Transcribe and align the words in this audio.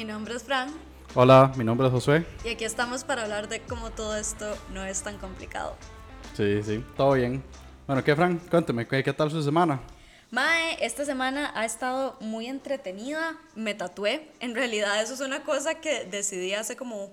mi 0.00 0.06
nombre 0.06 0.34
es 0.34 0.44
Fran. 0.44 0.70
Hola, 1.14 1.52
mi 1.58 1.62
nombre 1.62 1.86
es 1.86 1.92
Josué. 1.92 2.24
Y 2.42 2.48
aquí 2.48 2.64
estamos 2.64 3.04
para 3.04 3.24
hablar 3.24 3.50
de 3.50 3.60
cómo 3.60 3.90
todo 3.90 4.16
esto 4.16 4.56
no 4.72 4.82
es 4.82 5.02
tan 5.02 5.18
complicado. 5.18 5.76
Sí, 6.34 6.62
sí, 6.62 6.82
todo 6.96 7.12
bien. 7.12 7.44
Bueno, 7.86 8.02
¿qué, 8.02 8.16
Fran? 8.16 8.38
Cuénteme, 8.38 8.88
¿qué, 8.88 9.04
qué 9.04 9.12
tal 9.12 9.30
su 9.30 9.42
semana? 9.42 9.78
Mae, 10.30 10.82
esta 10.82 11.04
semana 11.04 11.52
ha 11.54 11.66
estado 11.66 12.16
muy 12.20 12.46
entretenida. 12.46 13.36
Me 13.54 13.74
tatué. 13.74 14.30
En 14.40 14.54
realidad, 14.54 15.02
eso 15.02 15.12
es 15.12 15.20
una 15.20 15.42
cosa 15.42 15.74
que 15.82 16.06
decidí 16.06 16.54
hace 16.54 16.76
como 16.76 17.10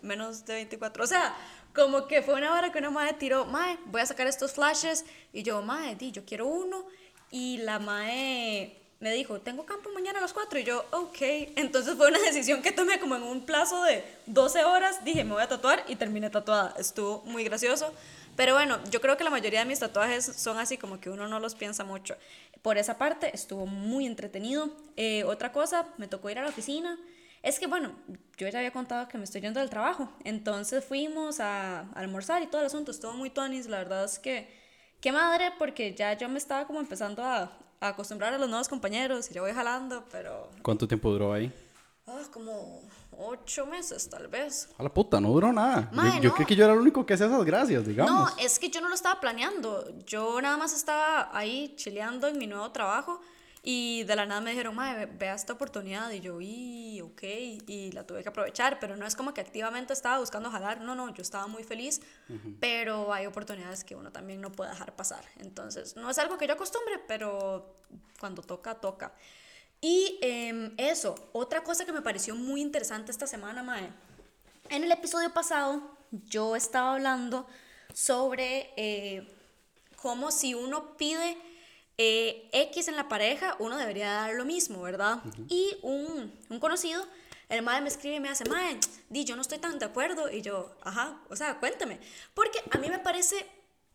menos 0.00 0.46
de 0.46 0.54
24. 0.54 1.02
O 1.02 1.08
sea, 1.08 1.34
como 1.74 2.06
que 2.06 2.22
fue 2.22 2.34
una 2.34 2.54
hora 2.54 2.70
que 2.70 2.78
una 2.78 2.90
madre 2.90 3.14
tiró, 3.14 3.46
mae, 3.46 3.80
voy 3.86 4.00
a 4.00 4.06
sacar 4.06 4.28
estos 4.28 4.52
flashes. 4.52 5.04
Y 5.32 5.42
yo, 5.42 5.60
mae, 5.60 5.96
di, 5.96 6.12
yo 6.12 6.24
quiero 6.24 6.46
uno. 6.46 6.86
Y 7.32 7.58
la 7.64 7.80
mae 7.80 8.87
me 9.00 9.12
dijo, 9.12 9.40
tengo 9.40 9.64
campo 9.64 9.90
mañana 9.94 10.18
a 10.18 10.22
las 10.22 10.32
4 10.32 10.58
y 10.58 10.64
yo, 10.64 10.84
ok. 10.90 11.18
Entonces 11.56 11.94
fue 11.96 12.08
una 12.08 12.18
decisión 12.26 12.62
que 12.62 12.72
tomé 12.72 12.98
como 12.98 13.14
en 13.16 13.22
un 13.22 13.46
plazo 13.46 13.82
de 13.84 14.02
12 14.26 14.64
horas. 14.64 15.04
Dije, 15.04 15.24
me 15.24 15.32
voy 15.32 15.42
a 15.42 15.48
tatuar 15.48 15.84
y 15.86 15.96
terminé 15.96 16.30
tatuada. 16.30 16.74
Estuvo 16.78 17.22
muy 17.24 17.44
gracioso. 17.44 17.92
Pero 18.34 18.54
bueno, 18.54 18.78
yo 18.90 19.00
creo 19.00 19.16
que 19.16 19.24
la 19.24 19.30
mayoría 19.30 19.60
de 19.60 19.66
mis 19.66 19.80
tatuajes 19.80 20.24
son 20.24 20.58
así 20.58 20.78
como 20.78 21.00
que 21.00 21.10
uno 21.10 21.28
no 21.28 21.40
los 21.40 21.54
piensa 21.54 21.84
mucho. 21.84 22.16
Por 22.62 22.78
esa 22.78 22.98
parte 22.98 23.30
estuvo 23.34 23.66
muy 23.66 24.06
entretenido. 24.06 24.70
Eh, 24.96 25.24
otra 25.24 25.52
cosa, 25.52 25.88
me 25.96 26.08
tocó 26.08 26.30
ir 26.30 26.38
a 26.38 26.42
la 26.42 26.48
oficina. 26.48 26.98
Es 27.42 27.60
que 27.60 27.66
bueno, 27.66 27.92
yo 28.36 28.48
ya 28.48 28.58
había 28.58 28.72
contado 28.72 29.08
que 29.08 29.18
me 29.18 29.24
estoy 29.24 29.40
yendo 29.40 29.60
del 29.60 29.70
trabajo. 29.70 30.12
Entonces 30.24 30.84
fuimos 30.84 31.40
a, 31.40 31.90
almorzar 31.94 32.42
y 32.42 32.46
todo 32.46 32.60
el 32.60 32.66
asunto. 32.66 32.90
Estuvo 32.90 33.12
muy 33.12 33.30
tonis. 33.30 33.66
La 33.66 33.78
verdad 33.78 34.04
es 34.04 34.18
que, 34.18 34.48
qué 35.00 35.12
madre, 35.12 35.52
porque 35.58 35.94
ya 35.94 36.14
yo 36.14 36.28
me 36.28 36.38
estaba 36.38 36.66
como 36.66 36.80
empezando 36.80 37.24
a, 37.24 37.52
a 37.80 37.88
acostumbrar 37.88 38.34
a 38.34 38.38
los 38.38 38.48
nuevos 38.48 38.68
compañeros 38.68 39.30
y 39.30 39.34
ya 39.34 39.40
voy 39.40 39.52
jalando, 39.52 40.04
pero... 40.10 40.50
¿Cuánto 40.62 40.86
tiempo 40.88 41.10
duró 41.10 41.32
ahí? 41.32 41.52
Ah, 42.06 42.22
como 42.32 42.82
ocho 43.18 43.66
meses, 43.66 44.08
tal 44.08 44.28
vez. 44.28 44.68
A 44.78 44.82
la 44.82 44.88
puta, 44.88 45.20
no 45.20 45.30
duró 45.30 45.52
nada. 45.52 45.90
Mae, 45.92 46.16
yo 46.16 46.22
yo 46.22 46.28
no. 46.30 46.34
creo 46.34 46.46
que 46.46 46.56
yo 46.56 46.64
era 46.64 46.72
el 46.72 46.80
único 46.80 47.04
que 47.04 47.14
hacía 47.14 47.26
esas 47.26 47.44
gracias, 47.44 47.86
digamos. 47.86 48.34
No, 48.34 48.42
es 48.42 48.58
que 48.58 48.70
yo 48.70 48.80
no 48.80 48.88
lo 48.88 48.94
estaba 48.94 49.20
planeando. 49.20 49.92
Yo 50.06 50.40
nada 50.40 50.56
más 50.56 50.72
estaba 50.72 51.36
ahí 51.36 51.74
chileando 51.76 52.26
en 52.28 52.38
mi 52.38 52.46
nuevo 52.46 52.70
trabajo 52.70 53.20
y 53.70 54.04
de 54.04 54.16
la 54.16 54.24
nada 54.24 54.40
me 54.40 54.52
dijeron, 54.52 54.74
madre, 54.74 55.04
vea 55.04 55.34
esta 55.34 55.52
oportunidad. 55.52 56.10
Y 56.12 56.20
yo, 56.20 56.40
y, 56.40 57.02
ok, 57.02 57.22
y 57.66 57.92
la 57.92 58.06
tuve 58.06 58.22
que 58.22 58.30
aprovechar, 58.30 58.80
pero 58.80 58.96
no 58.96 59.06
es 59.06 59.14
como 59.14 59.34
que 59.34 59.42
activamente 59.42 59.92
estaba 59.92 60.20
buscando 60.20 60.50
jalar. 60.50 60.80
No, 60.80 60.94
no, 60.94 61.12
yo 61.12 61.20
estaba 61.20 61.48
muy 61.48 61.64
feliz, 61.64 62.00
pero 62.60 63.12
hay 63.12 63.26
oportunidades 63.26 63.84
que 63.84 63.94
uno 63.94 64.10
también 64.10 64.40
no 64.40 64.50
puede 64.50 64.70
dejar 64.70 64.96
pasar. 64.96 65.22
Entonces, 65.36 65.96
no 65.96 66.08
es 66.08 66.16
algo 66.16 66.38
que 66.38 66.46
yo 66.46 66.54
acostumbre, 66.54 66.98
pero 67.06 67.76
cuando 68.18 68.40
toca, 68.40 68.74
toca. 68.74 69.12
Y 69.82 70.18
em, 70.22 70.72
eso, 70.78 71.28
otra 71.32 71.62
cosa 71.62 71.84
que 71.84 71.92
me 71.92 72.00
pareció 72.00 72.34
muy 72.34 72.62
interesante 72.62 73.12
esta 73.12 73.26
semana, 73.26 73.62
Mae. 73.62 73.90
En 74.70 74.82
el 74.82 74.90
episodio 74.92 75.30
pasado 75.34 75.82
yo 76.10 76.56
estaba 76.56 76.94
hablando 76.94 77.46
sobre 77.92 78.72
eh, 78.78 79.30
cómo 79.96 80.30
si 80.30 80.54
uno 80.54 80.96
pide 80.96 81.36
eh, 81.98 82.48
X 82.52 82.88
en 82.88 82.96
la 82.96 83.08
pareja, 83.08 83.56
uno 83.58 83.76
debería 83.76 84.10
dar 84.10 84.34
lo 84.34 84.44
mismo, 84.44 84.80
¿verdad? 84.80 85.18
Y 85.48 85.76
un, 85.82 86.32
un 86.48 86.60
conocido, 86.60 87.06
el 87.48 87.62
madre 87.62 87.82
me 87.82 87.88
escribe 87.88 88.16
y 88.16 88.20
me 88.20 88.28
hace, 88.28 88.48
madre, 88.48 88.78
di, 89.10 89.24
yo 89.24 89.36
no 89.36 89.42
estoy 89.42 89.58
tan 89.58 89.78
de 89.78 89.84
acuerdo. 89.84 90.30
Y 90.30 90.40
yo, 90.40 90.74
ajá, 90.82 91.20
o 91.28 91.36
sea, 91.36 91.58
cuéntame. 91.58 91.98
Porque 92.34 92.62
a 92.70 92.78
mí 92.78 92.88
me 92.88 92.98
parece 92.98 93.46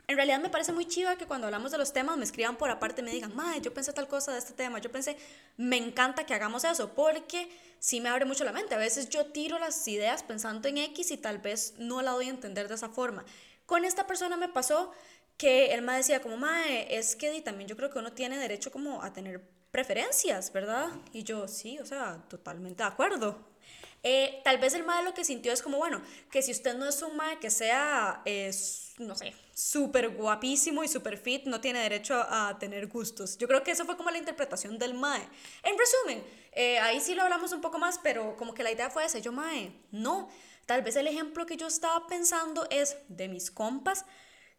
en 0.08 0.18
realidad 0.18 0.42
me 0.42 0.50
parece 0.50 0.74
muy 0.74 0.86
chiva 0.86 1.16
que 1.16 1.26
cuando 1.26 1.48
hablamos 1.48 1.72
de 1.72 1.78
los 1.78 1.94
temas 1.94 2.18
me 2.18 2.26
escriban 2.26 2.58
por 2.58 2.70
aparte 2.70 3.02
y 3.02 3.06
me 3.06 3.12
digan, 3.12 3.34
madre, 3.36 3.62
yo 3.62 3.74
pensé 3.74 3.94
tal 3.94 4.08
cosa 4.08 4.34
de 4.34 4.40
este 4.40 4.54
tema, 4.54 4.80
yo 4.80 4.92
pensé, 4.92 5.18
me 5.56 5.78
encanta 5.78 6.26
que 6.26 6.34
hagamos 6.34 6.66
eso, 6.66 6.94
porque 6.94 7.50
sí 7.80 8.02
me 8.02 8.10
abre 8.10 8.26
mucho 8.26 8.44
la 8.44 8.52
mente. 8.52 8.76
A 8.76 8.78
veces 8.78 9.10
yo 9.10 9.28
tiro 9.28 9.60
las 9.60 9.88
ideas 9.88 10.24
pensando 10.24 10.68
en 10.68 10.78
X 10.78 11.12
y 11.12 11.18
tal 11.18 11.38
vez 11.38 11.76
no 11.78 12.02
la 12.02 12.12
doy 12.12 12.28
a 12.28 12.32
entender 12.32 12.68
de 12.68 12.76
esa 12.76 12.90
forma. 12.90 13.24
Con 13.66 13.86
esta 13.86 14.06
persona 14.06 14.36
me 14.36 14.50
pasó 14.50 14.92
que 15.38 15.74
él 15.74 15.82
me 15.82 15.94
decía 15.94 16.22
como, 16.22 16.38
madre, 16.38 16.96
es 16.96 17.16
que 17.16 17.42
también 17.42 17.68
yo 17.68 17.76
creo 17.76 17.90
que 17.90 18.00
uno 18.00 18.14
tiene 18.14 18.38
derecho 18.38 18.72
como 18.72 19.02
a 19.02 19.14
tener 19.14 19.42
preferencias, 19.72 20.54
¿verdad? 20.54 20.90
Y 21.12 21.24
yo, 21.24 21.48
sí, 21.48 21.80
o 21.80 21.86
sea, 21.86 22.24
totalmente 22.30 22.84
de 22.84 22.90
acuerdo. 22.90 23.54
Eh, 24.06 24.42
tal 24.44 24.58
vez 24.58 24.74
el 24.74 24.84
mae 24.84 25.04
lo 25.04 25.14
que 25.14 25.24
sintió 25.24 25.54
es 25.54 25.62
como, 25.62 25.78
bueno, 25.78 26.02
que 26.30 26.42
si 26.42 26.52
usted 26.52 26.76
no 26.76 26.86
es 26.88 27.02
un 27.02 27.16
mae 27.16 27.40
que 27.40 27.50
sea, 27.50 28.22
eh, 28.26 28.52
no 29.00 29.16
sé, 29.16 29.34
súper 29.54 30.10
guapísimo 30.10 30.84
y 30.84 30.90
súper 30.90 31.18
fit, 31.18 31.46
no 31.46 31.62
tiene 31.62 31.80
derecho 31.80 32.16
a 32.16 32.58
tener 32.60 32.88
gustos. 32.88 33.38
Yo 33.38 33.48
creo 33.48 33.64
que 33.64 33.72
eso 33.72 33.86
fue 33.86 33.96
como 33.96 34.12
la 34.12 34.18
interpretación 34.18 34.78
del 34.78 34.94
mae. 34.94 35.28
En 35.64 35.78
resumen, 35.78 36.24
eh, 36.52 36.80
ahí 36.80 37.00
sí 37.00 37.16
lo 37.16 37.24
hablamos 37.24 37.54
un 37.54 37.62
poco 37.62 37.80
más, 37.80 37.98
pero 37.98 38.36
como 38.36 38.54
que 38.54 38.62
la 38.62 38.72
idea 38.72 38.90
fue 38.90 39.06
esa, 39.06 39.20
yo 39.20 39.32
mae, 39.32 39.72
no. 39.92 40.30
Tal 40.66 40.82
vez 40.82 40.98
el 40.98 41.08
ejemplo 41.08 41.46
que 41.46 41.58
yo 41.58 41.68
estaba 41.68 42.06
pensando 42.08 42.68
es 42.70 42.98
de 43.08 43.28
mis 43.30 43.52
compas 43.52 44.06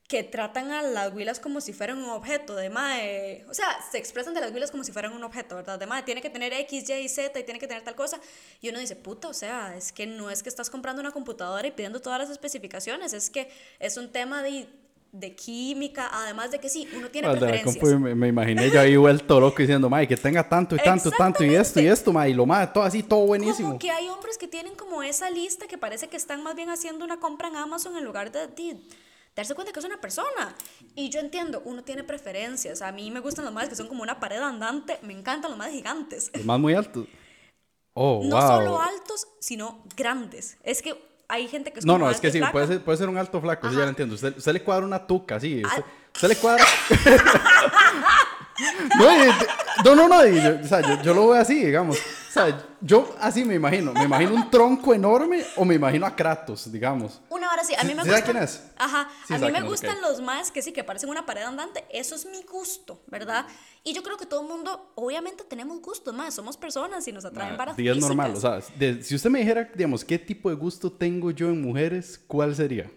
que 0.06 0.22
tratan 0.22 0.70
a 0.70 0.82
las 0.82 1.14
huilas 1.14 1.40
como 1.40 1.62
si 1.62 1.72
fueran 1.72 1.96
un 1.96 2.10
objeto, 2.10 2.54
de 2.54 2.68
mae, 2.68 3.44
o 3.48 3.54
sea, 3.54 3.66
se 3.90 3.96
expresan 3.96 4.34
de 4.34 4.40
las 4.42 4.52
huilas 4.52 4.70
como 4.70 4.84
si 4.84 4.92
fueran 4.92 5.14
un 5.14 5.24
objeto, 5.24 5.56
¿verdad? 5.56 5.78
De 5.78 5.86
mae, 5.86 6.02
tiene 6.02 6.20
que 6.20 6.28
tener 6.28 6.52
X, 6.52 6.90
Y, 6.90 7.08
Z 7.08 7.38
y 7.40 7.42
tiene 7.44 7.58
que 7.58 7.66
tener 7.66 7.82
tal 7.82 7.94
cosa. 7.94 8.20
Y 8.60 8.68
uno 8.68 8.78
dice, 8.78 8.96
puta, 8.96 9.28
o 9.28 9.34
sea, 9.34 9.74
es 9.76 9.92
que 9.92 10.06
no 10.06 10.30
es 10.30 10.42
que 10.42 10.50
estás 10.50 10.68
comprando 10.68 11.00
una 11.00 11.10
computadora 11.10 11.66
y 11.66 11.70
pidiendo 11.70 12.00
todas 12.00 12.18
las 12.18 12.28
especificaciones, 12.28 13.14
es 13.14 13.30
que 13.30 13.50
es 13.78 13.96
un 13.96 14.12
tema 14.12 14.42
de, 14.42 14.66
de 15.10 15.34
química, 15.34 16.10
además 16.12 16.50
de 16.50 16.58
que 16.58 16.68
sí, 16.68 16.86
uno 16.94 17.08
tiene 17.08 17.28
Al 17.28 17.38
preferencias. 17.38 17.78
compu, 17.78 17.98
me, 17.98 18.14
me 18.14 18.28
imaginé 18.28 18.70
yo 18.70 18.80
ahí 18.80 18.96
vuelto 18.96 19.40
loco 19.40 19.56
diciendo, 19.56 19.88
mae, 19.88 20.06
que 20.06 20.18
tenga 20.18 20.46
tanto 20.46 20.76
y 20.76 20.80
tanto 20.80 21.08
y 21.08 21.12
tanto 21.12 21.44
y 21.44 21.54
esto 21.54 21.80
y 21.80 21.86
esto, 21.86 22.12
mae, 22.12 22.28
y 22.28 22.34
lo 22.34 22.44
mae, 22.44 22.66
todo 22.66 22.84
así, 22.84 23.02
todo 23.02 23.24
buenísimo. 23.24 23.68
Como 23.68 23.78
que 23.78 23.90
hay 23.90 24.06
hombres 24.08 24.36
que 24.36 24.48
tienen 24.48 24.74
como 24.74 25.02
esa 25.02 25.30
lista 25.30 25.66
que 25.66 25.78
parece 25.78 26.08
que 26.08 26.18
están 26.18 26.42
más 26.42 26.54
bien 26.54 26.68
haciendo 26.68 27.06
una 27.06 27.18
compra 27.20 27.48
en 27.48 27.56
Amazon 27.56 27.96
en 27.96 28.04
lugar 28.04 28.30
de, 28.30 28.48
de 28.48 28.76
darse 29.34 29.54
cuenta 29.54 29.72
que 29.72 29.80
es 29.80 29.84
una 29.84 30.00
persona. 30.00 30.54
Y 30.94 31.10
yo 31.10 31.20
entiendo, 31.20 31.62
uno 31.64 31.82
tiene 31.82 32.04
preferencias. 32.04 32.82
A 32.82 32.92
mí 32.92 33.10
me 33.10 33.20
gustan 33.20 33.44
los 33.44 33.54
más 33.54 33.68
que 33.68 33.76
son 33.76 33.88
como 33.88 34.02
una 34.02 34.20
pared 34.20 34.40
andante. 34.40 34.98
Me 35.02 35.12
encantan 35.12 35.50
los 35.50 35.58
más 35.58 35.70
gigantes. 35.70 36.30
Los 36.34 36.44
más 36.44 36.60
muy 36.60 36.74
altos. 36.74 37.06
Oh, 37.94 38.22
No 38.24 38.36
wow. 38.36 38.46
solo 38.48 38.80
altos, 38.80 39.28
sino 39.40 39.84
grandes. 39.96 40.56
Es 40.62 40.82
que 40.82 40.94
hay 41.28 41.48
gente 41.48 41.72
que 41.72 41.78
es 41.78 41.86
No, 41.86 41.96
no, 41.98 42.10
es 42.10 42.20
que 42.20 42.30
sí, 42.30 42.40
puede 42.52 42.66
ser, 42.66 42.84
puede 42.84 42.98
ser 42.98 43.08
un 43.08 43.16
alto 43.18 43.40
flaco, 43.40 43.68
sí, 43.68 43.76
ya 43.76 43.82
lo 43.82 43.88
entiendo. 43.88 44.14
Usted, 44.14 44.36
usted 44.36 44.52
le 44.52 44.62
cuadra 44.62 44.84
una 44.84 45.06
tuca, 45.06 45.40
sí. 45.40 45.62
Usted, 45.64 45.84
usted 46.14 46.28
le 46.28 46.36
cuadra. 46.36 46.64
no, 48.98 49.14
no, 49.84 49.94
no, 49.94 50.08
no, 50.08 50.26
y 50.26 50.42
yo, 50.42 50.58
o 50.62 50.66
sea, 50.66 50.80
yo, 50.80 51.02
yo 51.02 51.14
lo 51.14 51.28
veo 51.28 51.40
así, 51.40 51.64
digamos. 51.64 51.98
O 52.34 52.46
sea, 52.46 52.66
yo 52.80 53.14
así 53.20 53.44
me 53.44 53.54
imagino. 53.54 53.92
Me 53.94 54.04
imagino 54.06 54.34
un 54.34 54.50
tronco 54.50 54.92
enorme 54.92 55.44
o 55.54 55.64
me 55.64 55.76
imagino 55.76 56.04
a 56.04 56.16
Kratos, 56.16 56.70
digamos. 56.72 57.20
Una 57.28 57.52
hora 57.52 57.62
sí, 57.62 57.74
a 57.78 57.84
mí 57.84 57.90
¿Sí- 57.90 57.94
me 57.94 58.04
sabe 58.04 58.22
quién 58.24 58.36
es? 58.38 58.60
Ajá, 58.76 59.08
Sí 59.28 59.34
a 59.34 59.38
mí 59.38 59.52
me 59.52 59.62
gustan 59.62 60.00
los 60.00 60.20
más 60.20 60.50
que 60.50 60.60
sí, 60.60 60.72
que 60.72 60.82
parecen 60.82 61.10
una 61.10 61.24
pared 61.24 61.42
andante. 61.42 61.84
Eso 61.90 62.16
es 62.16 62.26
mi 62.26 62.42
gusto, 62.42 63.00
¿verdad? 63.06 63.46
Y 63.84 63.92
yo 63.92 64.02
creo 64.02 64.16
que 64.16 64.26
todo 64.26 64.42
el 64.42 64.48
mundo, 64.48 64.90
obviamente, 64.96 65.44
tenemos 65.44 65.80
gustos 65.80 66.12
más. 66.12 66.34
Somos 66.34 66.56
personas 66.56 67.06
y 67.06 67.12
nos 67.12 67.24
atraen 67.24 67.56
varas 67.56 67.78
Y 67.78 67.88
es 67.88 67.96
normal, 67.98 68.32
o 68.34 68.40
sea, 68.40 68.58
de- 68.76 69.04
si 69.04 69.14
usted 69.14 69.30
me 69.30 69.38
dijera, 69.38 69.70
digamos, 69.72 70.04
qué 70.04 70.18
tipo 70.18 70.50
de 70.50 70.56
gusto 70.56 70.90
tengo 70.90 71.30
yo 71.30 71.50
en 71.50 71.62
mujeres, 71.62 72.20
¿cuál 72.26 72.56
sería? 72.56 72.90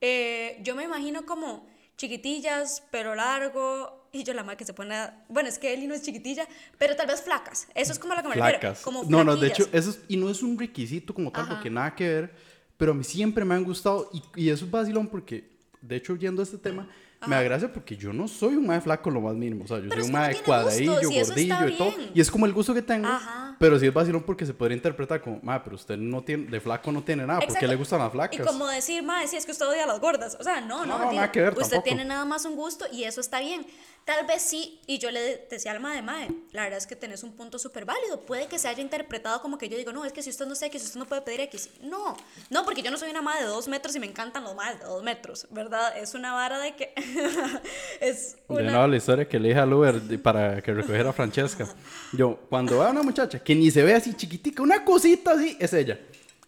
Eh, 0.00 0.58
yo 0.62 0.74
me 0.74 0.84
imagino 0.84 1.26
como 1.26 1.66
chiquitillas, 1.98 2.80
pelo 2.90 3.14
largo, 3.14 4.03
y 4.18 4.24
yo 4.24 4.32
la 4.34 4.42
madre 4.42 4.56
que 4.58 4.64
se 4.64 4.72
pone, 4.74 4.94
a- 4.94 5.24
bueno, 5.28 5.48
es 5.48 5.58
que 5.58 5.72
Eli 5.74 5.86
no 5.86 5.94
es 5.94 6.02
chiquitilla, 6.02 6.46
pero 6.78 6.94
tal 6.96 7.06
vez 7.06 7.22
flacas, 7.22 7.68
eso 7.74 7.92
es 7.92 7.98
como 7.98 8.14
lo 8.14 8.22
que 8.22 8.28
me 8.28 8.34
refiero, 8.34 8.74
como 8.82 9.04
no, 9.04 9.24
no, 9.24 9.36
de 9.36 9.48
hecho, 9.48 9.68
eso 9.72 9.90
es- 9.90 10.00
y 10.08 10.16
no 10.16 10.30
es 10.30 10.42
un 10.42 10.58
requisito 10.58 11.12
como 11.14 11.30
tal, 11.32 11.42
Ajá. 11.44 11.54
porque 11.54 11.70
nada 11.70 11.94
que 11.94 12.08
ver, 12.08 12.34
pero 12.76 12.92
a 12.92 12.94
mí 12.94 13.04
siempre 13.04 13.44
me 13.44 13.54
han 13.54 13.64
gustado, 13.64 14.10
y, 14.12 14.22
y 14.44 14.48
eso 14.50 14.64
es 14.64 14.70
vacilón 14.70 15.08
porque, 15.08 15.50
de 15.80 15.96
hecho, 15.96 16.16
yendo 16.16 16.42
a 16.42 16.44
este 16.44 16.58
tema, 16.58 16.88
me 17.26 17.36
da 17.36 17.42
gracia 17.42 17.72
porque 17.72 17.96
yo 17.96 18.12
no 18.12 18.28
soy 18.28 18.54
un 18.54 18.66
mae 18.66 18.82
flaco 18.82 19.10
lo 19.10 19.20
más 19.22 19.34
mínimo, 19.34 19.64
o 19.64 19.66
sea, 19.66 19.78
yo 19.78 19.88
Pero 19.88 20.02
soy 20.02 20.08
un 20.08 20.12
mae 20.12 20.36
cuadradillo, 20.42 20.92
gordillo 21.10 21.68
y 21.68 21.76
todo, 21.78 21.94
y 22.14 22.20
es 22.20 22.30
como 22.30 22.44
el 22.46 22.52
gusto 22.52 22.74
que 22.74 22.82
tengo, 22.82 23.08
Ajá. 23.08 23.53
Pero 23.58 23.78
sí 23.78 23.86
es 23.86 23.94
vacilón 23.94 24.22
porque 24.22 24.44
se 24.46 24.54
podría 24.54 24.76
interpretar 24.76 25.20
como, 25.20 25.40
mae, 25.42 25.60
pero 25.62 25.76
usted 25.76 25.96
no 25.96 26.22
tiene, 26.22 26.46
de 26.50 26.60
flaco 26.60 26.90
no 26.92 27.02
tiene 27.02 27.26
nada, 27.26 27.40
¿por 27.40 27.46
qué 27.48 27.52
Exacto. 27.54 27.66
le 27.68 27.76
gustan 27.76 27.98
las 28.00 28.12
flacas? 28.12 28.38
Y 28.40 28.42
como 28.42 28.66
decir, 28.66 29.02
madre, 29.02 29.28
si 29.28 29.36
es 29.36 29.46
que 29.46 29.52
usted 29.52 29.66
odia 29.66 29.84
a 29.84 29.86
las 29.86 30.00
gordas. 30.00 30.36
O 30.40 30.44
sea, 30.44 30.60
no, 30.60 30.84
no, 30.84 30.86
No, 30.86 30.98
no, 30.98 31.04
tío, 31.10 31.16
nada 31.16 31.32
que 31.32 31.40
ver, 31.40 31.50
Usted 31.50 31.62
tampoco. 31.62 31.82
tiene 31.84 32.04
nada 32.04 32.24
más 32.24 32.44
un 32.44 32.56
gusto 32.56 32.84
y 32.92 33.04
eso 33.04 33.20
está 33.20 33.40
bien. 33.40 33.66
Tal 34.04 34.26
vez 34.26 34.42
sí, 34.42 34.82
y 34.86 34.98
yo 34.98 35.10
le 35.10 35.46
decía 35.50 35.72
al 35.72 35.80
madre, 35.80 36.02
madre, 36.02 36.28
la 36.52 36.64
verdad 36.64 36.76
es 36.76 36.86
que 36.86 36.94
tenés 36.94 37.22
un 37.22 37.32
punto 37.32 37.58
súper 37.58 37.86
válido. 37.86 38.20
Puede 38.20 38.48
que 38.48 38.58
se 38.58 38.68
haya 38.68 38.82
interpretado 38.82 39.40
como 39.40 39.56
que 39.56 39.70
yo 39.70 39.78
digo, 39.78 39.92
no, 39.92 40.04
es 40.04 40.12
que 40.12 40.22
si 40.22 40.28
usted 40.28 40.44
no 40.44 40.54
sé 40.54 40.66
X, 40.66 40.84
usted 40.84 40.98
no 40.98 41.06
puede 41.06 41.22
pedir 41.22 41.40
X. 41.40 41.70
No, 41.80 42.14
no, 42.50 42.64
porque 42.66 42.82
yo 42.82 42.90
no 42.90 42.98
soy 42.98 43.08
una 43.10 43.22
madre 43.22 43.44
de 43.44 43.46
dos 43.48 43.66
metros 43.66 43.96
y 43.96 44.00
me 44.00 44.06
encantan 44.06 44.44
los 44.44 44.54
madres 44.54 44.80
de 44.80 44.84
dos 44.84 45.02
metros, 45.02 45.46
¿verdad? 45.50 45.96
Es 45.96 46.12
una 46.12 46.34
vara 46.34 46.58
de 46.58 46.76
que 46.76 46.92
es 48.00 48.36
De 48.48 48.54
una... 48.54 48.72
nuevo 48.72 48.86
la 48.88 48.96
historia 48.96 49.26
que 49.26 49.38
le 49.38 49.48
dije 49.48 49.60
al 49.60 49.72
Uber 49.72 50.00
de- 50.00 50.18
para 50.18 50.60
que 50.60 50.72
recogiera 50.74 51.08
a 51.10 51.12
Francesca. 51.12 51.66
Yo, 52.12 52.36
cuando 52.50 52.72
veo 52.78 52.82
a 52.88 52.90
una 52.90 53.02
muchacha 53.02 53.38
que 53.44 53.54
ni 53.54 53.70
se 53.70 53.82
ve 53.82 53.94
así 53.94 54.14
chiquitica, 54.14 54.62
una 54.62 54.84
cosita 54.84 55.32
así, 55.32 55.56
es 55.60 55.72
ella. 55.72 55.98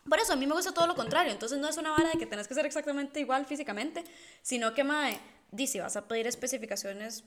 Por 0.08 0.18
eso 0.20 0.32
a 0.32 0.36
mí 0.36 0.46
me 0.46 0.54
gusta 0.54 0.72
todo 0.72 0.86
lo 0.86 0.94
contrario. 0.94 1.32
Entonces 1.32 1.58
no 1.58 1.68
es 1.68 1.76
una 1.76 1.90
vara 1.90 2.10
de 2.10 2.18
que 2.18 2.26
tenés 2.26 2.46
que 2.46 2.54
ser 2.54 2.64
exactamente 2.64 3.20
igual 3.20 3.44
físicamente, 3.44 4.04
sino 4.42 4.72
que, 4.72 4.84
mae, 4.84 5.18
di, 5.50 5.66
si 5.66 5.80
vas 5.80 5.96
a 5.96 6.06
pedir 6.06 6.26
especificaciones, 6.26 7.24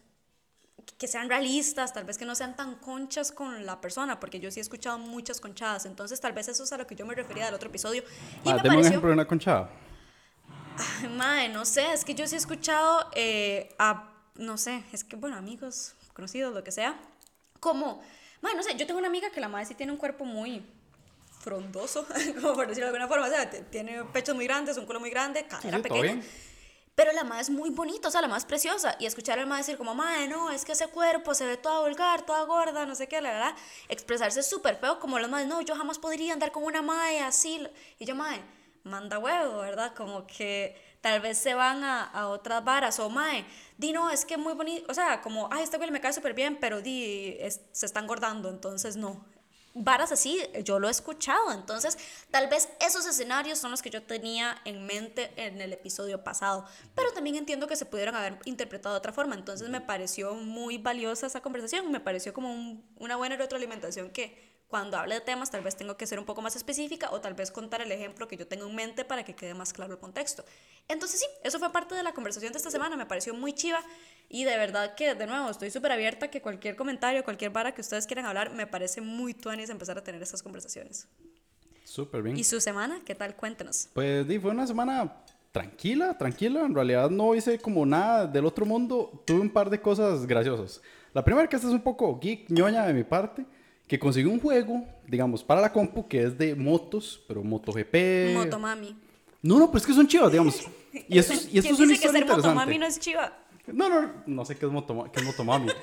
que 0.98 1.08
sean 1.08 1.30
realistas, 1.30 1.94
tal 1.94 2.06
vez 2.06 2.18
que 2.18 2.26
no 2.26 2.36
sean 2.36 2.56
tan 2.56 2.76
conchas 2.76 3.32
con 3.32 3.66
la 3.66 3.80
persona, 3.82 4.20
porque 4.20 4.40
yo 4.40 4.50
sí 4.50 4.60
he 4.60 4.64
escuchado 4.64 4.98
muchas 4.98 5.40
conchadas, 5.40 5.86
entonces 5.86 6.20
tal 6.20 6.34
vez 6.34 6.48
eso 6.48 6.64
es 6.64 6.72
a 6.72 6.78
lo 6.78 6.88
que 6.88 6.96
yo 6.96 7.06
me 7.06 7.16
refería 7.16 7.46
del 7.46 7.54
otro 7.54 7.70
episodio. 7.70 8.04
Y 8.46 8.50
Ah, 8.50 8.56
me 8.56 8.62
deme 8.62 8.70
un 8.70 8.76
pareció, 8.76 8.90
ejemplo 8.90 9.10
de 9.10 9.14
una 9.14 9.28
conchada. 9.28 9.70
Ay, 11.02 11.10
mae, 11.10 11.50
no 11.50 11.66
sé, 11.66 11.92
es 11.94 12.06
que 12.06 12.16
yo 12.16 12.26
sí 12.28 12.36
he 12.36 12.38
escuchado 12.38 13.10
eh, 13.14 13.76
a, 13.78 14.10
no 14.36 14.58
sé, 14.58 14.84
es 14.94 15.04
que, 15.04 15.16
bueno, 15.18 15.36
amigos, 15.36 15.96
conocidos, 16.14 16.54
lo 16.54 16.64
que 16.64 16.72
sea, 16.72 16.98
como, 17.60 18.02
mae, 18.42 18.56
no 18.56 18.64
sé, 18.64 18.76
yo 18.78 18.86
tengo 18.86 19.00
una 19.00 19.08
amiga 19.08 19.30
que 19.30 19.40
la 19.40 19.48
madre 19.48 19.66
sí 19.66 19.76
tiene 19.76 19.92
un 19.92 19.98
cuerpo 19.98 20.26
muy 20.26 20.64
frondoso, 21.40 22.06
como 22.42 22.54
por 22.54 22.68
decirlo 22.68 22.92
de 22.92 22.98
alguna 22.98 23.08
forma, 23.08 23.28
o 23.28 23.30
sea, 23.30 23.50
tiene 23.50 24.04
pechos 24.06 24.36
muy 24.36 24.46
grandes, 24.46 24.78
un 24.78 24.86
culo 24.86 25.00
muy 25.00 25.10
grande, 25.10 25.46
cadera 25.48 25.78
sí, 25.78 25.84
pequeña. 25.84 26.22
Pero 27.00 27.14
la 27.14 27.24
madre 27.24 27.44
es 27.44 27.50
muy 27.50 27.70
bonita, 27.70 28.10
o 28.10 28.12
sea, 28.12 28.20
la 28.20 28.28
madre 28.28 28.40
es 28.40 28.46
preciosa. 28.46 28.98
Y 29.00 29.06
escuchar 29.06 29.40
al 29.40 29.48
madre 29.48 29.62
decir 29.62 29.78
como, 29.78 29.96
madre, 29.96 30.28
no, 30.28 30.52
es 30.52 30.66
que 30.66 30.74
ese 30.74 30.88
cuerpo 30.88 31.34
se 31.34 31.46
ve 31.46 31.56
toda 31.56 31.80
vulgar, 31.80 32.26
toda 32.26 32.44
gorda, 32.44 32.86
no 32.86 32.94
sé 32.94 33.08
qué, 33.08 33.22
la 33.22 33.32
verdad. 33.32 33.56
Expresarse 33.88 34.44
súper 34.44 34.76
feo, 34.76 35.00
como 35.00 35.18
las 35.18 35.30
madres, 35.30 35.48
no, 35.48 35.62
yo 35.62 35.78
jamás 35.78 35.98
podría 35.98 36.34
andar 36.34 36.52
con 36.52 36.66
una 36.66 36.82
madre 36.82 37.22
así. 37.22 37.66
Y 38.00 38.06
yo, 38.06 38.16
madre, 38.16 38.42
manda 38.84 39.18
huevo, 39.18 39.60
¿verdad? 39.60 39.94
Como 39.96 40.28
que 40.28 40.76
tal 41.02 41.22
vez 41.22 41.38
se 41.38 41.54
van 41.54 41.84
a, 41.84 42.04
a 42.04 42.28
otras 42.30 42.64
varas. 42.64 43.00
O, 43.00 43.10
madre, 43.10 43.46
di, 43.78 43.94
no, 43.94 44.10
es 44.10 44.26
que 44.26 44.38
muy 44.38 44.54
bonito, 44.54 44.86
o 44.90 44.94
sea, 44.94 45.22
como, 45.22 45.50
ay, 45.52 45.64
este 45.64 45.78
güey 45.78 45.92
me 45.92 46.02
cae 46.02 46.14
súper 46.14 46.34
bien, 46.34 46.58
pero 46.60 46.82
di, 46.82 47.38
es- 47.40 47.62
se 47.72 47.86
está 47.86 48.00
engordando, 48.00 48.50
entonces 48.50 48.96
no 48.96 49.26
varas 49.76 50.12
así, 50.12 50.42
yo 50.64 50.80
lo 50.80 50.88
he 50.88 50.92
escuchado. 50.92 51.52
Entonces, 51.54 51.98
tal 52.32 52.48
vez 52.48 52.70
esos 52.86 53.06
escenarios 53.06 53.60
son 53.60 53.72
los 53.72 53.82
que 53.82 53.90
yo 53.90 54.02
tenía 54.04 54.60
en 54.66 54.86
mente 54.86 55.32
en 55.38 55.62
el 55.62 55.72
episodio 55.72 56.24
pasado. 56.24 56.66
Pero 56.96 57.12
también 57.14 57.36
entiendo 57.36 57.68
que 57.68 57.76
se 57.76 57.86
pudieran 57.86 58.16
haber 58.16 58.40
interpretado 58.46 58.96
de 58.96 59.00
otra 59.00 59.14
forma. 59.14 59.36
Entonces, 59.36 59.70
me 59.70 59.80
pareció 59.80 60.34
muy 60.34 60.80
valiosa 60.80 61.28
esa 61.28 61.42
conversación. 61.42 61.92
Me 61.92 62.00
pareció 62.00 62.34
como 62.34 62.52
un- 62.52 62.84
una 62.98 63.16
buena 63.16 63.38
retroalimentación 63.38 64.10
que 64.10 64.49
cuando 64.70 64.98
hable 64.98 65.16
de 65.16 65.22
temas, 65.22 65.50
tal 65.50 65.64
vez 65.64 65.76
tengo 65.76 65.98
que 65.98 66.06
ser 66.06 66.20
un 66.20 66.26
poco 66.26 66.44
más 66.44 66.56
específica 66.56 67.10
o 67.12 67.20
tal 67.20 67.34
vez 67.34 67.50
contar 67.50 67.82
el 67.82 67.92
ejemplo 67.92 68.28
que 68.28 68.38
yo 68.38 68.48
tengo 68.48 68.68
en 68.68 68.76
mente 68.76 69.04
para 69.04 69.24
que 69.24 69.34
quede 69.34 69.56
más 69.56 69.74
claro 69.74 69.94
el 69.94 70.00
contexto. 70.00 70.46
Entonces, 70.88 71.20
sí, 71.20 71.26
eso 71.44 71.58
fue 71.58 71.72
parte 71.72 71.96
de 71.96 72.04
la 72.04 72.14
conversación 72.14 72.54
de 72.54 72.58
esta 72.58 72.70
semana. 72.70 72.96
Me 72.96 73.08
pareció 73.08 73.34
muy 73.34 73.54
chiva. 73.54 73.82
Y 74.30 74.44
de 74.44 74.56
verdad 74.58 74.94
que, 74.94 75.16
de 75.16 75.26
nuevo, 75.26 75.50
estoy 75.50 75.72
súper 75.72 75.92
abierta 75.92 76.30
que 76.30 76.40
cualquier 76.40 76.76
comentario, 76.76 77.24
cualquier 77.24 77.50
vara 77.50 77.74
que 77.74 77.82
ustedes 77.82 78.06
quieran 78.06 78.28
hablar, 78.28 78.54
me 78.54 78.68
parece 78.68 79.02
muy 79.02 79.34
tuanis 79.34 79.72
empezar 79.72 79.98
a 79.98 80.04
tener 80.04 80.22
estas 80.22 80.44
conversaciones. 80.44 81.08
Súper 81.84 82.22
bien. 82.22 82.38
¿Y 82.38 82.44
su 82.44 82.62
semana? 82.62 83.02
¿Qué 83.04 83.16
tal? 83.16 83.36
Cuéntenos. 83.36 83.90
Pues 83.94 84.28
di, 84.28 84.38
fue 84.38 84.52
una 84.52 84.68
semana 84.68 85.24
tranquila, 85.52 86.16
tranquila. 86.16 86.64
En 86.64 86.76
realidad 86.76 87.10
no 87.10 87.34
hice 87.34 87.58
como 87.58 87.88
nada 87.88 88.28
del 88.28 88.46
otro 88.46 88.68
mundo. 88.68 89.24
Tuve 89.26 89.40
un 89.40 89.50
par 89.50 89.72
de 89.72 89.82
cosas 89.82 90.28
graciosas. 90.28 90.80
La 91.12 91.26
primera 91.26 91.50
que 91.50 91.56
esta 91.56 91.68
es 91.68 91.74
un 91.74 91.82
poco 91.82 92.20
geek, 92.20 92.52
ñoña 92.52 92.86
de 92.86 92.94
mi 92.94 93.04
parte, 93.04 93.44
que 93.90 94.00
conseguí 94.00 94.28
un 94.30 94.40
juego, 94.40 94.86
digamos, 95.08 95.44
para 95.44 95.60
la 95.60 95.74
compu 95.74 96.08
que 96.08 96.24
es 96.24 96.38
de 96.38 96.56
motos, 96.56 97.22
pero 97.28 97.44
MotoGP. 97.44 98.36
Motomami. 98.36 98.96
No, 99.42 99.58
no, 99.60 99.68
pero 99.68 99.80
es 99.80 99.86
que 99.88 99.94
son 99.94 100.08
chivas, 100.08 100.32
digamos. 100.32 100.62
Y 101.08 101.18
eso, 101.18 101.34
es- 101.34 101.54
y 101.54 101.58
eso 101.58 101.68
¿Quién 101.70 101.74
es 101.74 101.80
una 101.80 101.90
dice 101.90 102.06
que 102.08 102.12
ser 102.14 102.26
motomami 102.28 102.78
no 102.78 102.86
es 102.86 103.00
chiva? 103.00 103.34
No, 103.68 103.90
no, 103.90 104.12
no 104.26 104.46
sé 104.46 104.56
qué 104.56 104.66
es, 104.66 104.72
motoma- 104.72 105.12
qué 105.12 105.20
es 105.20 105.26
motomami. 105.26 105.68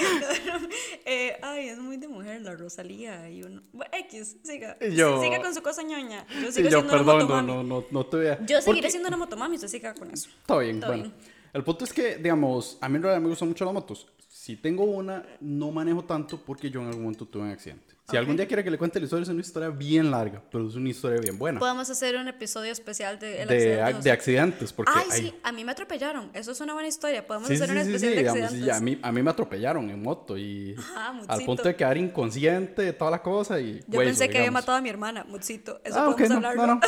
Eh, 1.04 1.36
ay, 1.42 1.68
es 1.68 1.78
muy 1.78 1.96
de 1.96 2.06
mujer 2.06 2.40
la 2.42 2.54
Rosalía 2.54 3.28
y 3.28 3.42
uno... 3.42 3.62
Bueno, 3.72 3.90
X, 4.06 4.36
siga. 4.44 4.76
Yo- 4.80 5.20
Siga 5.20 5.40
con 5.42 5.52
su 5.54 5.62
cosa 5.62 5.82
ñoña. 5.82 6.24
Yo 6.40 6.52
sigo 6.52 6.68
yo, 6.68 6.78
siendo 6.78 6.80
una 6.80 6.90
perdón, 6.90 7.06
no, 7.06 7.22
motomami. 7.24 7.46
no, 7.48 7.62
no, 7.62 7.84
no 7.90 8.06
te 8.06 8.16
voy 8.16 8.26
a... 8.28 8.38
Yo 8.46 8.60
seguiré 8.60 8.62
porque- 8.82 8.90
siendo 8.90 9.08
una 9.08 9.16
motomami, 9.16 9.56
usted 9.56 9.68
siga 9.68 9.94
con 9.94 10.10
eso. 10.12 10.28
Está 10.40 10.58
bien, 10.58 10.78
Todo 10.78 10.90
bueno. 10.90 11.02
bien. 11.04 11.14
El 11.52 11.64
punto 11.64 11.84
es 11.84 11.92
que, 11.92 12.16
digamos, 12.18 12.78
a 12.80 12.88
mí 12.88 12.96
en 12.96 13.02
realidad 13.02 13.22
me 13.22 13.28
gustan 13.28 13.48
mucho 13.48 13.64
las 13.64 13.74
motos. 13.74 14.06
Si 14.42 14.56
tengo 14.56 14.84
una, 14.84 15.22
no 15.42 15.70
manejo 15.70 16.02
tanto 16.02 16.42
porque 16.42 16.70
yo 16.70 16.80
en 16.80 16.86
algún 16.86 17.02
momento 17.02 17.26
tuve 17.26 17.42
un 17.42 17.50
accidente. 17.50 17.94
Si 18.10 18.16
algún 18.16 18.36
día 18.38 18.46
quiere 18.48 18.64
que 18.64 18.70
le 18.70 18.78
cuente 18.78 18.98
la 18.98 19.04
historia, 19.04 19.24
es 19.24 19.28
una 19.28 19.42
historia 19.42 19.68
bien 19.68 20.10
larga, 20.10 20.42
pero 20.50 20.66
es 20.66 20.74
una 20.76 20.88
historia 20.88 21.20
bien 21.20 21.36
buena. 21.38 21.60
Podemos 21.60 21.90
hacer 21.90 22.16
un 22.16 22.26
episodio 22.26 22.72
especial 22.72 23.18
de 23.18 23.42
el 23.42 23.48
de, 23.48 23.54
accidente 23.54 23.82
ac- 23.82 23.92
José. 23.96 24.02
de 24.08 24.10
accidentes, 24.12 24.72
porque... 24.72 24.92
Ay, 24.94 25.04
ay, 25.10 25.20
sí, 25.20 25.34
a 25.42 25.52
mí 25.52 25.62
me 25.62 25.72
atropellaron. 25.72 26.30
Eso 26.32 26.52
es 26.52 26.60
una 26.62 26.72
buena 26.72 26.88
historia. 26.88 27.26
Podemos 27.26 27.48
Sí, 27.48 27.54
hacer 27.56 27.68
sí, 27.68 27.72
un 27.76 27.78
sí, 27.80 27.84
sí, 27.84 27.94
especial 27.96 28.12
de 28.14 28.18
digamos, 28.18 28.42
accidentes. 28.44 28.76
a, 28.76 28.80
mí, 28.80 28.98
a 29.02 29.12
mí 29.12 29.22
me 29.22 29.30
atropellaron 29.30 29.90
en 29.90 30.02
moto 30.02 30.38
y 30.38 30.74
Ajá, 30.78 31.20
al 31.28 31.44
punto 31.44 31.64
de 31.64 31.76
quedar 31.76 31.98
inconsciente, 31.98 32.94
toda 32.94 33.10
la 33.10 33.22
cosa 33.22 33.60
y 33.60 33.80
Yo 33.88 33.98
hueso, 33.98 34.08
pensé 34.08 34.24
que 34.30 34.38
había 34.38 34.40
digamos. 34.48 34.62
matado 34.62 34.78
a 34.78 34.80
mi 34.80 34.88
hermana, 34.88 35.24
Mutsito. 35.24 35.82
Eso 35.84 35.98
Ah, 36.00 36.06
podemos 36.16 36.30
no, 36.30 36.36
hablarlo. 36.48 36.66
no, 36.66 36.74
no. 36.76 36.80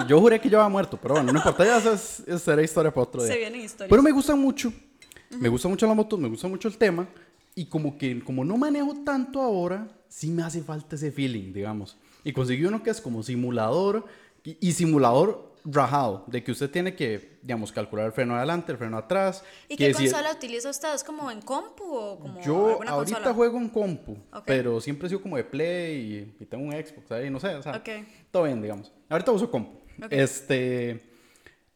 No, 0.00 0.08
yo 0.08 0.18
juré 0.18 0.40
que 0.40 0.48
yo 0.48 0.58
había 0.58 0.70
muerto, 0.70 0.98
pero 1.00 1.16
bueno, 1.16 1.32
no 1.32 1.38
importa, 1.38 1.66
ya 1.66 1.76
esa, 1.76 1.92
es- 1.92 2.20
esa 2.26 2.38
será 2.38 2.62
historia 2.62 2.90
para 2.90 3.02
otro 3.04 3.22
día. 3.22 3.30
Se 3.30 3.38
vienen 3.38 3.60
historias. 3.60 3.90
Pero 3.90 4.02
me 4.02 4.10
gusta 4.10 4.34
mucho, 4.34 4.72
me 5.38 5.48
gusta 5.48 5.68
mucho 5.68 5.86
la 5.86 5.94
moto, 5.94 6.16
me 6.18 6.28
gusta 6.28 6.48
mucho 6.48 6.68
el 6.68 6.76
tema 6.76 7.08
y 7.54 7.66
como 7.66 7.96
que 7.98 8.20
como 8.22 8.44
no 8.44 8.56
manejo 8.56 8.94
tanto 9.04 9.40
ahora, 9.40 9.88
sí 10.08 10.30
me 10.30 10.42
hace 10.42 10.62
falta 10.62 10.96
ese 10.96 11.10
feeling, 11.12 11.52
digamos. 11.52 11.96
Y 12.24 12.32
conseguí 12.32 12.64
uno 12.64 12.82
que 12.82 12.90
es 12.90 13.00
como 13.00 13.22
simulador 13.22 14.04
y, 14.44 14.56
y 14.68 14.72
simulador 14.72 15.50
rajado, 15.64 16.24
de 16.26 16.42
que 16.42 16.52
usted 16.52 16.70
tiene 16.70 16.94
que, 16.96 17.38
digamos, 17.42 17.70
calcular 17.70 18.06
el 18.06 18.12
freno 18.12 18.34
adelante, 18.34 18.72
el 18.72 18.78
freno 18.78 18.96
atrás. 18.96 19.44
¿Y 19.68 19.76
qué 19.76 19.92
si- 19.92 20.04
consola 20.04 20.32
utiliza 20.32 20.70
usted? 20.70 20.94
¿Es 20.94 21.04
como 21.04 21.30
en 21.30 21.42
compu 21.42 21.84
o 21.84 22.18
como 22.18 22.40
Yo 22.42 22.70
alguna 22.70 22.90
ahorita 22.92 23.16
consola? 23.16 23.34
juego 23.34 23.58
en 23.58 23.68
compu, 23.68 24.12
Ok. 24.32 24.42
pero 24.46 24.80
siempre 24.80 25.06
he 25.06 25.10
sido 25.10 25.20
como 25.20 25.36
de 25.36 25.44
Play 25.44 26.34
y, 26.40 26.42
y 26.42 26.46
tengo 26.46 26.64
un 26.64 26.72
Xbox 26.72 27.10
ahí, 27.12 27.28
no 27.28 27.38
sé, 27.40 27.54
o 27.56 27.62
sea, 27.62 27.72
Ok. 27.76 27.88
todo 28.30 28.44
bien, 28.44 28.62
digamos. 28.62 28.90
Ahorita 29.10 29.32
uso 29.32 29.50
compu. 29.50 29.78
Ok. 30.02 30.10
Este, 30.12 31.02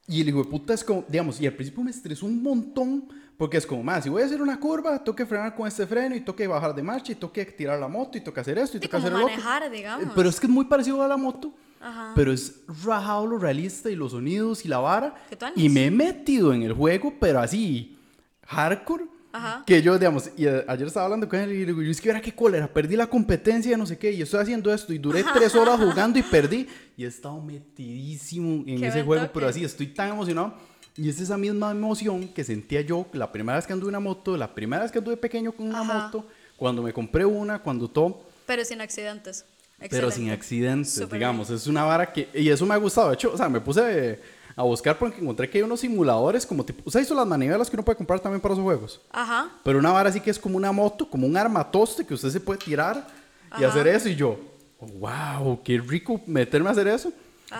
y 0.06 0.22
el 0.22 0.28
hijo 0.30 0.38
de 0.44 0.50
puta 0.50 0.72
es 0.72 0.82
como, 0.82 1.04
digamos, 1.08 1.38
y 1.40 1.46
al 1.46 1.52
principio 1.52 1.82
me 1.84 1.90
estresó 1.90 2.24
un 2.24 2.42
montón, 2.42 3.08
porque 3.36 3.56
es 3.56 3.66
como, 3.66 3.82
más, 3.82 4.04
si 4.04 4.10
voy 4.10 4.22
a 4.22 4.26
hacer 4.26 4.40
una 4.40 4.58
curva, 4.60 5.02
tengo 5.02 5.16
que 5.16 5.26
frenar 5.26 5.54
con 5.54 5.66
este 5.66 5.86
freno 5.86 6.14
y 6.14 6.20
tengo 6.20 6.36
que 6.36 6.46
bajar 6.46 6.74
de 6.74 6.82
marcha 6.82 7.12
y 7.12 7.14
tengo 7.16 7.32
que 7.32 7.44
tirar 7.46 7.78
la 7.78 7.88
moto 7.88 8.16
y 8.16 8.20
tengo 8.20 8.32
que 8.34 8.40
hacer 8.40 8.58
esto 8.58 8.76
y 8.76 8.80
tengo 8.80 8.90
que 8.92 8.96
hacer 8.96 9.10
el 9.12 9.16
otro. 9.16 9.28
manejar, 9.28 9.70
digamos. 9.70 10.12
Pero 10.14 10.28
es 10.28 10.38
que 10.38 10.46
es 10.46 10.52
muy 10.52 10.66
parecido 10.66 11.02
a 11.02 11.08
la 11.08 11.16
moto. 11.16 11.52
Ajá. 11.80 12.12
Pero 12.14 12.32
es 12.32 12.62
rajado 12.84 13.26
lo 13.26 13.38
realista 13.38 13.90
y 13.90 13.96
los 13.96 14.12
sonidos 14.12 14.64
y 14.64 14.68
la 14.68 14.78
vara. 14.78 15.14
Y 15.54 15.68
me 15.68 15.86
he 15.86 15.90
metido 15.90 16.54
en 16.54 16.62
el 16.62 16.72
juego, 16.72 17.12
pero 17.20 17.40
así, 17.40 17.98
hardcore. 18.46 19.04
Ajá. 19.32 19.64
Que 19.66 19.82
yo, 19.82 19.98
digamos, 19.98 20.30
y 20.36 20.46
eh, 20.46 20.64
ayer 20.68 20.86
estaba 20.86 21.06
hablando 21.06 21.28
con 21.28 21.40
él 21.40 21.50
y 21.50 21.58
le 21.58 21.66
digo, 21.66 21.82
yo 21.82 21.90
es 21.90 22.00
que 22.00 22.08
era 22.08 22.20
qué 22.20 22.32
cólera, 22.32 22.72
perdí 22.72 22.94
la 22.94 23.08
competencia, 23.08 23.76
no 23.76 23.84
sé 23.84 23.98
qué, 23.98 24.12
y 24.12 24.22
estoy 24.22 24.40
haciendo 24.40 24.72
esto, 24.72 24.92
y 24.92 24.98
duré 24.98 25.24
tres 25.34 25.56
horas 25.56 25.80
jugando 25.80 26.20
y 26.20 26.22
perdí, 26.22 26.68
y 26.96 27.04
he 27.04 27.08
estado 27.08 27.40
metidísimo 27.40 28.62
en 28.64 28.78
Qué 28.78 28.86
ese 28.86 29.02
juego, 29.02 29.22
toque. 29.22 29.34
pero 29.34 29.48
así, 29.48 29.64
estoy 29.64 29.88
tan 29.88 30.10
emocionado. 30.10 30.54
Y 30.96 31.08
es 31.08 31.20
esa 31.20 31.36
misma 31.36 31.72
emoción 31.72 32.28
que 32.28 32.44
sentía 32.44 32.80
yo 32.80 33.06
la 33.12 33.32
primera 33.32 33.56
vez 33.56 33.66
que 33.66 33.72
anduve 33.72 33.88
en 33.88 33.96
una 33.96 34.00
moto, 34.00 34.36
la 34.36 34.54
primera 34.54 34.82
vez 34.82 34.92
que 34.92 34.98
anduve 34.98 35.16
pequeño 35.16 35.50
con 35.52 35.66
una 35.68 35.80
Ajá. 35.80 35.94
moto, 36.04 36.26
cuando 36.56 36.82
me 36.82 36.92
compré 36.92 37.24
una, 37.24 37.58
cuando 37.58 37.88
todo, 37.88 38.20
Pero 38.46 38.64
sin 38.64 38.80
accidentes. 38.80 39.44
pero 39.80 40.10
sin 40.10 40.28
Excelente. 40.30 40.32
accidentes, 40.34 40.94
Súper 40.94 41.18
digamos. 41.18 41.50
Es 41.50 41.66
una 41.66 41.82
vara 41.84 42.12
que. 42.12 42.28
Y 42.34 42.48
eso 42.48 42.64
me 42.64 42.74
ha 42.74 42.76
gustado. 42.76 43.08
De 43.08 43.14
hecho, 43.14 43.32
o 43.32 43.36
sea, 43.36 43.48
me 43.48 43.60
puse 43.60 44.20
a 44.56 44.62
buscar 44.62 44.96
porque 44.96 45.20
encontré 45.20 45.50
que 45.50 45.58
hay 45.58 45.64
unos 45.64 45.80
simuladores 45.80 46.46
como 46.46 46.64
tipo. 46.64 46.80
¿Usted 46.84 47.00
hizo 47.00 47.14
las 47.16 47.26
manivelas 47.26 47.68
que 47.68 47.74
uno 47.74 47.84
puede 47.84 47.96
comprar 47.96 48.20
también 48.20 48.40
para 48.40 48.54
esos 48.54 48.62
juegos? 48.62 49.00
Ajá. 49.10 49.50
Pero 49.64 49.80
una 49.80 49.90
vara 49.90 50.10
así 50.10 50.20
que 50.20 50.30
es 50.30 50.38
como 50.38 50.56
una 50.56 50.70
moto, 50.70 51.10
como 51.10 51.26
un 51.26 51.36
armatoste 51.36 52.06
que 52.06 52.14
usted 52.14 52.30
se 52.30 52.38
puede 52.38 52.60
tirar 52.60 53.04
y 53.50 53.54
Ajá. 53.64 53.66
hacer 53.68 53.88
eso. 53.88 54.08
Y 54.08 54.14
yo, 54.14 54.38
wow, 54.80 55.60
qué 55.64 55.78
rico 55.78 56.20
meterme 56.26 56.68
a 56.68 56.72
hacer 56.72 56.86
eso. 56.86 57.08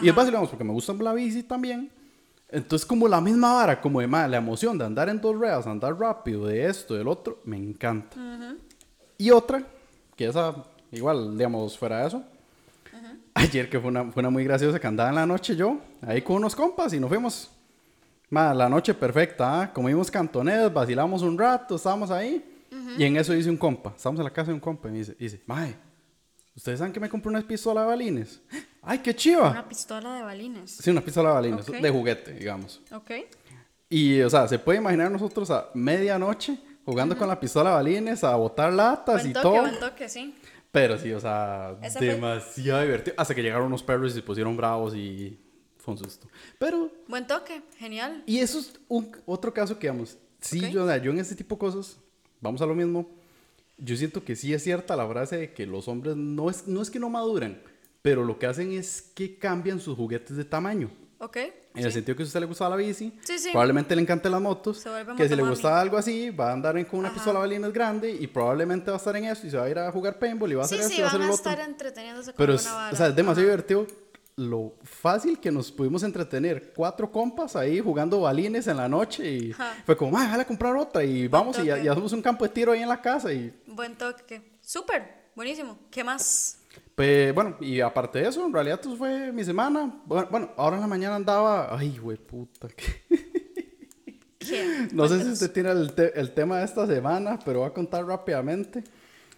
Y 0.01 0.07
es 0.07 0.13
Ajá. 0.13 0.15
fácil, 0.15 0.31
digamos, 0.31 0.51
porque 0.51 0.65
me 0.65 0.73
gusta 0.73 0.93
la 0.93 1.13
bici 1.13 1.43
también. 1.43 1.91
Entonces, 2.55 2.87
como 2.87 3.09
la 3.09 3.21
misma 3.21 3.53
vara, 3.55 3.81
como 3.81 4.01
de 4.01 4.07
más, 4.07 4.31
la 4.31 4.37
emoción 4.37 4.79
de 4.79 4.85
andar 4.85 5.09
en 5.09 5.21
dos 5.21 5.35
ruedas, 5.35 5.67
andar 5.67 5.99
rápido, 5.99 6.47
de 6.47 6.67
esto, 6.67 6.95
del 6.95 7.09
otro, 7.09 7.41
me 7.45 7.57
encanta. 7.57 8.17
Y 9.19 9.33
otra, 9.33 9.67
que 10.15 10.27
esa, 10.27 10.55
igual, 10.93 11.37
digamos, 11.37 11.77
fuera 11.77 12.03
de 12.03 12.07
eso. 12.07 12.23
Ayer, 13.35 13.69
que 13.69 13.81
fue 13.81 13.89
una, 13.89 14.05
fue 14.13 14.21
una 14.21 14.31
muy 14.31 14.45
graciosa, 14.45 14.79
que 14.79 14.87
andaba 14.87 15.09
en 15.09 15.17
la 15.17 15.27
noche 15.27 15.57
yo, 15.57 15.81
ahí 16.01 16.23
con 16.23 16.37
unos 16.37 16.55
compas 16.55 16.93
y 16.93 17.01
nos 17.01 17.09
fuimos. 17.09 17.51
Ma, 18.31 18.55
la 18.55 18.69
noche 18.69 18.95
perfecta, 18.95 19.63
¿ah? 19.63 19.73
comimos 19.73 20.09
cantonedas, 20.09 20.73
vacilamos 20.73 21.23
un 21.23 21.37
rato, 21.37 21.75
estábamos 21.75 22.13
ahí. 22.13 22.45
Y 22.97 23.03
en 23.03 23.17
eso 23.17 23.33
dice 23.33 23.51
un 23.51 23.57
compa, 23.57 23.95
estamos 23.97 24.21
en 24.21 24.25
la 24.25 24.33
casa 24.33 24.49
de 24.49 24.55
un 24.55 24.61
compa 24.61 24.89
y 24.89 24.93
me 24.93 24.99
dice, 24.99 25.17
dice, 25.19 25.43
Mae, 25.47 25.75
¿ustedes 26.55 26.79
saben 26.79 26.93
que 26.93 27.01
me 27.01 27.09
compré 27.09 27.31
una 27.31 27.43
pistola 27.43 27.81
de 27.81 27.87
balines? 27.89 28.41
¡Ay, 28.87 28.99
qué 28.99 29.15
chiva! 29.15 29.51
Una 29.51 29.69
pistola 29.69 30.15
de 30.17 30.23
balines. 30.23 30.71
Sí, 30.73 30.91
una 30.91 31.01
pistola 31.01 31.31
de 31.31 31.35
balines, 31.35 31.69
Ok. 31.69 31.77
de 31.77 31.91
juguete, 31.91 32.33
digamos. 32.35 32.81
Ok. 32.93 33.11
Y, 33.89 34.21
o 34.23 34.31
sea, 34.31 34.49
se 34.49 34.59
puede 34.59 34.79
imaginar 34.79 35.11
nosotros 35.11 35.51
a 35.51 35.71
medianoche 35.75 36.59
jugando 36.85 37.17
con 37.17 37.29
la 37.29 37.39
pistola 37.39 37.71
de 37.71 37.77
balines, 37.77 38.25
a 38.25 38.35
botar 38.37 38.73
latas 38.73 39.17
Buen 39.23 39.31
y 39.31 39.33
toque, 39.33 39.43
todo. 39.43 39.61
buen 39.61 39.79
toque, 39.81 40.09
sí. 40.09 40.35
Pero 40.71 40.99
sí, 40.99 41.13
o 41.13 41.21
sea, 41.21 41.77
Esa 41.83 41.99
fue- 41.99 42.09
demasiado 42.09 42.83
divertido. 42.83 43.15
Hasta 43.19 43.35
que 43.35 43.43
llegaron 43.43 43.67
unos 43.67 43.83
perros 43.83 44.13
y 44.13 44.15
se 44.17 44.23
pusieron 44.23 44.57
bravos 44.57 44.95
y 44.95 45.39
fue 45.79 45.93
un 45.95 45.99
susto. 45.99 46.27
Pero, 46.59 46.91
Buen 47.09 47.27
toque, 47.27 47.63
genial. 47.79 48.23
y 48.27 48.39
eso 48.39 48.59
es 48.59 48.73
un, 48.89 49.17
otro 49.27 49.55
caso 49.55 49.79
que, 49.79 49.87
digamos, 49.87 50.19
sí, 50.41 50.59
Ok. 50.65 50.71
yo, 50.73 50.85
o 50.85 50.87
sea, 50.87 50.97
yo 50.99 51.13
en 51.13 51.19
este 51.21 51.37
tipo 51.37 51.55
de 51.55 51.59
cosas, 51.61 51.99
vamos 52.41 52.61
a 52.61 52.67
lo 52.67 52.75
mismo, 52.75 53.09
yo 53.79 53.97
siento 53.97 54.25
que 54.25 54.35
sí 54.35 54.53
es 54.53 54.63
cierta 54.65 54.97
la 54.97 55.07
frase 55.09 55.37
de 55.37 55.53
que 55.55 55.67
los 55.67 55.87
hombres 55.89 56.17
no 56.17 56.51
es, 56.51 56.67
no 56.67 56.83
es 56.83 56.91
que 56.91 56.99
no 56.99 57.09
maduran, 57.09 57.61
pero 58.05 58.23
lo 58.23 58.39
que 58.39 58.45
hacen 58.47 58.71
es 58.73 59.01
que 59.15 59.39
cambian 59.39 59.81
sus 59.81 59.97
juguetes 59.97 60.37
de 60.37 60.45
tamaño. 60.45 60.91
Ok. 61.21 61.39
En 61.39 61.53
el 61.77 61.85
sí. 61.85 61.93
sentido 61.93 62.15
que 62.19 62.23
si 62.23 62.27
a 62.27 62.29
usted 62.29 62.41
le 62.41 62.47
gustaba 62.47 62.69
la 62.69 62.77
bici, 62.77 63.19
Sí, 63.23 63.39
sí. 63.39 63.49
probablemente 63.51 63.97
le 63.97 64.03
encanten 64.03 64.31
las 64.31 64.43
motos. 64.43 64.77
Se 64.79 64.91
Que 65.17 65.27
si 65.27 65.35
le 65.35 65.43
gustaba 65.43 65.81
algo 65.81 65.97
así, 65.97 66.29
va 66.29 66.51
a 66.51 66.53
andar 66.53 66.77
en- 66.77 66.85
con 66.85 66.99
una 66.99 67.09
Ajá. 67.09 67.15
pistola 67.17 67.39
balines 67.39 67.73
grande 67.73 68.11
y 68.11 68.27
probablemente 68.27 68.91
va 68.91 68.97
a 68.97 68.99
estar 68.99 69.17
en 69.17 69.25
eso 69.25 69.47
y 69.47 69.51
se 69.51 69.57
va 69.57 69.65
a 69.65 69.71
ir 69.71 69.79
a 69.79 69.91
jugar 69.91 70.19
paintball 70.19 70.53
y 70.53 70.55
va 70.55 70.63
a 70.63 70.65
hacer 70.67 70.83
sí, 70.83 70.97
y 70.99 71.01
va 71.01 71.07
a 71.07 71.09
hacer 71.09 71.21
el 71.23 71.29
a 71.31 71.33
otro. 71.33 71.51
estar 71.51 71.67
entreteniéndose 71.67 72.33
con 72.33 72.37
Pero 72.37 72.53
alguna 72.53 72.75
vara. 72.75 72.93
o 72.93 72.97
sea, 72.97 73.07
es 73.07 73.17
demasiado 73.17 73.49
Ajá. 73.49 73.57
divertido 73.57 73.87
lo 74.37 74.75
fácil 74.83 75.41
que 75.41 75.51
nos 75.51 75.73
pudimos 75.73 76.03
entretener. 76.03 76.75
Cuatro 76.77 77.11
compas 77.11 77.57
ahí 77.57 77.81
jugando 77.81 78.21
balines 78.21 78.67
en 78.67 78.77
la 78.77 78.89
noche 78.89 79.27
y 79.31 79.53
Ajá. 79.53 79.73
fue 79.87 79.97
como, 79.97 80.11
"Mae, 80.11 80.25
déjale 80.27 80.45
comprar 80.45 80.77
otra 80.77 81.03
y 81.03 81.27
vamos 81.27 81.59
y, 81.59 81.63
y 81.69 81.71
hacemos 81.71 82.13
un 82.13 82.21
campo 82.21 82.45
de 82.45 82.51
tiro 82.51 82.73
ahí 82.73 82.83
en 82.83 82.89
la 82.89 83.01
casa 83.01 83.33
y 83.33 83.51
Buen 83.67 83.97
toque. 83.97 84.43
Súper, 84.61 85.31
buenísimo. 85.35 85.79
¿Qué 85.91 86.05
más? 86.05 86.59
Pues 86.95 87.35
bueno, 87.35 87.57
y 87.61 87.81
aparte 87.81 88.21
de 88.21 88.29
eso, 88.29 88.47
en 88.47 88.53
realidad 88.53 88.79
eso 88.81 88.97
fue 88.97 89.33
mi 89.33 89.43
semana. 89.45 90.01
Bueno, 90.07 90.29
bueno, 90.31 90.51
ahora 90.57 90.77
en 90.77 90.83
la 90.83 90.87
mañana 90.87 91.17
andaba. 91.17 91.77
Ay, 91.77 91.99
güey, 91.99 92.17
puta. 92.19 92.69
¿Qué? 92.69 93.05
No 94.93 95.09
sé 95.09 95.23
si 95.25 95.31
usted 95.31 95.51
tiene 95.53 95.71
el, 95.71 95.95
te- 95.95 96.19
el 96.21 96.33
tema 96.35 96.59
de 96.59 96.67
esta 96.67 96.87
semana, 96.87 97.39
pero 97.45 97.61
voy 97.61 97.69
a 97.69 97.73
contar 97.73 98.05
rápidamente. 98.05 98.85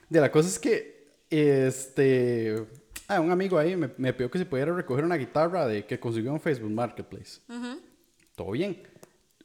De 0.08 0.20
la 0.20 0.32
cosa 0.32 0.48
es 0.48 0.58
que, 0.58 1.20
este. 1.30 2.66
ah, 3.06 3.20
un 3.20 3.30
amigo 3.30 3.56
ahí 3.56 3.76
me, 3.76 3.88
me 3.98 4.12
pidió 4.12 4.28
que 4.30 4.38
se 4.38 4.46
pudiera 4.46 4.74
recoger 4.74 5.04
una 5.04 5.14
guitarra 5.16 5.64
de 5.66 5.86
que 5.86 6.00
consiguió 6.00 6.32
en 6.32 6.40
Facebook 6.40 6.72
Marketplace. 6.72 7.40
Ujú. 7.48 7.80
Todo 8.34 8.50
bien. 8.50 8.82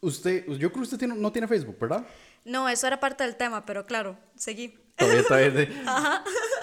Usted, 0.01 0.47
yo 0.47 0.57
creo 0.69 0.71
que 0.71 0.79
usted 0.81 0.97
tiene- 0.97 1.15
no 1.15 1.31
tiene 1.31 1.47
Facebook, 1.47 1.77
¿verdad? 1.79 2.05
No, 2.43 2.67
eso 2.67 2.87
era 2.87 2.99
parte 2.99 3.23
del 3.23 3.35
tema, 3.35 3.63
pero 3.63 3.85
claro, 3.85 4.17
seguí. 4.35 4.75
Todavía 4.97 5.21
está 5.21 5.37
bien, 5.37 5.53
sí. 5.57 5.73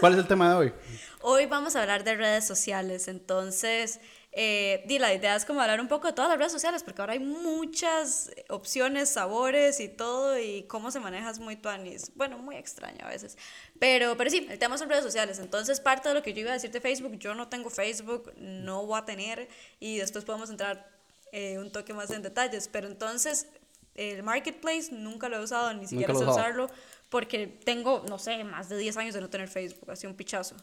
¿Cuál 0.01 0.13
es 0.15 0.19
el 0.19 0.27
tema 0.27 0.51
de 0.51 0.57
hoy? 0.57 0.73
Hoy 1.21 1.47
vamos 1.47 1.75
a 1.75 1.83
hablar 1.83 2.05
de 2.05 2.15
redes 2.15 2.47
sociales, 2.47 3.09
entonces, 3.09 3.99
eh, 4.31 4.85
la 5.01 5.13
idea 5.13 5.35
es 5.35 5.45
como 5.45 5.61
hablar 5.61 5.81
un 5.81 5.89
poco 5.89 6.07
de 6.07 6.13
todas 6.13 6.29
las 6.31 6.39
redes 6.39 6.53
sociales, 6.53 6.85
porque 6.85 7.01
ahora 7.01 7.15
hay 7.15 7.19
muchas 7.19 8.31
opciones, 8.49 9.09
sabores 9.09 9.81
y 9.81 9.89
todo, 9.89 10.39
y 10.39 10.63
cómo 10.69 10.93
se 10.93 11.01
maneja 11.01 11.29
es 11.29 11.41
muy 11.41 11.57
tuanis. 11.57 12.13
Bueno, 12.15 12.39
muy 12.39 12.55
extraño 12.55 13.05
a 13.05 13.09
veces. 13.09 13.37
Pero, 13.81 14.17
pero 14.17 14.31
sí, 14.31 14.47
el 14.49 14.61
tema 14.61 14.79
son 14.79 14.89
redes 14.89 15.03
sociales, 15.03 15.41
entonces 15.41 15.81
parte 15.81 16.09
de 16.09 16.15
lo 16.15 16.23
que 16.23 16.33
yo 16.33 16.43
iba 16.43 16.51
a 16.51 16.55
decir 16.55 16.71
de 16.71 16.81
Facebook, 16.81 17.19
yo 17.19 17.35
no 17.35 17.49
tengo 17.49 17.69
Facebook, 17.69 18.33
no 18.37 18.87
voy 18.87 19.01
a 19.01 19.05
tener, 19.05 19.49
y 19.81 19.99
después 19.99 20.25
podemos 20.25 20.51
entrar 20.51 20.89
eh, 21.33 21.59
un 21.59 21.73
toque 21.73 21.93
más 21.95 22.11
en 22.11 22.23
detalles, 22.23 22.69
pero 22.69 22.87
entonces... 22.87 23.49
El 23.95 24.23
marketplace 24.23 24.93
nunca 24.93 25.29
lo 25.29 25.39
he 25.39 25.43
usado, 25.43 25.75
ni 25.75 25.89
siquiera 25.89 26.15
sé 26.15 26.25
usarlo, 26.25 26.71
porque 27.09 27.49
tengo, 27.49 28.05
no 28.09 28.17
sé, 28.17 28.45
más 28.45 28.69
de 28.69 28.79
10 28.79 28.97
años 28.97 29.15
de 29.15 29.21
no 29.21 29.29
tener 29.29 29.49
Facebook, 29.49 29.91
así 29.91 30.07
un 30.07 30.15
pichazo. 30.15 30.55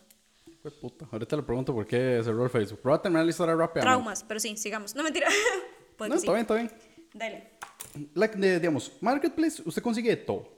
Fue 0.65 0.71
puta. 0.71 1.07
Ahorita 1.11 1.35
le 1.35 1.43
pregunto 1.43 1.75
por 1.75 1.85
qué 1.85 2.19
cerró 2.23 2.43
el 2.43 2.49
Facebook. 2.49 2.79
Pero 2.81 2.89
voy 2.93 2.97
a 2.97 3.01
terminar 3.03 3.23
la 3.23 3.29
historia 3.29 3.53
rápidamente. 3.53 3.81
Traumas, 3.81 4.23
pero 4.23 4.39
sí, 4.39 4.57
sigamos. 4.57 4.95
No, 4.95 5.03
mentira. 5.03 5.27
Puede 5.95 6.09
No, 6.09 6.15
que 6.15 6.21
sí. 6.21 6.25
está 6.25 6.33
bien, 6.33 6.41
está 6.41 6.55
bien. 6.55 6.71
Dale. 7.13 7.51
Like, 8.15 8.35
de- 8.35 8.59
digamos, 8.59 8.91
Marketplace, 8.99 9.61
usted 9.63 9.83
consigue 9.83 10.09
de 10.09 10.17
todo. 10.17 10.49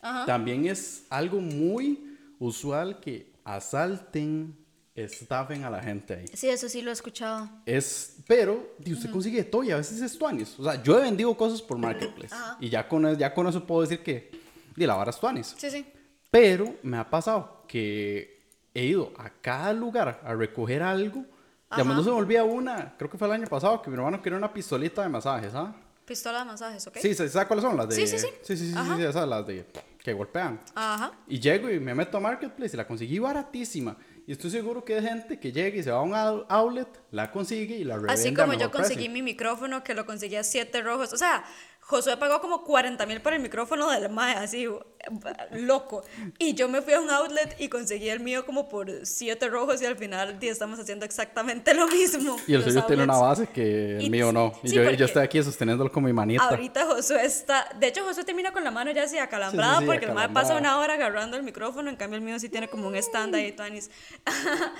Ajá. 0.00 0.24
También 0.26 0.66
es 0.66 1.04
algo 1.10 1.40
muy 1.40 2.16
usual 2.38 3.00
que 3.00 3.32
asalten, 3.42 4.56
estafen 4.94 5.64
a 5.64 5.70
la 5.70 5.82
gente 5.82 6.14
ahí. 6.14 6.26
Sí, 6.32 6.48
eso 6.48 6.68
sí 6.68 6.80
lo 6.80 6.90
he 6.90 6.92
escuchado. 6.92 7.50
Es, 7.66 8.18
pero 8.28 8.76
usted 8.86 9.10
consigue 9.10 9.38
de 9.38 9.44
todo 9.50 9.64
y 9.64 9.72
a 9.72 9.78
veces 9.78 10.00
es 10.00 10.16
tuanis. 10.16 10.56
O 10.60 10.62
sea, 10.62 10.80
yo 10.80 10.96
he 10.96 11.02
vendido 11.02 11.36
cosas 11.36 11.60
por 11.60 11.76
Marketplace. 11.76 12.32
Ajá. 12.32 12.56
Y 12.60 12.68
ya 12.68 12.88
con, 12.88 13.18
ya 13.18 13.34
con 13.34 13.48
eso 13.48 13.66
puedo 13.66 13.80
decir 13.80 14.00
que 14.04 14.30
di, 14.76 14.86
la 14.86 14.94
vara 14.94 15.10
es 15.10 15.18
tuanis. 15.18 15.56
Sí, 15.58 15.70
sí. 15.72 15.84
Pero 16.30 16.76
me 16.84 16.98
ha 16.98 17.10
pasado 17.10 17.64
que 17.66 18.33
he 18.74 18.84
ido 18.84 19.12
a 19.18 19.30
cada 19.30 19.72
lugar 19.72 20.20
a 20.24 20.34
recoger 20.34 20.82
algo. 20.82 21.24
Digamos, 21.70 21.92
Ajá. 21.92 21.98
no 21.98 22.04
se 22.04 22.10
me 22.10 22.16
olvida 22.16 22.44
una, 22.44 22.94
creo 22.96 23.10
que 23.10 23.18
fue 23.18 23.26
el 23.26 23.34
año 23.34 23.46
pasado, 23.48 23.80
que 23.82 23.90
mi 23.90 23.96
hermano 23.96 24.20
quería 24.22 24.36
una 24.38 24.52
pistolita 24.52 25.02
de 25.02 25.08
masaje, 25.08 25.50
¿sabes? 25.50 25.74
Pistola 26.04 26.40
de 26.40 26.44
masajes, 26.44 26.86
¿ok? 26.86 26.98
Sí, 26.98 27.14
¿sabes 27.14 27.34
cuáles 27.46 27.64
son? 27.64 27.76
Las 27.76 27.88
de... 27.88 27.94
Sí, 27.96 28.06
sí, 28.06 28.18
sí. 28.18 28.26
Sí, 28.42 28.56
sí, 28.56 28.66
sí, 28.72 28.74
sí, 28.96 29.02
esas, 29.02 29.26
las 29.26 29.46
de 29.46 29.66
que 29.98 30.12
golpean. 30.12 30.60
Ajá. 30.74 31.12
Y 31.26 31.40
llego 31.40 31.70
y 31.70 31.80
me 31.80 31.94
meto 31.94 32.18
a 32.18 32.20
Marketplace 32.20 32.76
y 32.76 32.76
la 32.76 32.86
conseguí 32.86 33.18
baratísima. 33.18 33.96
Y 34.26 34.32
estoy 34.32 34.50
seguro 34.50 34.84
que 34.84 34.94
hay 34.96 35.02
gente 35.02 35.40
que 35.40 35.50
llega 35.50 35.76
y 35.78 35.82
se 35.82 35.90
va 35.90 35.98
a 35.98 36.02
un 36.02 36.14
out- 36.14 36.46
outlet, 36.48 36.88
la 37.10 37.30
consigue 37.30 37.76
y 37.76 37.84
la 37.84 37.94
revende 37.96 38.12
Así 38.12 38.34
como 38.34 38.52
yo 38.54 38.70
conseguí 38.70 38.94
precio. 38.96 39.12
mi 39.12 39.22
micrófono 39.22 39.82
que 39.82 39.94
lo 39.94 40.04
conseguí 40.06 40.36
a 40.36 40.44
7 40.44 40.82
rojos. 40.82 41.12
O 41.12 41.16
sea, 41.16 41.44
Josué 41.86 42.16
pagó 42.16 42.40
como 42.40 42.64
40 42.64 43.04
mil 43.06 43.20
por 43.20 43.34
el 43.34 43.40
micrófono 43.40 43.90
del 43.90 44.08
MAE, 44.08 44.36
así, 44.36 44.66
loco. 45.52 46.02
Y 46.38 46.54
yo 46.54 46.68
me 46.68 46.80
fui 46.80 46.94
a 46.94 47.00
un 47.00 47.10
outlet 47.10 47.54
y 47.60 47.68
conseguí 47.68 48.08
el 48.08 48.20
mío 48.20 48.46
como 48.46 48.68
por 48.70 48.90
7 49.06 49.48
rojos 49.48 49.82
y 49.82 49.86
al 49.86 49.96
final 49.96 50.38
estamos 50.40 50.78
haciendo 50.78 51.04
exactamente 51.04 51.74
lo 51.74 51.86
mismo. 51.86 52.36
Y 52.46 52.54
el 52.54 52.64
suyo 52.64 52.84
tiene 52.84 53.02
una 53.04 53.18
base 53.18 53.46
que 53.48 53.96
el 53.96 54.02
Y- 54.02 54.10
mío 54.10 54.32
no. 54.32 54.52
Y 54.62 54.68
sí, 54.70 54.74
yo, 54.76 54.90
yo 54.92 55.04
estoy 55.04 55.22
aquí 55.24 55.42
sosteniéndolo 55.42 55.92
con 55.92 56.02
mi 56.04 56.12
manita. 56.12 56.44
Ahorita 56.48 56.86
Josué 56.86 57.24
está. 57.24 57.68
De 57.78 57.88
hecho, 57.88 58.02
Josué 58.04 58.24
termina 58.24 58.50
con 58.52 58.64
la 58.64 58.70
mano 58.70 58.90
ya 58.90 59.02
así 59.04 59.18
acalambrada 59.18 59.74
Sí, 59.74 59.78
sí, 59.80 59.84
sí, 59.84 59.86
porque 59.86 60.06
el 60.06 60.12
mae 60.14 60.28
pasa 60.30 60.54
acalambrada. 60.54 60.76
una 60.76 60.84
hora 60.84 60.94
agarrando 60.94 61.36
el 61.36 61.42
micrófono. 61.42 61.90
En 61.90 61.96
cambio, 61.96 62.16
el 62.18 62.24
mío 62.24 62.38
sí 62.38 62.48
tiene 62.48 62.68
como 62.68 62.88
un 62.88 62.96
stand 62.96 63.34
ahí, 63.34 63.52
Tuanis. 63.52 63.90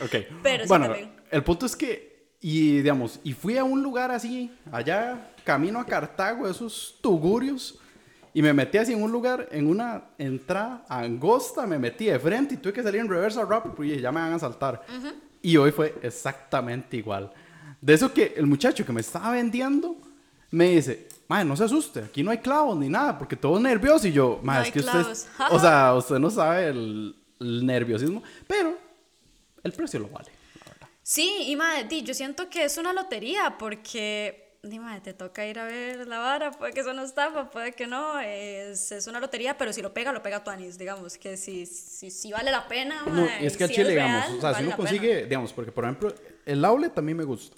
Ok. 0.02 0.14
Pero 0.42 0.64
sí 0.64 0.68
bueno, 0.68 0.86
también. 0.86 1.12
el 1.30 1.44
punto 1.44 1.66
es 1.66 1.76
que, 1.76 2.13
y 2.46 2.82
digamos, 2.82 3.20
y 3.24 3.32
fui 3.32 3.56
a 3.56 3.64
un 3.64 3.82
lugar 3.82 4.10
así, 4.10 4.52
allá, 4.70 5.32
camino 5.44 5.80
a 5.80 5.86
Cartago, 5.86 6.46
esos 6.46 6.94
tugurios, 7.00 7.78
y 8.34 8.42
me 8.42 8.52
metí 8.52 8.76
así 8.76 8.92
en 8.92 9.02
un 9.02 9.10
lugar, 9.10 9.48
en 9.50 9.66
una 9.66 10.02
entrada 10.18 10.84
angosta, 10.86 11.66
me 11.66 11.78
metí 11.78 12.04
de 12.04 12.18
frente 12.18 12.52
y 12.52 12.56
tuve 12.58 12.74
que 12.74 12.82
salir 12.82 13.00
en 13.00 13.08
reversa 13.08 13.46
rápido 13.46 13.74
porque 13.74 13.98
ya 13.98 14.12
me 14.12 14.20
van 14.20 14.34
a 14.34 14.38
saltar. 14.38 14.84
Y 15.40 15.56
hoy 15.56 15.70
fue 15.70 15.94
exactamente 16.02 16.98
igual. 16.98 17.32
De 17.80 17.94
eso 17.94 18.12
que 18.12 18.34
el 18.36 18.44
muchacho 18.46 18.84
que 18.84 18.92
me 18.92 19.00
estaba 19.00 19.30
vendiendo 19.30 19.96
me 20.50 20.68
dice, 20.68 21.08
Mae, 21.28 21.46
no 21.46 21.56
se 21.56 21.64
asuste, 21.64 22.00
aquí 22.00 22.22
no 22.22 22.30
hay 22.30 22.38
clavos 22.38 22.76
ni 22.76 22.90
nada, 22.90 23.16
porque 23.16 23.36
todo 23.36 23.56
es 23.56 23.62
nervioso. 23.62 24.06
Y 24.06 24.12
yo, 24.12 24.40
Mae, 24.42 24.58
No 24.58 24.64
es 24.64 24.70
que 24.70 24.80
usted, 24.80 24.92
clavos. 24.92 25.26
o 25.50 25.58
sea, 25.58 25.94
usted 25.94 26.18
no 26.18 26.28
sabe 26.28 26.68
el, 26.68 27.16
el 27.40 27.64
nerviosismo, 27.64 28.22
pero 28.46 28.76
el 29.62 29.72
precio 29.72 29.98
lo 29.98 30.08
vale. 30.08 30.33
Sí, 31.06 31.44
y 31.48 31.54
madre, 31.54 31.84
di, 31.84 32.02
yo 32.02 32.14
siento 32.14 32.48
que 32.48 32.64
es 32.64 32.78
una 32.78 32.94
lotería 32.94 33.56
porque, 33.58 34.56
di, 34.62 34.78
madre, 34.78 35.02
te 35.02 35.12
toca 35.12 35.46
ir 35.46 35.58
a 35.58 35.66
ver 35.66 36.08
la 36.08 36.18
vara, 36.18 36.50
puede 36.50 36.72
que 36.72 36.80
eso 36.80 36.94
no 36.94 37.02
estafa, 37.04 37.50
puede 37.50 37.72
que 37.72 37.86
no, 37.86 38.18
es, 38.20 38.90
es 38.90 39.06
una 39.06 39.20
lotería, 39.20 39.58
pero 39.58 39.70
si 39.74 39.82
lo 39.82 39.92
pega, 39.92 40.12
lo 40.12 40.22
pega 40.22 40.42
Tuanis, 40.42 40.78
digamos, 40.78 41.18
que 41.18 41.36
si, 41.36 41.66
si, 41.66 42.10
si 42.10 42.32
vale 42.32 42.50
la 42.50 42.66
pena, 42.68 43.02
No, 43.04 43.26
mae, 43.26 43.42
y 43.42 43.46
es 43.46 43.54
que 43.54 43.68
si 43.68 43.74
chile, 43.74 43.94
real, 43.94 44.08
digamos, 44.08 44.38
o 44.38 44.40
sea, 44.40 44.50
vale 44.52 44.56
si 44.56 44.62
uno 44.62 44.70
la 44.70 44.76
pena. 44.76 44.88
consigue, 44.88 45.24
digamos, 45.24 45.52
porque 45.52 45.72
por 45.72 45.84
ejemplo, 45.84 46.14
el 46.46 46.64
outlet 46.64 46.96
a 46.96 47.02
mí 47.02 47.12
me 47.12 47.24
gusta, 47.24 47.54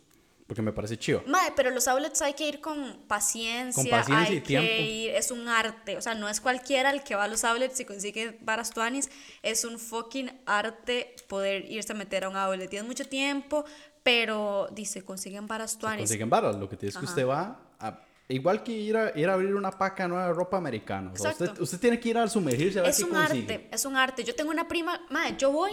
porque 0.47 0.63
me 0.63 0.73
parece 0.73 0.97
chido. 0.97 1.23
Mae, 1.27 1.53
pero 1.57 1.71
los 1.71 1.89
outlets 1.89 2.23
hay 2.23 2.35
que 2.35 2.47
ir 2.49 2.61
con 2.61 3.01
paciencia, 3.09 3.83
Con 3.83 3.91
paciencia 3.91 4.33
hay 4.33 4.37
y 4.37 4.41
tiempo. 4.41 4.69
que 4.69 4.81
ir, 4.81 5.11
es 5.11 5.31
un 5.31 5.49
arte, 5.49 5.97
o 5.97 6.01
sea, 6.01 6.15
no 6.15 6.29
es 6.29 6.41
cualquiera 6.41 6.91
el 6.91 7.03
que 7.03 7.15
va 7.17 7.25
a 7.25 7.29
los 7.29 7.43
outlets 7.45 7.81
y 7.81 7.85
consigue 7.85 8.39
varas 8.43 8.71
tuanis, 8.71 9.11
es 9.43 9.65
un 9.65 9.79
fucking 9.79 10.31
arte 10.47 11.17
poder 11.29 11.65
irse 11.71 11.93
a 11.93 11.97
meter 11.97 12.25
a 12.25 12.29
un 12.29 12.37
outlet, 12.37 12.71
tienes 12.71 12.87
mucho 12.87 13.07
tiempo, 13.09 13.65
pero 14.03 14.69
dice, 14.73 15.05
consiguen 15.05 15.47
varas 15.49 15.79
tuanis. 15.79 16.03
Consiguen 16.03 16.31
varas, 16.31 16.55
lo 16.57 16.69
que 16.69 16.77
tiene 16.77 16.91
es 16.91 16.97
que 16.97 17.05
usted 17.07 17.27
va 17.27 17.61
a, 17.81 18.01
igual 18.29 18.63
que 18.63 18.71
ir 18.73 18.97
a, 18.97 19.19
ir 19.19 19.29
a 19.29 19.33
abrir 19.35 19.53
una 19.55 19.73
paca 19.73 20.07
nueva 20.07 20.29
de 20.29 20.33
ropa 20.33 20.57
americana. 20.59 21.11
O 21.13 21.17
sea, 21.17 21.33
usted, 21.33 21.59
usted 21.61 21.81
tiene 21.81 21.99
que 21.99 22.11
ir 22.11 22.19
a 22.19 22.29
sumergirse 22.29 22.79
a 22.79 22.83
ver 22.83 22.91
Es 22.93 22.99
qué 22.99 23.05
un 23.05 23.11
consigue. 23.11 23.53
arte, 23.55 23.69
es 23.73 23.85
un 23.85 23.97
arte. 23.97 24.23
Yo 24.23 24.35
tengo 24.37 24.53
una 24.53 24.69
prima, 24.69 25.01
madre, 25.11 25.35
yo 25.39 25.51
voy, 25.51 25.73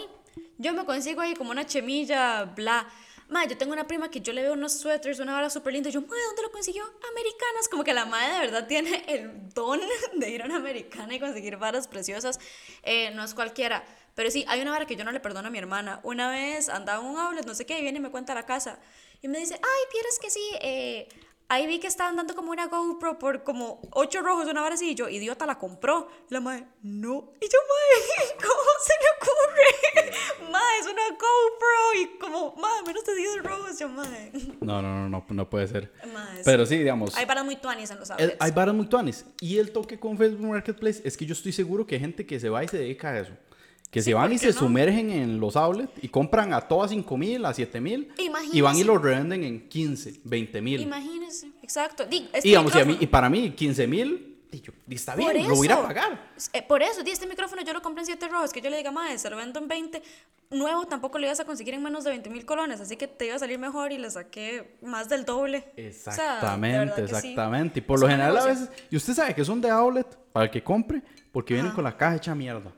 yo 0.58 0.74
me 0.74 0.84
consigo 0.84 1.22
ahí 1.22 1.36
como 1.36 1.52
una 1.52 1.66
chemilla, 1.68 2.46
bla. 2.46 2.88
Madre, 3.34 3.50
yo 3.50 3.58
tengo 3.58 3.74
una 3.74 3.88
prima 3.88 4.12
que 4.12 4.22
yo 4.22 4.32
le 4.32 4.44
veo 4.44 4.54
unos 4.54 4.74
suéteres, 4.74 5.20
una 5.20 5.34
vara 5.34 5.50
súper 5.50 5.74
linda. 5.74 5.90
y 5.90 5.92
Yo, 5.92 6.02
madre, 6.02 6.22
¿dónde 6.28 6.44
lo 6.44 6.52
consiguió? 6.52 6.84
Americanas. 6.84 7.68
Como 7.68 7.84
que 7.84 7.92
la 7.92 8.06
madre 8.06 8.32
de 8.32 8.40
verdad 8.42 8.68
tiene 8.68 9.04
el 9.08 9.50
don 9.56 9.82
de 10.14 10.30
ir 10.30 10.44
a 10.44 10.46
una 10.46 10.58
americana 10.58 11.16
y 11.16 11.20
conseguir 11.20 11.58
varas 11.58 11.88
preciosas. 11.88 12.40
Eh, 12.84 13.10
no 13.16 13.24
es 13.24 13.34
cualquiera. 13.34 13.84
Pero 14.14 14.30
sí, 14.30 14.46
hay 14.48 14.62
una 14.62 14.70
vara 14.70 14.86
que 14.86 14.96
yo 14.96 15.04
no 15.04 15.12
le 15.12 15.20
perdono 15.20 15.48
a 15.48 15.52
mi 15.52 15.58
hermana. 15.58 16.00
Una 16.04 16.30
vez 16.30 16.70
andaba 16.70 17.00
un 17.00 17.18
outlet, 17.18 17.44
no 17.44 17.56
sé 17.56 17.66
qué, 17.66 17.80
y 17.80 17.82
viene 17.82 17.98
y 17.98 18.02
me 18.04 18.12
cuenta 18.12 18.36
la 18.36 18.46
casa. 18.46 18.78
Y 19.24 19.28
me 19.28 19.40
dice, 19.40 19.56
ay, 19.56 19.82
vieras 19.92 20.20
que 20.20 20.30
sí, 20.30 20.52
eh, 20.62 21.08
Ahí 21.54 21.68
vi 21.68 21.78
que 21.80 21.86
estaban 21.86 22.16
dando 22.16 22.34
como 22.36 22.50
una 22.52 22.66
GoPro 22.66 23.20
por 23.20 23.44
como 23.44 23.80
8 23.92 24.22
rojos, 24.24 24.48
una 24.48 24.62
vara 24.62 24.74
así. 24.74 24.90
Y 24.92 24.96
yo, 24.96 25.08
idiota, 25.08 25.46
la 25.46 25.60
compró. 25.60 26.08
Y 26.30 26.34
la 26.34 26.40
madre, 26.40 26.66
no. 26.82 27.32
Y 27.40 27.46
yo, 27.48 27.60
madre, 27.70 28.36
¿cómo 28.42 28.72
se 28.84 28.94
le 29.04 29.10
ocurre? 29.18 30.12
Madre, 30.52 30.78
es 30.82 30.86
una 30.88 31.04
GoPro. 31.10 32.02
Y 32.02 32.18
como, 32.18 32.56
madre, 32.56 32.84
menos 32.88 33.06
de 33.06 33.16
10 33.16 33.44
rojos. 33.44 33.78
Yo, 33.80 33.88
madre. 33.90 34.32
No, 34.62 34.82
no, 34.82 35.08
no, 35.08 35.10
no, 35.10 35.26
no 35.30 35.50
puede 35.50 35.68
ser. 35.68 35.92
Madre, 36.12 36.42
Pero 36.44 36.66
sí, 36.66 36.78
digamos, 36.78 37.16
Hay 37.16 37.26
varas 37.26 37.46
muy 37.46 37.56
tuanis 37.58 37.92
en 37.92 38.00
los 38.00 38.10
el- 38.10 38.14
outlets. 38.14 38.38
hay 38.42 38.52
varas 38.52 38.74
muy 38.76 38.88
tuanes. 38.88 39.26
Y 39.40 39.58
el 39.60 39.72
toque 39.72 40.00
con 40.00 40.18
Facebook 40.18 40.48
Marketplace 40.48 41.02
es 41.06 41.16
que 41.18 41.26
yo 41.28 41.34
estoy 41.34 41.52
seguro 41.52 41.86
que 41.86 41.96
hay 41.96 42.02
gente 42.02 42.26
que 42.26 42.40
se 42.40 42.50
va 42.50 42.64
y 42.64 42.68
se 42.68 42.78
dedica 42.78 43.10
a 43.10 43.20
eso. 43.20 43.34
Que 43.94 44.02
Sí, 44.02 44.06
se 44.10 44.14
van 44.16 44.24
¿por 44.26 44.34
y 44.34 44.38
se 44.40 44.48
no? 44.48 44.54
sumergen 44.54 45.12
en 45.12 45.40
los 45.40 45.56
outlets 45.56 45.92
y 46.02 46.08
compran 46.10 46.52
a 46.52 46.62
todas 46.62 46.90
5 46.90 47.16
mil, 47.16 47.46
a 47.46 47.54
7 47.54 47.80
mil. 47.80 48.12
Y 48.52 48.60
van 48.62 48.76
y 48.76 48.84
los 48.84 49.00
revenden 49.00 49.44
en 49.44 49.70
15, 49.70 50.22
20 50.24 50.62
mil. 50.64 50.82
Imagínense, 50.82 51.52
exacto. 51.62 52.04
Di, 52.06 52.28
este 52.34 52.40
Y, 52.48 52.52
digamos, 52.52 52.76
y, 52.76 52.80
a 52.80 52.86
mí, 52.86 52.98
y 53.00 53.06
para 53.06 53.30
mí, 53.30 53.52
15 53.52 53.86
mil 53.88 54.30
Y 54.52 54.62
yo, 54.62 54.72
"Y 54.88 54.94
está 54.96 55.16
bien, 55.16 55.48
lo 55.48 55.56
voy 55.56 55.66
a 55.66 55.66
ir 55.66 55.72
a 55.72 55.76
eso. 55.80 55.84
pagar. 55.88 56.32
Eh, 56.54 56.62
por 56.62 56.84
eso, 56.84 57.02
di, 57.04 57.10
este 57.12 57.26
micrófono 57.26 57.64
yo 57.64 57.74
lo 57.74 57.82
compré 57.82 58.02
en 58.02 58.06
7 58.08 58.28
rojos, 58.28 58.52
que 58.54 58.62
yo 58.62 58.70
le 58.70 58.78
diga, 58.78 58.92
madre, 58.92 59.18
se 59.18 59.28
lo 59.30 59.36
vendo 59.38 59.60
en 59.60 59.68
20. 59.68 60.02
Nuevo 60.52 60.86
tampoco 60.86 61.18
lo 61.18 61.26
ibas 61.26 61.40
a 61.40 61.46
conseguir 61.46 61.74
en 61.74 61.82
menos 61.82 62.04
de 62.04 62.12
20 62.12 62.30
mil 62.30 62.46
colones, 62.46 62.80
así 62.80 62.96
que 62.96 63.08
te 63.08 63.26
iba 63.26 63.36
a 63.36 63.40
salir 63.40 63.58
mejor 63.58 63.92
y 63.92 63.98
le 63.98 64.12
saqué 64.12 64.76
más 64.84 65.10
del 65.10 65.26
doble. 65.26 65.60
O 65.72 65.76
sea, 65.76 65.88
Exactamente, 65.88 66.96
sí. 67.08 67.16
exactamente. 67.16 67.80
Y 67.80 67.82
por 67.82 67.96
Es 67.98 68.02
lo 68.02 68.08
general 68.10 68.38
a 68.38 68.46
negocio. 68.46 68.68
veces, 68.68 68.86
y 68.92 68.96
usted 68.96 69.14
sabe 69.14 69.34
que 69.34 69.44
son 69.44 69.60
de 69.62 69.70
outlet 69.72 70.06
para 70.32 70.46
el 70.46 70.52
que 70.52 70.64
compre, 70.64 71.02
porque 71.32 71.54
vienen 71.56 71.70
Ajá. 71.70 71.76
con 71.76 71.84
la 71.86 71.98
caja 71.98 72.16
hecha 72.18 72.36
mierda. 72.36 72.72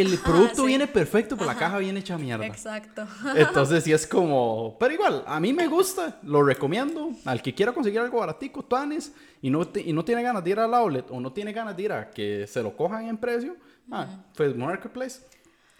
El 0.00 0.18
producto 0.18 0.62
sí. 0.62 0.66
viene 0.68 0.86
perfecto, 0.86 1.36
pero 1.36 1.48
la 1.50 1.56
caja 1.56 1.78
viene 1.78 2.00
hecha 2.00 2.18
mierda. 2.18 2.44
Exacto. 2.46 3.06
Entonces 3.34 3.82
sí 3.84 3.92
es 3.92 4.06
como, 4.06 4.76
pero 4.78 4.92
igual, 4.94 5.24
a 5.26 5.40
mí 5.40 5.52
me 5.52 5.66
gusta, 5.66 6.18
lo 6.22 6.42
recomiendo, 6.42 7.10
al 7.24 7.40
que 7.42 7.54
quiera 7.54 7.72
conseguir 7.72 8.00
algo 8.00 8.18
baratico, 8.20 8.62
tuanes, 8.62 9.12
y 9.42 9.50
no, 9.50 9.66
te- 9.66 9.80
y 9.80 9.92
no 9.92 10.04
tiene 10.04 10.22
ganas 10.22 10.42
de 10.44 10.50
ir 10.50 10.58
al 10.60 10.72
outlet 10.74 11.06
o 11.10 11.20
no 11.20 11.32
tiene 11.32 11.52
ganas 11.52 11.76
de 11.76 11.82
ir 11.82 11.92
a 11.92 12.10
que 12.10 12.46
se 12.46 12.62
lo 12.62 12.76
cojan 12.76 13.06
en 13.08 13.16
precio, 13.16 13.56
ah, 13.90 14.06
pues 14.36 14.54
Marketplace, 14.56 15.20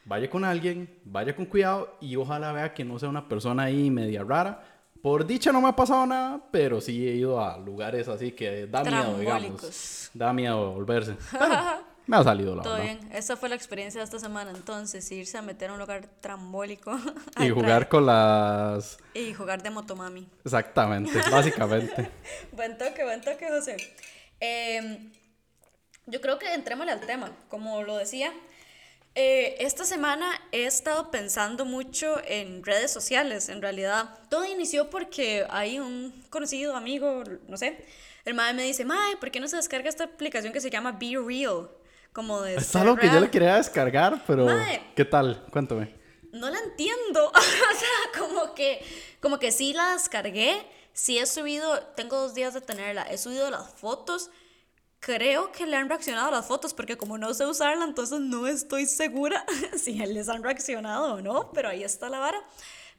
vaya 0.04 0.28
con 0.30 0.44
alguien, 0.44 0.88
vaya 1.04 1.34
con 1.34 1.44
cuidado 1.46 1.96
y 2.00 2.16
ojalá 2.16 2.52
vea 2.52 2.72
que 2.72 2.84
no 2.84 2.98
sea 2.98 3.08
una 3.08 3.26
persona 3.28 3.64
ahí 3.64 3.90
media 3.90 4.22
rara. 4.24 4.62
Por 5.02 5.24
dicha 5.26 5.52
no 5.52 5.60
me 5.60 5.68
ha 5.68 5.76
pasado 5.76 6.04
nada, 6.06 6.40
pero 6.50 6.80
sí 6.80 7.06
he 7.06 7.14
ido 7.14 7.40
a 7.40 7.58
lugares 7.58 8.08
así 8.08 8.32
que 8.32 8.66
da 8.66 8.82
miedo, 8.82 9.18
digamos. 9.18 10.10
Da 10.14 10.32
miedo 10.32 10.72
volverse. 10.72 11.16
Pero 11.30 11.54
me 12.06 12.16
ha 12.16 12.22
salido 12.22 12.54
la 12.54 12.62
Todo 12.62 12.74
verdad. 12.74 12.98
bien. 12.98 13.12
Esa 13.12 13.36
fue 13.36 13.48
la 13.48 13.54
experiencia 13.56 14.00
de 14.00 14.04
esta 14.04 14.18
semana, 14.18 14.50
entonces, 14.50 15.10
irse 15.10 15.38
a 15.38 15.42
meter 15.42 15.70
a 15.70 15.72
un 15.72 15.78
lugar 15.78 16.06
trambólico. 16.20 16.98
Y 17.40 17.50
jugar 17.50 17.88
con 17.88 18.06
las... 18.06 18.98
Y 19.14 19.34
jugar 19.34 19.62
de 19.62 19.70
motomami. 19.70 20.28
Exactamente, 20.44 21.18
básicamente. 21.30 22.10
buen 22.52 22.78
toque, 22.78 23.04
buen 23.04 23.20
toque, 23.20 23.48
José. 23.48 23.76
Eh, 24.40 25.10
yo 26.06 26.20
creo 26.20 26.38
que 26.38 26.52
entrémosle 26.54 26.92
al 26.92 27.00
tema. 27.00 27.32
Como 27.48 27.82
lo 27.82 27.96
decía, 27.96 28.32
eh, 29.14 29.56
esta 29.60 29.84
semana 29.84 30.30
he 30.52 30.66
estado 30.66 31.10
pensando 31.10 31.64
mucho 31.64 32.20
en 32.26 32.62
redes 32.62 32.92
sociales, 32.92 33.48
en 33.48 33.62
realidad. 33.62 34.18
Todo 34.28 34.44
inició 34.44 34.90
porque 34.90 35.46
hay 35.48 35.78
un 35.78 36.12
conocido 36.30 36.76
amigo, 36.76 37.24
no 37.48 37.56
sé, 37.56 37.84
el 38.26 38.34
madre 38.34 38.54
me 38.54 38.62
dice, 38.64 38.84
mae, 38.84 39.16
¿por 39.16 39.30
qué 39.30 39.40
no 39.40 39.48
se 39.48 39.56
descarga 39.56 39.88
esta 39.88 40.04
aplicación 40.04 40.52
que 40.52 40.60
se 40.60 40.68
llama 40.68 40.92
Be 40.92 41.14
Real? 41.16 41.68
Como 42.16 42.40
de... 42.40 42.54
Es 42.54 42.74
algo 42.74 42.96
que 42.96 43.08
yo 43.08 43.20
le 43.20 43.28
quería 43.28 43.56
descargar, 43.56 44.24
pero 44.26 44.46
Mae. 44.46 44.90
¿qué 44.96 45.04
tal? 45.04 45.44
Cuéntame. 45.50 45.94
no 46.32 46.48
la 46.48 46.58
entiendo. 46.60 47.26
o 47.30 47.40
sea, 47.42 48.22
como 48.22 48.54
que, 48.54 48.82
como 49.20 49.38
que 49.38 49.52
sí 49.52 49.74
la 49.74 49.92
descargué, 49.92 50.66
sí 50.94 51.18
he 51.18 51.26
subido, 51.26 51.78
tengo 51.94 52.16
dos 52.18 52.32
días 52.32 52.54
de 52.54 52.62
tenerla, 52.62 53.02
he 53.02 53.18
subido 53.18 53.50
las 53.50 53.68
fotos. 53.68 54.30
Creo 54.98 55.52
que 55.52 55.66
le 55.66 55.76
han 55.76 55.90
reaccionado 55.90 56.28
a 56.28 56.30
las 56.30 56.46
fotos 56.46 56.72
porque 56.72 56.96
como 56.96 57.18
no 57.18 57.34
sé 57.34 57.44
usarla, 57.44 57.84
entonces 57.84 58.18
no 58.18 58.46
estoy 58.46 58.86
segura 58.86 59.44
si 59.76 59.92
les 59.92 60.30
han 60.30 60.42
reaccionado 60.42 61.16
o 61.16 61.20
no, 61.20 61.52
pero 61.52 61.68
ahí 61.68 61.84
está 61.84 62.08
la 62.08 62.18
vara. 62.18 62.42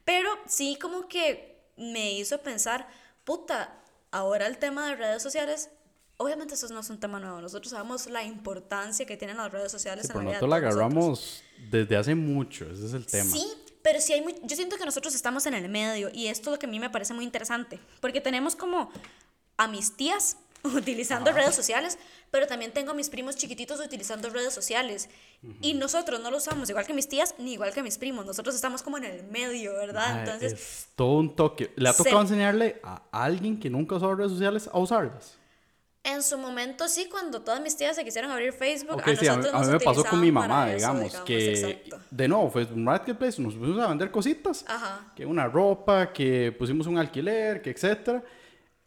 Pero 0.06 0.30
sí 0.46 0.78
como 0.80 1.08
que 1.08 1.72
me 1.76 2.12
hizo 2.12 2.38
pensar, 2.44 2.88
puta, 3.24 3.82
ahora 4.12 4.46
el 4.46 4.60
tema 4.60 4.88
de 4.88 4.96
redes 4.96 5.24
sociales, 5.24 5.72
obviamente 6.18 6.56
eso 6.56 6.68
no 6.70 6.80
es 6.80 6.90
un 6.90 7.00
tema 7.00 7.20
nuevo, 7.20 7.40
nosotros 7.42 7.72
sabemos 7.72 8.08
la 8.08 8.24
importancia 8.24 9.06
que 9.06 9.18
tienen 9.18 9.38
las 9.38 9.52
redes 9.52 9.72
sociales 9.72 10.06
Sí, 10.08 10.12
en 10.12 10.18
la 10.18 10.22
vida 10.24 10.32
nosotros 10.34 10.50
la 10.50 10.60
nosotros. 10.60 10.84
agarramos 10.84 11.44
desde 11.70 11.96
hace 11.98 12.16
mucho, 12.16 12.66
ese 12.72 12.86
es 12.88 12.94
el 12.94 13.06
tema. 13.06 13.30
Sí, 13.32 13.46
pero 13.84 14.02
sí 14.02 14.14
hay 14.14 14.22
muy, 14.22 14.36
yo 14.44 14.56
siento 14.56 14.78
que 14.78 14.86
nosotros 14.86 15.14
estamos 15.16 15.46
en 15.46 15.54
el 15.54 15.70
medio 15.70 16.10
y 16.14 16.28
esto 16.28 16.50
es 16.50 16.56
lo 16.56 16.60
que 16.60 16.66
a 16.66 16.70
mí 16.70 16.80
me 16.80 16.90
parece 16.90 17.14
muy 17.14 17.24
interesante, 17.24 17.80
porque 18.02 18.20
tenemos 18.22 18.56
como 18.56 18.92
a 19.58 19.68
mis 19.68 19.96
tías 19.96 20.38
utilizando 20.64 21.32
redes 21.32 21.56
sociales, 21.56 21.98
pero 22.32 22.48
también 22.48 22.74
tengo 22.74 22.92
a 22.92 22.94
mis 22.96 23.10
primos 23.10 23.36
chiquititos 23.36 23.80
utilizando 23.80 24.30
redes 24.32 24.54
sociales 24.54 25.08
y 25.62 25.76
nosotros 25.76 26.20
no 26.20 26.32
lo 26.32 26.38
usamos 26.38 26.68
igual 26.70 26.86
que 26.86 26.94
mis 26.96 27.08
tías 27.08 27.36
ni 27.38 27.54
igual 27.54 27.72
que 27.74 27.84
mis 27.84 27.98
primos, 28.00 28.26
nosotros 28.26 28.56
estamos 28.56 28.82
como 28.82 28.98
en 28.98 29.06
el 29.06 29.24
medio, 29.26 29.74
¿verdad? 29.74 30.14
Mae, 30.16 30.20
Entonces, 30.24 30.54
es 30.54 30.88
todo 30.96 31.20
un 31.20 31.36
toque. 31.36 31.72
¿Le 31.76 31.88
ha 31.90 31.94
se- 31.94 32.00
tocado 32.04 32.22
enseñarle 32.22 32.82
a 32.84 33.04
alguien 33.12 33.60
que 33.60 33.70
nunca 33.70 33.96
usó 33.96 34.14
redes 34.16 34.32
sociales 34.32 34.68
a 34.74 34.80
usarlas? 34.80 35.37
En 36.14 36.24
su 36.24 36.38
momento 36.38 36.88
sí, 36.88 37.08
cuando 37.12 37.42
todas 37.42 37.62
mis 37.62 37.76
tías 37.76 37.96
se 37.96 38.04
quisieron 38.04 38.32
abrir 38.32 38.54
Facebook, 38.54 38.96
Ok, 38.96 39.08
a 39.10 39.16
sí, 39.16 39.28
a 39.28 39.32
mí, 39.32 39.38
nosotros 39.38 39.54
a 39.54 39.58
mí 39.66 39.72
nos 39.72 39.74
me 39.74 39.80
pasó 39.86 40.04
con 40.06 40.22
mi 40.22 40.32
mamá, 40.32 40.72
eso, 40.72 40.78
digamos, 40.94 41.16
que 41.22 41.50
exacto. 41.52 42.00
de 42.10 42.28
nuevo 42.28 42.50
fue 42.50 42.64
un 42.66 42.84
marketplace, 42.84 43.42
nos 43.42 43.54
pusimos 43.56 43.80
a 43.84 43.88
vender 43.90 44.10
cositas, 44.12 44.66
Ajá. 44.68 45.12
que 45.16 45.26
una 45.26 45.48
ropa, 45.48 46.12
que 46.14 46.52
pusimos 46.58 46.88
un 46.88 46.98
alquiler, 46.98 47.62
que 47.62 47.72
etcétera, 47.72 48.24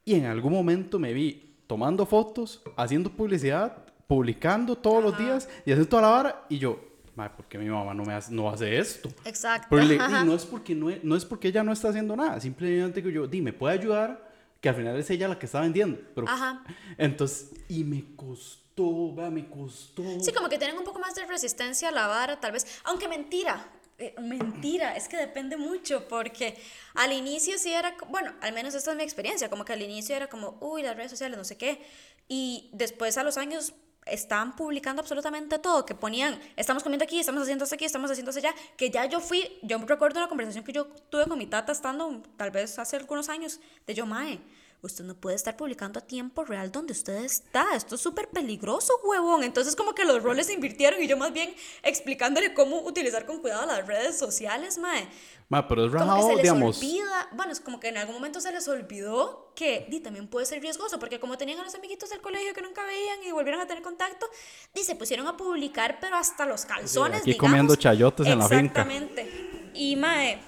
y 0.05 0.15
en 0.15 0.27
algún 0.27 0.53
momento 0.53 0.99
me 0.99 1.13
vi 1.13 1.57
tomando 1.67 2.07
fotos, 2.07 2.63
haciendo 2.77 3.11
publicidad, 3.11 3.77
publicando 4.07 4.77
todos 4.77 5.03
los 5.05 5.17
días 5.19 5.49
y 5.65 5.71
haciendo 5.73 5.89
toda 5.89 6.03
la 6.03 6.09
vara, 6.09 6.47
y 6.49 6.59
yo, 6.59 6.81
"Mae, 7.15 7.31
¿por 7.31 7.45
qué 7.47 7.59
mi 7.59 7.69
mamá 7.69 7.93
no 7.95 8.03
me 8.05 8.15
hace, 8.15 8.33
no 8.33 8.49
hace 8.51 8.79
esto? 8.79 9.09
Exacto. 9.25 9.67
Porque 9.71 9.85
le- 9.85 9.97
ajá. 10.01 10.23
y 10.23 10.27
no 10.27 10.35
es 10.35 10.45
porque 10.47 10.75
no, 10.75 10.89
no 11.03 11.15
es 11.17 11.25
porque 11.25 11.49
ella 11.49 11.63
no 11.63 11.73
está 11.73 11.91
haciendo 11.91 12.17
nada, 12.17 12.41
simplemente 12.41 13.03
que 13.03 13.13
yo, 13.13 13.27
di, 13.27 13.41
me 13.43 13.53
puede 13.53 13.75
ayudar, 13.79 14.30
que 14.61 14.69
al 14.69 14.75
final 14.75 14.99
es 14.99 15.09
ella 15.11 15.29
la 15.29 15.39
que 15.39 15.47
está 15.47 15.61
vendiendo. 15.61 16.01
Pero, 16.15 16.29
Ajá. 16.29 16.65
Entonces, 16.99 17.51
y 17.69 17.85
me 17.85 18.15
costó, 18.17 19.15
va, 19.15 19.31
me 19.31 19.49
costó. 19.49 20.03
Sí, 20.21 20.33
como 20.33 20.49
que 20.49 20.59
tienen 20.59 20.77
un 20.79 20.85
poco 20.85 20.99
más 20.99 21.15
de 21.15 21.25
resistencia 21.27 21.89
a 21.89 21.93
la 21.93 22.07
vara, 22.07 22.41
tal 22.41 22.53
vez. 22.53 22.67
Aunque 22.85 23.09
mentira. 23.09 23.67
eh, 23.99 24.15
mentira, 24.19 24.97
es 24.97 25.09
que 25.09 25.17
depende 25.19 25.57
mucho 25.59 26.09
porque 26.09 26.57
al 26.95 27.13
inicio 27.13 27.59
sí 27.59 27.73
era, 27.73 27.95
bueno, 28.09 28.33
al 28.41 28.53
menos 28.55 28.75
esta 28.75 28.93
es 28.93 28.97
mi 28.97 29.03
experiencia, 29.03 29.51
como 29.51 29.65
que 29.67 29.75
al 29.75 29.83
inicio 29.83 30.17
era 30.17 30.29
como, 30.29 30.57
uy, 30.61 30.83
las 30.83 30.97
redes 30.97 31.11
sociales, 31.11 31.37
no 31.37 31.45
sé 31.45 31.59
qué, 31.59 31.83
y 32.27 32.71
después 32.73 33.19
a 33.19 33.25
los 33.25 33.37
años 33.37 33.75
estaban 34.07 34.57
publicando 34.57 35.01
absolutamente 35.01 35.59
todo, 35.59 35.85
que 35.85 35.95
ponían, 35.95 36.41
estamos 36.57 36.83
comiendo 36.83 37.05
aquí, 37.05 37.21
estamos 37.21 37.43
haciendo 37.43 37.65
esto 37.65 37.75
aquí, 37.75 37.85
estamos 37.85 38.11
haciendo 38.11 38.31
esto 38.31 38.47
allá, 38.47 38.55
que 38.77 38.91
ya 38.91 39.05
yo 39.07 39.21
fui, 39.21 39.59
yo 39.63 39.79
recuerdo 39.79 40.19
una 40.19 40.29
conversación 40.29 40.65
que 40.65 40.73
yo 40.73 40.87
tuve 41.11 41.27
con 41.27 41.39
mi 41.39 41.47
tata 41.47 41.73
estando 41.73 42.23
tal 42.37 42.51
vez 42.51 42.79
hace 42.79 42.97
algunos 42.97 43.29
años, 43.29 43.61
de 43.87 43.95
yo, 43.95 44.07
mae, 44.07 44.41
usted 44.83 45.05
no 45.05 45.15
puede 45.15 45.37
estar 45.37 45.57
publicando 45.57 45.99
a 45.99 46.03
tiempo 46.03 46.45
real 46.45 46.71
donde 46.73 46.93
usted 46.93 47.17
está. 47.25 47.75
Esto 47.75 47.95
es 47.97 48.01
súper 48.01 48.29
peligroso, 48.29 48.93
huevón. 49.05 49.43
Entonces 49.45 49.77
como 49.77 49.95
que 49.95 50.05
los 50.05 50.23
roles 50.23 50.47
se 50.47 50.53
invirtieron 50.55 51.03
y 51.03 51.07
yo 51.07 51.17
más 51.17 51.33
bien 51.33 51.55
explicándole 51.83 52.55
cómo 52.55 52.81
utilizar 52.83 53.27
con 53.27 53.39
cuidado 53.41 53.67
las 53.67 53.87
redes 53.87 54.19
sociales, 54.19 54.79
mae. 54.79 55.09
Ma, 55.49 55.67
pero 55.67 55.85
es 55.87 55.91
Como 55.91 56.05
que 56.05 56.09
rajado, 56.11 56.29
se 56.29 56.35
les 56.37 56.43
digamos. 56.45 56.79
olvida, 56.79 57.29
bueno, 57.33 57.51
es 57.53 57.59
como 57.61 57.81
que 57.81 57.89
en 57.89 57.97
algún 57.97 58.15
momento 58.15 58.41
se 58.41 58.53
les 58.53 58.69
olvidó 58.69 59.53
que 59.57 59.85
di, 59.91 59.99
también 59.99 60.29
puede 60.29 60.47
ser 60.47 60.63
riesgoso, 60.63 61.01
porque 61.01 61.19
como 61.19 61.37
tenían 61.37 61.59
a 61.59 61.65
los 61.65 61.75
amiguitos 61.75 62.09
del 62.11 62.21
colegio 62.21 62.55
que 62.55 62.63
nunca 62.63 62.85
veían 62.85 63.19
y 63.25 63.33
volvieron 63.33 63.61
a 63.61 63.67
tener 63.67 63.83
contacto, 63.83 64.27
di, 64.73 64.85
se 64.85 64.95
pusieron 64.95 65.27
a 65.27 65.37
publicar, 65.37 65.99
pero 66.01 66.15
hasta 66.17 66.47
los 66.47 66.65
calzones, 66.65 67.23
aquí 67.23 67.33
digamos. 67.33 67.51
comiendo 67.51 67.75
chayotes 67.75 68.29
en 68.29 68.39
la 68.39 68.49
finca. 68.49 68.83
Exactamente. 68.83 69.71
Y 69.75 69.97
mae, 69.97 70.41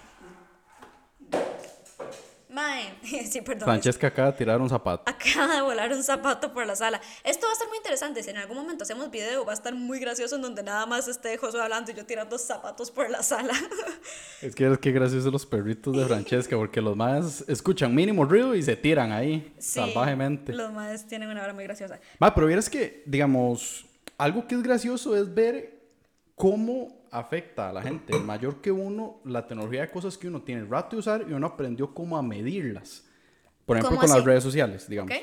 mae, 2.52 2.94
sí, 3.30 3.40
perdón. 3.40 3.64
Francesca 3.64 4.08
acaba 4.08 4.30
de 4.30 4.38
tirar 4.38 4.60
un 4.60 4.68
zapato. 4.68 5.04
Acaba 5.06 5.56
de 5.56 5.62
volar 5.62 5.92
un 5.92 6.02
zapato 6.02 6.52
por 6.52 6.66
la 6.66 6.76
sala. 6.76 7.00
Esto 7.24 7.46
va 7.46 7.50
a 7.50 7.54
estar 7.54 7.68
muy 7.68 7.78
interesante. 7.78 8.22
Si 8.22 8.30
en 8.30 8.36
algún 8.36 8.56
momento 8.56 8.84
hacemos 8.84 9.10
video, 9.10 9.44
va 9.44 9.52
a 9.52 9.54
estar 9.54 9.74
muy 9.74 9.98
gracioso 9.98 10.36
en 10.36 10.42
donde 10.42 10.62
nada 10.62 10.86
más 10.86 11.08
esté 11.08 11.36
Josué 11.38 11.62
hablando 11.62 11.90
y 11.90 11.94
yo 11.94 12.04
tirando 12.04 12.38
zapatos 12.38 12.90
por 12.90 13.10
la 13.10 13.22
sala. 13.22 13.52
Es 14.42 14.56
que 14.56 14.66
es 14.66 14.78
que 14.78 14.90
graciosos 14.90 15.32
los 15.32 15.46
perritos 15.46 15.96
de 15.96 16.04
Francesca, 16.04 16.56
porque 16.56 16.80
los 16.80 16.96
más 16.96 17.44
escuchan 17.46 17.94
mínimo 17.94 18.24
ruido 18.24 18.56
y 18.56 18.62
se 18.62 18.74
tiran 18.74 19.12
ahí 19.12 19.52
Sí, 19.58 19.74
salvajemente. 19.74 20.52
Los 20.52 20.72
madres 20.72 21.06
tienen 21.06 21.28
una 21.28 21.42
hora 21.42 21.52
muy 21.52 21.62
graciosa. 21.64 22.00
Ma, 22.18 22.34
pero 22.34 22.48
vieras 22.48 22.68
que, 22.68 23.04
digamos, 23.06 23.86
algo 24.18 24.46
que 24.46 24.56
es 24.56 24.62
gracioso 24.62 25.16
es 25.16 25.32
ver 25.32 25.80
cómo 26.34 27.01
afecta 27.12 27.68
a 27.68 27.72
la 27.72 27.82
gente 27.82 28.18
mayor 28.18 28.60
que 28.60 28.72
uno 28.72 29.20
la 29.24 29.46
tecnología 29.46 29.82
de 29.82 29.90
cosas 29.90 30.18
que 30.18 30.26
uno 30.28 30.42
tiene 30.42 30.64
rato 30.64 30.96
de 30.96 31.00
usar 31.00 31.24
y 31.28 31.32
uno 31.32 31.46
aprendió 31.46 31.94
cómo 31.94 32.16
a 32.16 32.22
medirlas. 32.22 33.04
Por 33.66 33.76
ejemplo, 33.76 33.90
¿Cómo 33.90 34.00
con 34.00 34.08
las 34.10 34.18
así? 34.18 34.26
redes 34.26 34.42
sociales, 34.42 34.88
digamos. 34.88 35.12
Ok. 35.12 35.18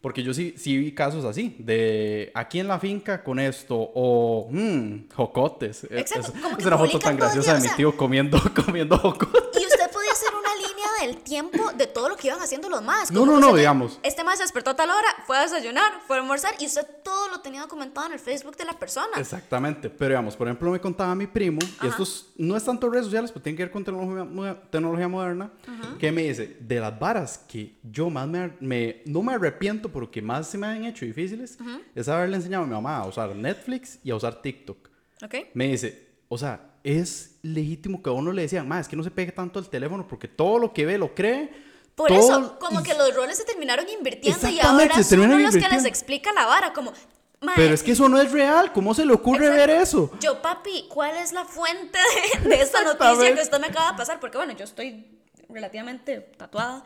Porque 0.00 0.22
yo 0.22 0.34
sí, 0.34 0.54
sí 0.58 0.76
vi 0.76 0.92
casos 0.92 1.24
así, 1.24 1.56
de 1.58 2.30
aquí 2.34 2.60
en 2.60 2.68
la 2.68 2.78
finca 2.78 3.22
con 3.24 3.38
esto, 3.38 3.74
o 3.78 4.48
mmm, 4.50 5.08
jocotes. 5.14 5.84
Es- 5.84 5.90
Exacto, 6.12 6.32
Es, 6.52 6.58
es 6.58 6.66
una 6.66 6.76
foto 6.76 6.98
tan 6.98 7.12
el 7.14 7.20
graciosa 7.20 7.54
de 7.54 7.60
mi 7.68 7.74
tío 7.74 7.96
comiendo, 7.96 8.38
comiendo 8.66 8.98
jocotes. 8.98 9.62
Y 9.62 9.64
usted 9.66 9.90
podía 9.90 10.12
hacer 10.12 10.28
una 10.34 10.54
línea 10.56 10.86
del 11.06 11.18
tiempo 11.18 11.70
de 11.76 11.86
todo 11.86 12.08
lo 12.08 12.16
que 12.16 12.28
iban 12.28 12.40
haciendo 12.40 12.68
los 12.68 12.82
más. 12.82 13.10
No, 13.10 13.24
no, 13.26 13.38
no, 13.40 13.54
digamos. 13.54 13.98
Este 14.02 14.24
más 14.24 14.38
se 14.38 14.44
despertó 14.44 14.70
a 14.70 14.76
tal 14.76 14.90
hora, 14.90 15.08
fue 15.26 15.36
a 15.36 15.42
desayunar, 15.42 15.92
fue 16.06 16.16
a 16.16 16.20
almorzar 16.20 16.54
y 16.58 16.66
usted 16.66 16.86
todo 17.02 17.28
lo 17.28 17.40
tenía 17.40 17.60
documentado 17.62 18.06
en 18.06 18.14
el 18.14 18.18
Facebook 18.18 18.56
de 18.56 18.64
la 18.64 18.72
persona. 18.78 19.08
Exactamente, 19.16 19.90
pero 19.90 20.10
digamos, 20.10 20.36
por 20.36 20.46
ejemplo, 20.48 20.70
me 20.70 20.80
contaba 20.80 21.14
mi 21.14 21.26
primo, 21.26 21.58
y 21.82 21.86
esto 21.86 22.02
es- 22.02 22.26
no 22.36 22.56
es 22.56 22.64
tanto 22.64 22.88
redes 22.90 23.06
sociales, 23.06 23.30
pero 23.30 23.42
tiene 23.42 23.56
que 23.56 23.64
ver 23.64 23.72
con 23.72 23.84
tecnología, 23.84 24.60
tecnología 24.70 25.08
moderna, 25.08 25.50
que 25.98 26.10
me 26.12 26.22
dice, 26.22 26.56
de 26.60 26.80
las 26.80 26.98
varas 26.98 27.38
que 27.48 27.78
yo 27.82 28.10
más 28.10 28.26
me, 28.28 28.52
me- 28.60 29.02
no 29.06 29.22
me 29.22 29.34
arrepiento, 29.34 29.90
pero 29.92 30.10
que 30.10 30.22
más 30.22 30.48
se 30.48 30.58
me 30.58 30.66
han 30.66 30.84
hecho 30.84 31.04
difíciles, 31.04 31.58
es 31.94 32.08
haberle 32.08 32.36
enseñado 32.36 32.64
a 32.64 32.66
mi 32.66 32.72
mamá 32.72 32.98
a 32.98 33.06
usar 33.06 33.34
Netflix 33.34 33.98
y 34.02 34.10
a 34.10 34.16
usar 34.16 34.40
TikTok. 34.42 34.88
¿Ok? 35.22 35.34
Me 35.54 35.68
dice, 35.68 36.16
o 36.28 36.36
sea, 36.36 36.73
es 36.84 37.36
legítimo 37.42 38.02
que 38.02 38.10
a 38.10 38.12
uno 38.12 38.30
le 38.30 38.42
decían, 38.42 38.68
más 38.68 38.82
es 38.82 38.88
que 38.88 38.94
no 38.96 39.02
se 39.02 39.10
pegue 39.10 39.32
tanto 39.32 39.58
al 39.58 39.68
teléfono 39.68 40.06
porque 40.06 40.28
todo 40.28 40.58
lo 40.58 40.72
que 40.72 40.86
ve 40.86 40.98
lo 40.98 41.14
cree, 41.14 41.50
Por 41.96 42.08
todo- 42.08 42.18
eso, 42.18 42.58
como 42.60 42.82
que 42.82 42.94
los 42.94 43.14
roles 43.14 43.36
se 43.38 43.44
terminaron 43.44 43.86
invirtiendo 43.88 44.48
y 44.48 44.60
ahora 44.60 45.02
son 45.02 45.42
los 45.42 45.54
que 45.56 45.68
les 45.68 45.84
explica 45.84 46.32
la 46.32 46.46
vara, 46.46 46.72
como... 46.72 46.92
"Mae, 47.40 47.54
Pero 47.56 47.74
es 47.74 47.82
que 47.82 47.92
eso 47.92 48.08
no 48.08 48.18
es 48.20 48.32
real. 48.32 48.72
¿Cómo 48.72 48.94
se 48.94 49.04
le 49.04 49.12
ocurre 49.12 49.46
Exacto. 49.48 49.66
ver 49.66 49.70
eso? 49.82 50.10
Yo, 50.20 50.40
papi, 50.40 50.86
¿cuál 50.88 51.16
es 51.16 51.32
la 51.32 51.44
fuente 51.44 51.98
de, 52.42 52.48
de 52.48 52.62
esta 52.62 52.82
noticia 52.82 53.34
que 53.34 53.42
usted 53.42 53.60
me 53.60 53.66
acaba 53.66 53.92
de 53.92 53.98
pasar? 53.98 54.18
Porque 54.20 54.38
bueno, 54.38 54.52
yo 54.54 54.64
estoy 54.64 55.06
relativamente 55.50 56.20
tatuada. 56.38 56.84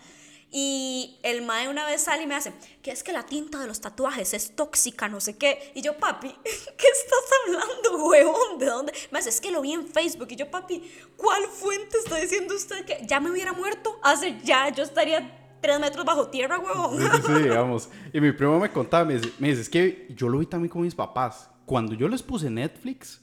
Y 0.51 1.19
el 1.23 1.43
mae 1.43 1.69
una 1.69 1.85
vez 1.85 2.03
sale 2.03 2.23
y 2.23 2.27
me 2.27 2.35
hace, 2.35 2.55
que 2.83 2.91
es 2.91 3.03
que 3.03 3.13
la 3.13 3.25
tinta 3.27 3.59
de 3.59 3.67
los 3.67 3.81
tatuajes 3.81 4.33
es 4.33 4.57
tóxica, 4.57 5.07
no 5.07 5.21
sé 5.21 5.37
qué. 5.37 5.73
Y 5.75 5.83
yo, 5.83 5.99
papi, 5.99 6.29
¿qué 6.45 6.87
estás 6.87 7.31
hablando, 7.45 8.07
huevón? 8.07 8.59
¿De 8.59 8.67
dónde? 8.67 8.93
Me 9.11 9.19
hace, 9.19 9.29
es 9.29 9.41
que 9.41 9.51
lo 9.51 9.61
vi 9.61 9.73
en 9.73 9.87
Facebook. 9.87 10.29
Y 10.31 10.37
yo, 10.37 10.51
papi, 10.51 10.83
¿cuál 11.17 11.43
fuente 11.49 11.99
está 11.99 12.17
diciendo 12.17 12.55
usted 12.55 12.85
que 12.87 13.07
ya 13.07 13.21
me 13.21 13.31
hubiera 13.31 13.53
muerto? 13.53 13.99
Hace 14.03 14.39
ya, 14.43 14.71
yo 14.71 14.85
estaría 14.85 15.39
tres 15.61 15.79
metros 15.81 16.07
bajo 16.07 16.29
tierra, 16.29 16.59
huevón. 16.59 16.99
Sí, 16.99 17.23
sí, 17.27 17.33
digamos. 17.43 17.91
Y 18.13 18.21
mi 18.21 18.33
primo 18.33 18.59
me 18.59 18.71
contaba, 18.71 19.05
me 19.05 19.15
dice, 19.15 19.33
me 19.39 19.49
dice, 19.49 19.61
es 19.63 19.69
que 19.69 20.07
yo 20.17 20.31
lo 20.31 20.39
vi 20.39 20.47
también 20.47 20.71
con 20.71 20.83
mis 20.83 20.95
papás. 20.95 21.51
Cuando 21.67 21.93
yo 21.93 22.09
les 22.09 22.23
puse 22.23 22.49
Netflix, 22.49 23.21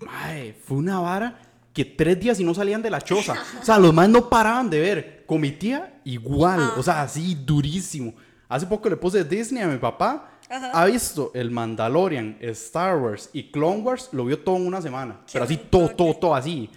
mae, 0.00 0.52
fue 0.54 0.78
una 0.78 0.98
vara 0.98 1.40
que 1.72 1.84
tres 1.84 2.18
días 2.18 2.40
y 2.40 2.44
no 2.44 2.54
salían 2.54 2.82
de 2.82 2.90
la 2.90 3.00
choza. 3.00 3.34
O 3.60 3.64
sea, 3.64 3.78
los 3.78 3.94
más 3.94 4.08
no 4.08 4.28
paraban 4.28 4.68
de 4.68 4.80
ver. 4.80 5.13
Con 5.26 5.40
mi 5.40 5.52
tía, 5.52 6.00
igual. 6.04 6.72
O 6.76 6.82
sea, 6.82 7.02
así, 7.02 7.34
durísimo. 7.34 8.14
Hace 8.48 8.66
poco 8.66 8.88
le 8.88 8.96
puse 8.96 9.24
Disney 9.24 9.62
a 9.62 9.66
mi 9.66 9.78
papá. 9.78 10.30
Ha 10.50 10.84
visto 10.84 11.32
el 11.34 11.50
Mandalorian, 11.50 12.36
Star 12.40 12.98
Wars 12.98 13.30
y 13.32 13.50
Clone 13.50 13.80
Wars, 13.82 14.10
lo 14.12 14.26
vio 14.26 14.38
todo 14.40 14.56
en 14.56 14.66
una 14.66 14.80
semana. 14.82 15.20
pero 15.32 15.44
así, 15.44 15.56
todo, 15.56 15.88
todo, 15.88 16.14
todo 16.14 16.34
así. 16.34 16.70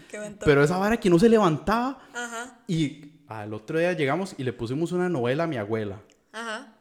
Pero 0.43 0.63
esa 0.63 0.77
vara 0.77 0.97
que 0.97 1.09
no 1.09 1.19
se 1.19 1.29
levantaba. 1.29 1.99
Ajá, 2.13 2.59
Y 2.67 3.11
al 3.27 3.53
otro 3.53 3.77
día 3.77 3.91
llegamos 3.93 4.33
y 4.37 4.43
le 4.43 4.53
pusimos 4.53 4.93
una 4.93 5.09
novela 5.09 5.43
a 5.43 5.47
mi 5.47 5.57
abuela. 5.57 6.01
ajá. 6.31 6.73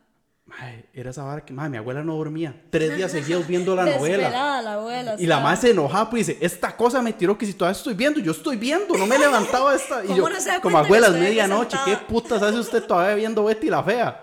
Mae, 0.47 0.85
era 0.95 1.11
esa 1.11 1.25
vara 1.25 1.45
que, 1.45 1.53
mae, 1.53 1.69
mi 1.69 1.77
abuela 1.77 2.05
no 2.05 2.15
dormía. 2.15 2.55
Tres 2.71 2.97
días 2.97 3.11
seguidos 3.11 3.47
viendo 3.49 3.75
la 3.75 3.85
novela. 3.97 4.31
La 4.63 4.73
abuela. 4.75 5.17
Y 5.19 5.27
la 5.27 5.41
madre 5.41 5.61
se 5.61 5.71
enojaba, 5.71 6.09
pues 6.09 6.29
dice, 6.29 6.39
esta 6.41 6.77
cosa 6.77 7.03
me 7.03 7.13
tiró 7.13 7.37
que 7.37 7.45
si 7.47 7.53
todavía 7.53 7.77
estoy 7.77 7.95
viendo, 7.95 8.21
yo 8.21 8.31
estoy 8.31 8.57
viendo, 8.57 8.97
no 8.97 9.07
me 9.07 9.17
he 9.17 9.19
levantado 9.19 9.73
esta. 9.73 10.05
Y 10.05 10.09
¿Cómo 10.09 10.19
yo, 10.19 10.29
no 10.29 10.37
como 10.37 10.39
cuenta 10.39 10.61
que 10.63 10.87
abuela, 10.87 11.07
es 11.07 11.13
estoy 11.13 11.21
aquí 11.21 11.31
medianoche, 11.31 11.77
¿qué 11.85 11.97
putas 11.97 12.43
hace 12.43 12.59
usted 12.59 12.83
todavía 12.85 13.17
viendo 13.17 13.45
Betty 13.45 13.69
la 13.69 13.83
fea? 13.83 14.23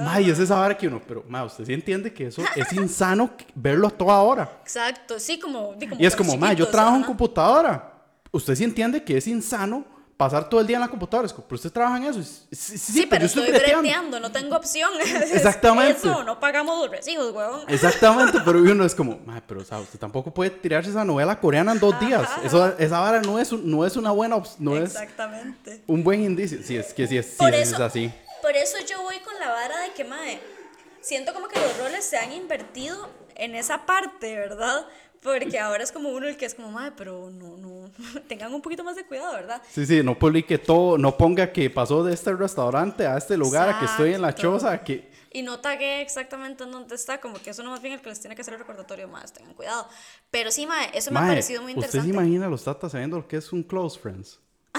Mae, 0.00 0.30
es 0.30 0.38
esa 0.38 0.56
vara 0.56 0.76
que 0.76 0.86
uno, 0.86 1.00
pero, 1.06 1.24
mae, 1.28 1.44
usted 1.44 1.64
sí 1.64 1.72
entiende 1.72 2.12
que 2.12 2.26
eso 2.26 2.42
es 2.54 2.72
insano 2.72 3.30
verlo 3.54 3.86
a 3.86 3.90
toda 3.90 4.18
hora. 4.18 4.50
Exacto, 4.62 5.18
sí, 5.18 5.38
como. 5.38 5.74
di 5.74 5.88
Y 5.98 6.06
es 6.06 6.14
como, 6.16 6.36
mae, 6.36 6.56
yo 6.56 6.68
trabajo 6.68 6.96
en 6.96 7.02
ajá. 7.02 7.06
computadora. 7.08 7.92
Usted 8.30 8.54
sí 8.54 8.64
entiende 8.64 9.02
que 9.02 9.16
es 9.16 9.26
insano 9.26 9.84
pasar 10.18 10.48
todo 10.50 10.60
el 10.60 10.66
día 10.66 10.76
en 10.76 10.80
la 10.82 10.88
computadora. 10.88 11.24
Es 11.26 11.32
como, 11.32 11.46
pero 11.48 11.56
usted 11.56 11.70
trabaja 11.72 11.96
en 11.96 12.04
eso. 12.04 12.22
Sí, 12.22 12.46
sí, 12.52 12.76
sí, 12.78 12.92
Sí, 12.92 13.06
pero 13.06 13.20
yo 13.22 13.26
estoy 13.26 13.44
breteando. 13.50 13.80
breteando, 13.80 14.20
no 14.20 14.30
tengo 14.32 14.56
opción. 14.56 14.90
Es 15.00 15.30
Exactamente. 15.32 15.96
Eso, 16.06 16.24
no 16.24 16.38
pagamos 16.40 16.78
los 16.80 16.90
recibos, 16.90 17.32
huevón. 17.32 17.62
Exactamente, 17.68 18.38
pero 18.44 18.58
uno 18.58 18.84
es 18.84 18.94
como, 18.94 19.18
"Mae, 19.24 19.40
pero 19.46 19.60
o 19.60 19.64
sea, 19.64 19.78
usted 19.78 19.98
tampoco 19.98 20.34
puede 20.34 20.50
tirarse 20.50 20.90
esa 20.90 21.04
novela 21.04 21.38
coreana 21.40 21.72
en 21.72 21.78
dos 21.78 21.98
días. 22.00 22.28
Eso, 22.44 22.76
esa 22.78 22.98
vara 23.00 23.22
no 23.22 23.38
es, 23.38 23.52
no 23.52 23.86
es 23.86 23.96
una 23.96 24.10
buena 24.10 24.36
opción, 24.36 24.56
no 24.58 24.76
es 24.76 24.90
Exactamente. 24.90 25.82
un 25.86 26.02
buen 26.04 26.22
indicio. 26.22 26.58
Sí, 26.64 26.76
es 26.76 26.92
que 26.92 27.06
sí 27.06 27.16
es, 27.16 27.26
sí 27.26 27.36
Por 27.38 27.54
es 27.54 27.72
eso, 27.72 27.82
así. 27.84 28.12
por 28.42 28.56
eso 28.56 28.76
yo 28.86 29.00
voy 29.02 29.20
con 29.20 29.38
la 29.38 29.48
vara 29.50 29.78
de 29.82 29.92
que, 29.92 30.02
mae, 30.04 30.40
siento 31.00 31.32
como 31.32 31.46
que 31.48 31.60
los 31.60 31.78
roles 31.78 32.04
se 32.04 32.18
han 32.18 32.32
invertido 32.32 33.08
en 33.36 33.54
esa 33.54 33.86
parte, 33.86 34.34
¿verdad? 34.36 34.84
Porque 35.22 35.58
ahora 35.58 35.82
es 35.82 35.90
como 35.90 36.10
uno 36.10 36.28
el 36.28 36.36
que 36.36 36.46
es 36.46 36.54
como, 36.54 36.70
mae, 36.70 36.92
pero 36.92 37.30
no, 37.30 37.56
no, 37.56 37.90
tengan 38.28 38.54
un 38.54 38.62
poquito 38.62 38.84
más 38.84 38.96
de 38.96 39.04
cuidado, 39.04 39.32
¿verdad? 39.32 39.62
Sí, 39.70 39.84
sí, 39.84 40.02
no 40.02 40.18
publique 40.18 40.58
todo, 40.58 40.96
no 40.96 41.16
ponga 41.16 41.52
que 41.52 41.68
pasó 41.70 42.04
de 42.04 42.14
este 42.14 42.32
restaurante 42.34 43.06
a 43.06 43.16
este 43.16 43.36
lugar, 43.36 43.68
a 43.68 43.78
que 43.78 43.86
estoy 43.86 44.14
en 44.14 44.22
la 44.22 44.34
choza, 44.34 44.72
a 44.72 44.84
que... 44.84 45.10
Y 45.30 45.42
no 45.42 45.60
tagué 45.60 46.00
exactamente 46.00 46.64
en 46.64 46.70
dónde 46.70 46.94
está, 46.94 47.20
como 47.20 47.38
que 47.40 47.50
eso 47.50 47.62
no 47.62 47.70
más 47.70 47.82
bien 47.82 47.94
el 47.94 48.00
que 48.00 48.08
les 48.08 48.20
tiene 48.20 48.34
que 48.34 48.42
hacer 48.42 48.54
el 48.54 48.60
recordatorio, 48.60 49.08
más 49.08 49.32
tengan 49.32 49.54
cuidado. 49.54 49.86
Pero 50.30 50.50
sí, 50.50 50.66
mae, 50.66 50.90
eso 50.94 51.10
me 51.10 51.18
ha 51.18 51.26
parecido 51.26 51.62
muy 51.62 51.72
¿Usted 51.72 51.86
interesante. 51.86 52.12
se 52.12 52.14
imagina 52.14 52.46
a 52.46 52.48
los 52.48 52.64
tatas 52.64 52.92
sabiendo 52.92 53.18
lo 53.18 53.28
que 53.28 53.36
es 53.36 53.52
un 53.52 53.62
close 53.62 53.98
friends? 53.98 54.40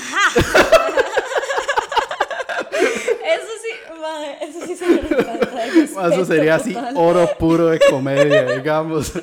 Eso 3.29 3.51
sí, 3.61 3.99
mae, 4.01 4.43
eso 4.43 4.65
sí 4.65 4.75
se 4.75 4.87
me 4.87 6.09
Eso 6.13 6.25
sería 6.25 6.55
así, 6.55 6.75
oro 6.95 7.29
puro 7.37 7.67
de 7.67 7.79
comedia, 7.89 8.43
digamos. 8.55 9.13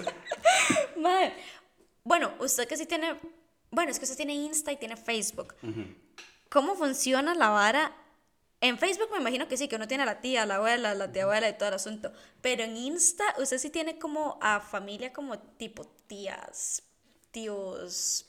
Bueno, 2.04 2.32
usted 2.40 2.66
que 2.68 2.76
sí 2.76 2.86
tiene. 2.86 3.16
Bueno, 3.70 3.90
es 3.90 3.98
que 3.98 4.04
usted 4.04 4.16
tiene 4.16 4.34
Insta 4.34 4.72
y 4.72 4.76
tiene 4.76 4.96
Facebook. 4.96 5.54
¿Cómo 6.48 6.74
funciona 6.76 7.34
la 7.34 7.48
vara? 7.50 7.92
En 8.60 8.78
Facebook 8.78 9.08
me 9.12 9.18
imagino 9.20 9.48
que 9.48 9.56
sí, 9.56 9.68
que 9.68 9.76
uno 9.76 9.86
tiene 9.86 10.04
a 10.04 10.06
la 10.06 10.20
tía, 10.20 10.44
a 10.44 10.46
la 10.46 10.56
abuela, 10.56 10.92
a 10.92 10.94
la 10.94 11.12
tía 11.12 11.24
abuela 11.24 11.48
y 11.48 11.58
todo 11.58 11.68
el 11.68 11.74
asunto. 11.74 12.12
Pero 12.40 12.62
en 12.62 12.76
Insta, 12.76 13.24
usted 13.38 13.58
sí 13.58 13.70
tiene 13.70 13.98
como 13.98 14.38
a 14.40 14.60
familia 14.60 15.12
como 15.12 15.38
tipo 15.38 15.84
tías, 16.06 16.82
tíos, 17.30 18.24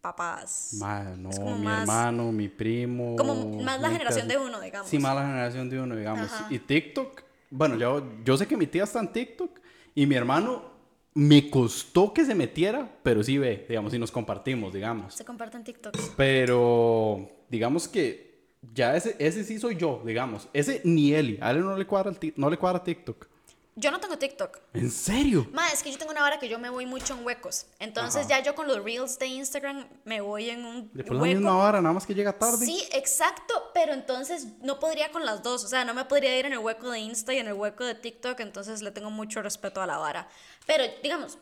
papás. 0.00 0.74
Mae, 0.78 1.16
no, 1.16 1.30
mi 1.30 1.64
más- 1.64 1.80
hermano, 1.80 2.30
mi 2.30 2.48
primo. 2.48 3.16
Como 3.16 3.60
más 3.62 3.80
la 3.80 3.90
generación 3.90 4.28
de 4.28 4.38
uno, 4.38 4.60
digamos. 4.60 4.88
Sí, 4.88 4.98
más 4.98 5.14
la 5.16 5.22
generación 5.26 5.68
de 5.68 5.80
uno, 5.80 5.96
digamos. 5.96 6.30
Ajá. 6.32 6.46
Y 6.50 6.58
TikTok, 6.60 7.22
bueno, 7.50 7.76
yo, 7.76 8.04
yo 8.24 8.36
sé 8.36 8.46
que 8.46 8.56
mi 8.56 8.66
tía 8.68 8.84
está 8.84 9.00
en 9.00 9.12
TikTok 9.12 9.58
y 9.94 10.06
mi 10.06 10.14
hermano 10.14 10.71
me 11.14 11.50
costó 11.50 12.12
que 12.12 12.24
se 12.24 12.34
metiera, 12.34 12.90
pero 13.02 13.22
sí 13.22 13.38
ve, 13.38 13.66
digamos, 13.68 13.92
y 13.94 13.98
nos 13.98 14.10
compartimos, 14.10 14.72
digamos. 14.72 15.14
Se 15.14 15.24
comparten 15.24 15.64
TikTok. 15.64 15.96
Pero 16.16 17.30
digamos 17.50 17.88
que 17.88 18.32
ya 18.74 18.96
ese, 18.96 19.16
ese 19.18 19.44
sí 19.44 19.58
soy 19.58 19.76
yo, 19.76 20.02
digamos. 20.06 20.48
Ese 20.52 20.80
ni 20.84 21.12
Eli, 21.12 21.38
a 21.40 21.50
él 21.50 21.60
no 21.60 21.76
le 21.76 21.86
cuadra, 21.86 22.10
el 22.10 22.34
no 22.36 22.48
le 22.48 22.56
cuadra 22.56 22.82
TikTok. 22.82 23.26
Yo 23.74 23.90
no 23.90 24.00
tengo 24.00 24.18
TikTok. 24.18 24.58
¿En 24.74 24.90
serio? 24.90 25.46
Ma, 25.52 25.66
es 25.70 25.82
que 25.82 25.90
yo 25.90 25.96
tengo 25.96 26.12
una 26.12 26.20
vara 26.20 26.38
que 26.38 26.46
yo 26.46 26.58
me 26.58 26.68
voy 26.68 26.84
mucho 26.84 27.14
en 27.14 27.24
huecos. 27.24 27.66
Entonces 27.78 28.28
ya 28.28 28.40
yo 28.42 28.54
con 28.54 28.68
los 28.68 28.84
reels 28.84 29.18
de 29.18 29.26
Instagram 29.28 29.88
me 30.04 30.20
voy 30.20 30.50
en 30.50 30.66
un 30.66 30.90
Después 30.92 31.16
la 31.16 31.22
hueco. 31.22 31.36
misma 31.36 31.56
vara, 31.56 31.80
nada 31.80 31.94
más 31.94 32.04
que 32.04 32.14
llega 32.14 32.38
tarde. 32.38 32.66
Sí, 32.66 32.84
exacto, 32.92 33.70
pero 33.72 33.94
entonces 33.94 34.48
no 34.60 34.78
podría 34.78 35.10
con 35.10 35.24
las 35.24 35.42
dos, 35.42 35.64
o 35.64 35.68
sea, 35.68 35.86
no 35.86 35.94
me 35.94 36.04
podría 36.04 36.38
ir 36.38 36.44
en 36.44 36.52
el 36.52 36.58
hueco 36.58 36.90
de 36.90 36.98
Insta 36.98 37.32
y 37.32 37.38
en 37.38 37.46
el 37.46 37.54
hueco 37.54 37.84
de 37.86 37.94
TikTok, 37.94 38.40
entonces 38.40 38.82
le 38.82 38.90
tengo 38.90 39.10
mucho 39.10 39.40
respeto 39.40 39.80
a 39.80 39.86
la 39.86 39.96
vara. 39.96 40.28
Pero, 40.66 40.84
digamos, 41.02 41.38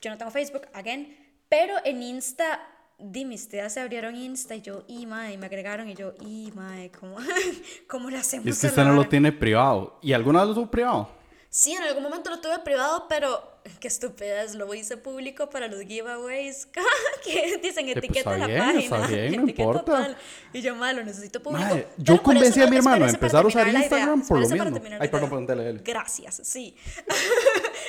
yo 0.00 0.10
no 0.10 0.18
tengo 0.18 0.32
Facebook, 0.32 0.62
again, 0.74 1.16
pero 1.48 1.74
en 1.84 2.02
Insta, 2.02 2.60
di, 2.98 3.24
mis 3.24 3.48
tías 3.48 3.72
se 3.72 3.80
abrieron 3.80 4.16
Insta 4.16 4.56
y 4.56 4.62
yo, 4.62 4.82
y 4.88 5.06
mae, 5.06 5.38
me 5.38 5.46
agregaron 5.46 5.88
y 5.88 5.94
yo, 5.94 6.12
y 6.20 6.50
mae, 6.56 6.90
¿cómo, 6.90 7.18
¿cómo 7.88 8.10
le 8.10 8.16
hacemos 8.18 8.48
Es 8.48 8.60
que 8.60 8.66
usted 8.66 8.82
la 8.82 8.88
no 8.88 8.94
lo 8.96 9.04
tiene 9.08 9.30
privado. 9.30 10.00
¿Y 10.02 10.12
alguna 10.12 10.40
vez 10.40 10.48
lo 10.48 10.54
tuvo 10.56 10.70
privado? 10.72 11.15
Sí, 11.56 11.72
en 11.72 11.82
algún 11.84 12.02
momento 12.02 12.28
lo 12.28 12.38
tuve 12.38 12.58
privado, 12.58 13.06
pero 13.08 13.42
qué 13.80 13.88
estupidez, 13.88 14.54
lo 14.54 14.74
hice 14.74 14.98
público 14.98 15.48
para 15.48 15.68
los 15.68 15.80
giveaways. 15.80 16.68
que 17.24 17.56
dicen 17.62 17.86
pues, 17.86 17.96
etiqueta 17.96 18.34
está 18.34 18.36
la 18.36 18.46
bien, 18.46 18.58
página. 18.60 18.82
está 18.82 19.06
bien, 19.06 19.36
no 19.40 19.48
importa. 19.48 19.84
tal. 19.84 20.16
Y 20.52 20.60
yo, 20.60 20.74
malo, 20.74 21.02
necesito 21.02 21.42
público. 21.42 21.66
Pero 21.72 21.88
yo 21.96 22.22
convencí 22.22 22.60
a 22.60 22.66
mi 22.66 22.76
hermano 22.76 23.06
a 23.06 23.08
empezar 23.08 23.42
a 23.42 23.48
usar 23.48 23.68
Instagram 23.68 24.20
por 24.26 24.38
lo 24.38 24.46
mismo. 24.46 24.64
Ay, 24.64 24.70
perdón, 24.70 24.86
idea. 24.86 25.10
perdón, 25.10 25.46
dele, 25.46 25.64
dele. 25.64 25.80
Gracias, 25.82 26.42
sí. 26.44 26.76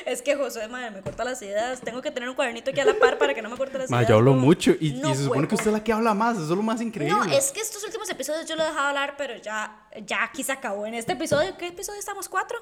es 0.06 0.22
que 0.22 0.38
José, 0.38 0.66
madre, 0.70 0.92
me 0.92 1.02
corta 1.02 1.26
las 1.26 1.42
ideas. 1.42 1.82
Tengo 1.82 2.02
que 2.02 2.12
tener 2.12 2.30
un 2.30 2.36
cuadernito 2.36 2.72
aquí 2.72 2.80
a 2.80 2.86
la 2.86 2.94
par 2.98 3.18
para 3.18 3.34
que 3.34 3.42
no 3.42 3.50
me 3.50 3.58
corte 3.58 3.78
las 3.78 3.90
Ma, 3.90 3.98
ideas. 3.98 4.10
yo 4.12 4.16
hablo 4.16 4.32
huevón. 4.32 4.46
mucho 4.46 4.72
y, 4.80 4.92
y 4.92 4.94
No, 4.94 5.14
se 5.14 5.26
supone 5.26 5.46
que 5.46 5.56
usted 5.56 5.68
es 5.68 5.74
la 5.74 5.84
que 5.84 5.92
habla 5.92 6.14
más, 6.14 6.38
eso 6.38 6.44
es 6.46 6.50
lo 6.52 6.64
más 6.64 6.80
increíble. 6.80 7.20
No, 7.20 7.26
es 7.26 7.52
que 7.52 7.60
estos 7.60 7.84
últimos 7.84 8.10
episodios 8.10 8.46
yo 8.48 8.56
lo 8.56 8.64
he 8.64 8.68
dejado 8.68 8.88
hablar, 8.88 9.16
pero 9.18 9.36
ya, 9.36 9.90
ya 10.06 10.24
aquí 10.24 10.42
se 10.42 10.54
acabó. 10.54 10.86
En 10.86 10.94
este 10.94 11.12
episodio, 11.12 11.58
¿qué 11.58 11.68
episodio 11.68 12.00
estamos? 12.00 12.30
¿Cuatro? 12.30 12.58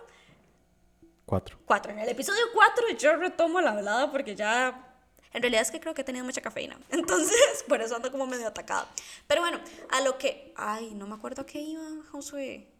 Cuatro. 1.25 1.57
Cuatro. 1.65 1.91
En 1.91 1.99
el 1.99 2.09
episodio 2.09 2.41
4 2.53 2.89
yo 2.97 3.15
retomo 3.17 3.61
la 3.61 3.71
hablada 3.71 4.11
porque 4.11 4.35
ya... 4.35 4.81
En 5.33 5.41
realidad 5.41 5.63
es 5.63 5.71
que 5.71 5.81
creo 5.81 5.93
que 5.93 6.01
he 6.01 6.05
tenido 6.05 6.23
mucha 6.23 6.41
cafeína. 6.41 6.79
Entonces, 6.89 7.65
por 7.67 7.81
eso 7.81 7.95
ando 7.95 8.11
como 8.11 8.25
medio 8.25 8.47
atacada. 8.47 8.87
Pero 9.27 9.41
bueno, 9.41 9.59
a 9.91 10.01
lo 10.01 10.17
que... 10.17 10.53
Ay, 10.55 10.93
no 10.93 11.07
me 11.07 11.15
acuerdo 11.15 11.41
a 11.41 11.45
qué 11.45 11.59
iba, 11.59 11.83
Josué. 12.11 12.71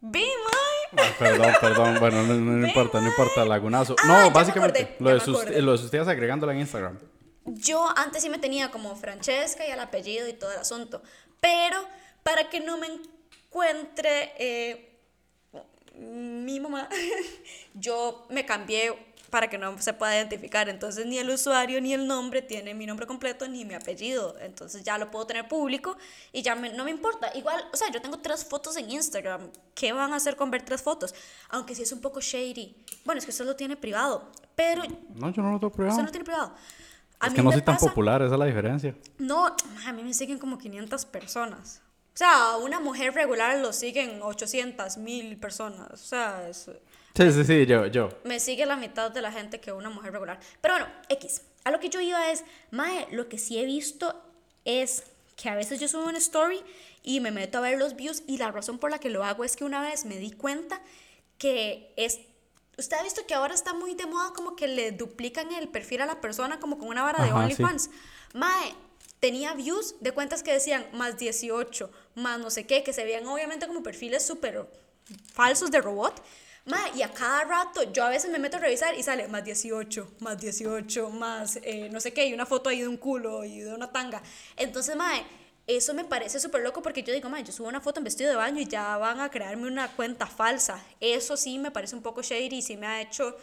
Ve, 0.00 0.20
mae. 0.20 1.06
Ah, 1.06 1.14
perdón, 1.18 1.52
perdón, 1.60 2.00
bueno, 2.00 2.22
no, 2.22 2.34
no 2.34 2.66
importa, 2.66 3.02
no 3.02 3.08
importa, 3.08 3.44
lagunazo. 3.44 3.96
Ah, 4.02 4.06
no, 4.06 4.14
me 4.28 4.30
básicamente, 4.30 4.96
lo, 4.98 5.10
de 5.10 5.20
sus, 5.20 5.44
lo 5.50 5.72
de 5.72 5.78
sus 5.78 5.90
tías 5.90 6.08
agregándola 6.08 6.54
en 6.54 6.60
Instagram. 6.60 6.98
Yo 7.44 7.86
antes 7.96 8.22
sí 8.22 8.30
me 8.30 8.38
tenía 8.38 8.70
como 8.70 8.96
Francesca 8.96 9.66
y 9.66 9.70
el 9.70 9.80
apellido 9.80 10.26
y 10.26 10.32
todo 10.32 10.52
el 10.52 10.58
asunto. 10.58 11.02
Pero 11.40 11.76
para 12.22 12.48
que 12.48 12.60
no 12.60 12.78
me 12.78 12.86
encuentre 12.86 14.32
eh, 14.38 14.89
mi 16.00 16.58
mamá, 16.60 16.88
yo 17.74 18.26
me 18.30 18.44
cambié 18.46 18.92
para 19.30 19.48
que 19.48 19.58
no 19.58 19.80
se 19.80 19.92
pueda 19.92 20.16
identificar. 20.16 20.68
Entonces 20.68 21.06
ni 21.06 21.18
el 21.18 21.30
usuario 21.30 21.80
ni 21.80 21.92
el 21.94 22.06
nombre 22.08 22.42
tiene 22.42 22.74
mi 22.74 22.84
nombre 22.84 23.06
completo 23.06 23.46
ni 23.46 23.64
mi 23.64 23.74
apellido. 23.74 24.36
Entonces 24.40 24.82
ya 24.82 24.98
lo 24.98 25.10
puedo 25.12 25.26
tener 25.26 25.46
público 25.46 25.96
y 26.32 26.42
ya 26.42 26.56
me- 26.56 26.72
no 26.72 26.84
me 26.84 26.90
importa. 26.90 27.30
Igual, 27.36 27.64
o 27.72 27.76
sea, 27.76 27.90
yo 27.92 28.02
tengo 28.02 28.18
tres 28.18 28.44
fotos 28.44 28.76
en 28.76 28.90
Instagram. 28.90 29.50
¿Qué 29.74 29.92
van 29.92 30.12
a 30.12 30.16
hacer 30.16 30.34
con 30.34 30.50
ver 30.50 30.62
tres 30.64 30.82
fotos? 30.82 31.14
Aunque 31.50 31.76
sí 31.76 31.82
es 31.82 31.92
un 31.92 32.00
poco 32.00 32.20
shady. 32.20 32.74
Bueno, 33.04 33.20
es 33.20 33.24
que 33.24 33.30
usted 33.30 33.44
lo 33.44 33.54
tiene 33.54 33.76
privado. 33.76 34.32
Pero 34.56 34.82
No, 35.14 35.30
yo 35.30 35.42
no 35.42 35.52
lo 35.52 35.60
tengo 35.60 35.72
privado. 35.72 35.92
usted 35.94 36.04
no 36.06 36.10
tiene 36.10 36.24
privado. 36.24 36.52
A 37.20 37.26
es 37.26 37.32
mí 37.32 37.36
que 37.36 37.42
no 37.42 37.52
soy 37.52 37.62
tan 37.62 37.74
pasa- 37.76 37.86
popular, 37.86 38.22
esa 38.22 38.34
es 38.34 38.38
la 38.38 38.46
diferencia. 38.46 38.96
no, 39.18 39.54
a 39.86 39.92
mí 39.92 40.02
me 40.02 40.12
siguen 40.14 40.38
como 40.38 40.58
500 40.58 41.04
personas. 41.04 41.82
O 42.14 42.16
sea, 42.20 42.56
una 42.58 42.80
mujer 42.80 43.14
regular 43.14 43.58
lo 43.58 43.72
siguen 43.72 44.20
800 44.22 44.96
mil 44.98 45.36
personas. 45.38 45.90
O 45.92 45.96
sea, 45.96 46.48
es, 46.48 46.70
Sí, 47.16 47.32
sí, 47.32 47.44
sí, 47.44 47.66
yo, 47.66 47.86
yo. 47.86 48.08
me 48.24 48.38
sigue 48.38 48.64
la 48.66 48.76
mitad 48.76 49.10
de 49.10 49.20
la 49.20 49.32
gente 49.32 49.60
que 49.60 49.72
una 49.72 49.90
mujer 49.90 50.12
regular. 50.12 50.38
Pero 50.60 50.74
bueno, 50.74 50.88
X. 51.08 51.42
A 51.64 51.70
lo 51.70 51.80
que 51.80 51.88
yo 51.90 52.00
iba 52.00 52.30
es, 52.30 52.44
Mae, 52.70 53.06
lo 53.10 53.28
que 53.28 53.36
sí 53.36 53.58
he 53.58 53.64
visto 53.64 54.22
es 54.64 55.02
que 55.36 55.48
a 55.48 55.54
veces 55.54 55.80
yo 55.80 55.88
subo 55.88 56.04
una 56.04 56.18
story 56.18 56.62
y 57.02 57.20
me 57.20 57.30
meto 57.32 57.58
a 57.58 57.60
ver 57.62 57.78
los 57.78 57.96
views 57.96 58.22
y 58.26 58.38
la 58.38 58.50
razón 58.52 58.78
por 58.78 58.90
la 58.90 58.98
que 58.98 59.10
lo 59.10 59.24
hago 59.24 59.44
es 59.44 59.56
que 59.56 59.64
una 59.64 59.82
vez 59.82 60.04
me 60.04 60.16
di 60.18 60.30
cuenta 60.30 60.80
que 61.38 61.92
es... 61.96 62.20
Usted 62.78 62.96
ha 62.96 63.02
visto 63.02 63.26
que 63.26 63.34
ahora 63.34 63.54
está 63.54 63.74
muy 63.74 63.94
de 63.94 64.06
moda 64.06 64.32
como 64.34 64.56
que 64.56 64.68
le 64.68 64.92
duplican 64.92 65.52
el 65.52 65.68
perfil 65.68 66.00
a 66.02 66.06
la 66.06 66.20
persona 66.20 66.60
como 66.60 66.78
con 66.78 66.88
una 66.88 67.02
vara 67.02 67.22
de 67.24 67.30
Ajá, 67.30 67.38
sí. 67.40 67.42
OnlyFans. 67.62 67.90
Mae, 68.34 68.74
tenía 69.20 69.54
views 69.54 69.94
de 70.00 70.12
cuentas 70.12 70.42
que 70.42 70.52
decían 70.52 70.86
más 70.92 71.18
18, 71.18 71.90
más 72.16 72.40
no 72.40 72.50
sé 72.50 72.66
qué, 72.66 72.82
que 72.82 72.92
se 72.92 73.04
veían 73.04 73.26
obviamente 73.26 73.66
como 73.66 73.82
perfiles 73.82 74.26
súper 74.26 74.66
falsos 75.32 75.70
de 75.70 75.80
robot. 75.80 76.22
Ma, 76.66 76.78
y 76.94 77.02
a 77.02 77.10
cada 77.10 77.44
rato 77.44 77.90
yo 77.90 78.04
a 78.04 78.10
veces 78.10 78.30
me 78.30 78.38
meto 78.38 78.58
a 78.58 78.60
revisar 78.60 78.94
y 78.94 79.02
sale 79.02 79.28
más 79.28 79.44
18, 79.44 80.16
más 80.20 80.38
18, 80.38 81.10
más 81.10 81.58
eh, 81.62 81.88
no 81.90 82.00
sé 82.00 82.12
qué, 82.12 82.26
y 82.26 82.34
una 82.34 82.44
foto 82.44 82.68
ahí 82.68 82.80
de 82.80 82.88
un 82.88 82.96
culo 82.96 83.44
y 83.44 83.60
de 83.60 83.74
una 83.74 83.90
tanga. 83.90 84.22
Entonces, 84.56 84.94
mae, 84.94 85.24
eso 85.66 85.94
me 85.94 86.04
parece 86.04 86.38
súper 86.38 86.62
loco 86.62 86.82
porque 86.82 87.02
yo 87.02 87.14
digo, 87.14 87.30
mae, 87.30 87.44
yo 87.44 87.52
subo 87.52 87.68
una 87.68 87.80
foto 87.80 88.00
en 88.00 88.04
vestido 88.04 88.30
de 88.30 88.36
baño 88.36 88.60
y 88.60 88.66
ya 88.66 88.96
van 88.98 89.20
a 89.20 89.30
crearme 89.30 89.68
una 89.68 89.88
cuenta 89.96 90.26
falsa. 90.26 90.82
Eso 91.00 91.36
sí 91.36 91.58
me 91.58 91.70
parece 91.70 91.96
un 91.96 92.02
poco 92.02 92.22
shady 92.22 92.56
y 92.56 92.62
sí 92.62 92.76
me 92.76 92.86
ha 92.86 93.00
hecho 93.00 93.36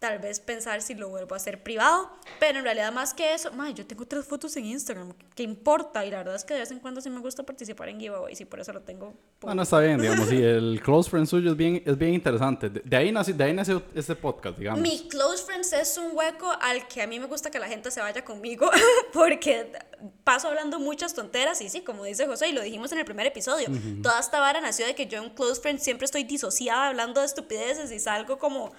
tal 0.00 0.18
vez 0.18 0.40
pensar 0.40 0.80
si 0.80 0.94
lo 0.94 1.10
vuelvo 1.10 1.34
a 1.34 1.36
hacer 1.36 1.62
privado, 1.62 2.10
pero 2.38 2.58
en 2.58 2.64
realidad 2.64 2.90
más 2.90 3.12
que 3.12 3.34
eso, 3.34 3.52
mae, 3.52 3.74
yo 3.74 3.86
tengo 3.86 4.06
tres 4.06 4.24
fotos 4.24 4.56
en 4.56 4.64
Instagram, 4.64 5.12
¿qué 5.34 5.42
importa? 5.42 6.06
Y 6.06 6.10
la 6.10 6.18
verdad 6.18 6.36
es 6.36 6.44
que 6.44 6.54
de 6.54 6.60
vez 6.60 6.70
en 6.70 6.80
cuando 6.80 7.02
sí 7.02 7.10
me 7.10 7.20
gusta 7.20 7.42
participar 7.42 7.90
en 7.90 8.00
giveaways 8.00 8.40
y 8.40 8.46
por 8.46 8.60
eso 8.60 8.72
lo 8.72 8.80
tengo. 8.80 9.12
Bueno, 9.42 9.62
está 9.62 9.78
bien, 9.78 10.00
digamos, 10.00 10.30
sí, 10.30 10.36
el 10.42 10.80
close 10.82 11.10
friend 11.10 11.26
suyo 11.26 11.50
es 11.50 11.56
bien, 11.56 11.82
es 11.84 11.98
bien 11.98 12.14
interesante. 12.14 12.70
De, 12.70 12.80
de 12.82 12.96
ahí 12.96 13.12
nació, 13.12 13.34
de 13.34 13.44
ahí 13.44 13.52
nació 13.52 13.82
este 13.94 14.16
podcast, 14.16 14.56
digamos. 14.56 14.80
Mi 14.80 15.06
close 15.06 15.44
friends 15.44 15.70
es 15.74 15.98
un 15.98 16.16
hueco 16.16 16.50
al 16.62 16.88
que 16.88 17.02
a 17.02 17.06
mí 17.06 17.20
me 17.20 17.26
gusta 17.26 17.50
que 17.50 17.58
la 17.58 17.68
gente 17.68 17.90
se 17.90 18.00
vaya 18.00 18.24
conmigo 18.24 18.70
porque 19.12 19.70
paso 20.24 20.48
hablando 20.48 20.80
muchas 20.80 21.12
tonteras 21.12 21.60
y 21.60 21.68
sí, 21.68 21.82
como 21.82 22.04
dice 22.04 22.26
José 22.26 22.48
y 22.48 22.52
lo 22.52 22.62
dijimos 22.62 22.90
en 22.92 23.00
el 23.00 23.04
primer 23.04 23.26
episodio, 23.26 23.68
toda 24.02 24.18
esta 24.18 24.40
vara 24.40 24.62
nació 24.62 24.86
de 24.86 24.94
que 24.94 25.06
yo 25.06 25.22
en 25.22 25.28
close 25.28 25.60
friends 25.60 25.82
siempre 25.82 26.06
estoy 26.06 26.24
disociada 26.24 26.88
hablando 26.88 27.20
de 27.20 27.26
estupideces 27.26 27.92
y 27.92 27.98
salgo 27.98 28.38
como 28.38 28.72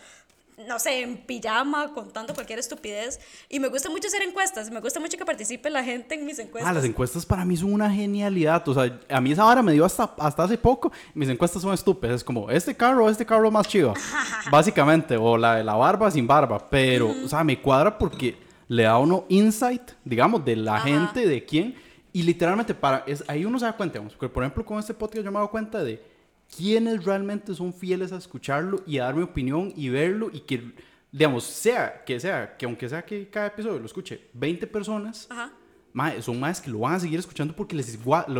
no 0.67 0.79
sé, 0.79 1.01
en 1.01 1.17
pijama 1.17 1.93
contando 1.93 2.33
cualquier 2.33 2.59
estupidez 2.59 3.19
y 3.49 3.59
me 3.59 3.67
gusta 3.67 3.89
mucho 3.89 4.07
hacer 4.07 4.21
encuestas, 4.21 4.69
me 4.71 4.79
gusta 4.79 4.99
mucho 4.99 5.17
que 5.17 5.25
participe 5.25 5.69
la 5.69 5.83
gente 5.83 6.15
en 6.15 6.25
mis 6.25 6.39
encuestas. 6.39 6.69
Ah, 6.69 6.73
las 6.73 6.85
encuestas 6.85 7.25
para 7.25 7.45
mí 7.45 7.57
son 7.57 7.73
una 7.73 7.89
genialidad. 7.91 8.67
O 8.67 8.73
sea, 8.73 8.99
a 9.09 9.21
mí 9.21 9.31
esa 9.31 9.43
vara 9.43 9.61
me 9.61 9.73
dio 9.73 9.85
hasta, 9.85 10.13
hasta 10.17 10.43
hace 10.43 10.57
poco. 10.57 10.91
Mis 11.13 11.29
encuestas 11.29 11.61
son 11.61 11.73
estúpidas. 11.73 12.17
Es 12.17 12.23
como, 12.23 12.49
este 12.49 12.75
carro, 12.75 13.09
este 13.09 13.25
carro 13.25 13.49
más 13.51 13.67
chido. 13.67 13.93
Básicamente. 14.51 15.17
O 15.17 15.37
la 15.37 15.55
de 15.55 15.63
la 15.63 15.75
barba 15.75 16.09
sin 16.11 16.27
barba. 16.27 16.69
Pero, 16.69 17.13
o 17.23 17.27
sea, 17.27 17.43
me 17.43 17.59
cuadra 17.61 17.97
porque 17.97 18.37
le 18.67 18.83
da 18.83 18.97
uno 18.97 19.25
insight, 19.29 19.91
digamos, 20.03 20.43
de 20.45 20.55
la 20.55 20.75
Ajá. 20.75 20.87
gente, 20.87 21.27
de 21.27 21.45
quién. 21.45 21.75
Y 22.13 22.23
literalmente, 22.23 22.73
para, 22.73 23.03
es, 23.07 23.23
ahí 23.27 23.45
uno 23.45 23.59
se 23.59 23.65
da 23.65 23.73
cuenta, 23.73 23.93
digamos, 23.93 24.13
porque 24.13 24.33
por 24.33 24.43
ejemplo, 24.43 24.65
con 24.65 24.79
este 24.79 24.93
podcast 24.93 25.23
yo 25.23 25.31
me 25.31 25.37
he 25.37 25.39
dado 25.39 25.49
cuenta 25.49 25.83
de 25.83 26.10
quiénes 26.55 27.03
realmente 27.03 27.53
son 27.53 27.73
fieles 27.73 28.11
a 28.11 28.17
escucharlo 28.17 28.83
y 28.85 28.97
a 28.97 29.05
dar 29.05 29.15
mi 29.15 29.23
opinión 29.23 29.73
y 29.75 29.89
verlo 29.89 30.29
y 30.31 30.41
que, 30.41 30.73
digamos, 31.11 31.45
sea 31.45 32.03
que 32.05 32.19
sea, 32.19 32.57
que 32.57 32.65
aunque 32.65 32.89
sea 32.89 33.03
que 33.03 33.29
cada 33.29 33.47
episodio 33.47 33.79
lo 33.79 33.85
escuche 33.85 34.29
20 34.33 34.67
personas, 34.67 35.27
Ajá. 35.29 35.51
Mae, 35.93 36.21
son 36.21 36.39
más 36.39 36.61
que 36.61 36.69
lo 36.69 36.79
van 36.79 36.93
a 36.93 36.99
seguir 36.99 37.19
escuchando 37.19 37.53
porque 37.53 37.75
les, 37.75 37.97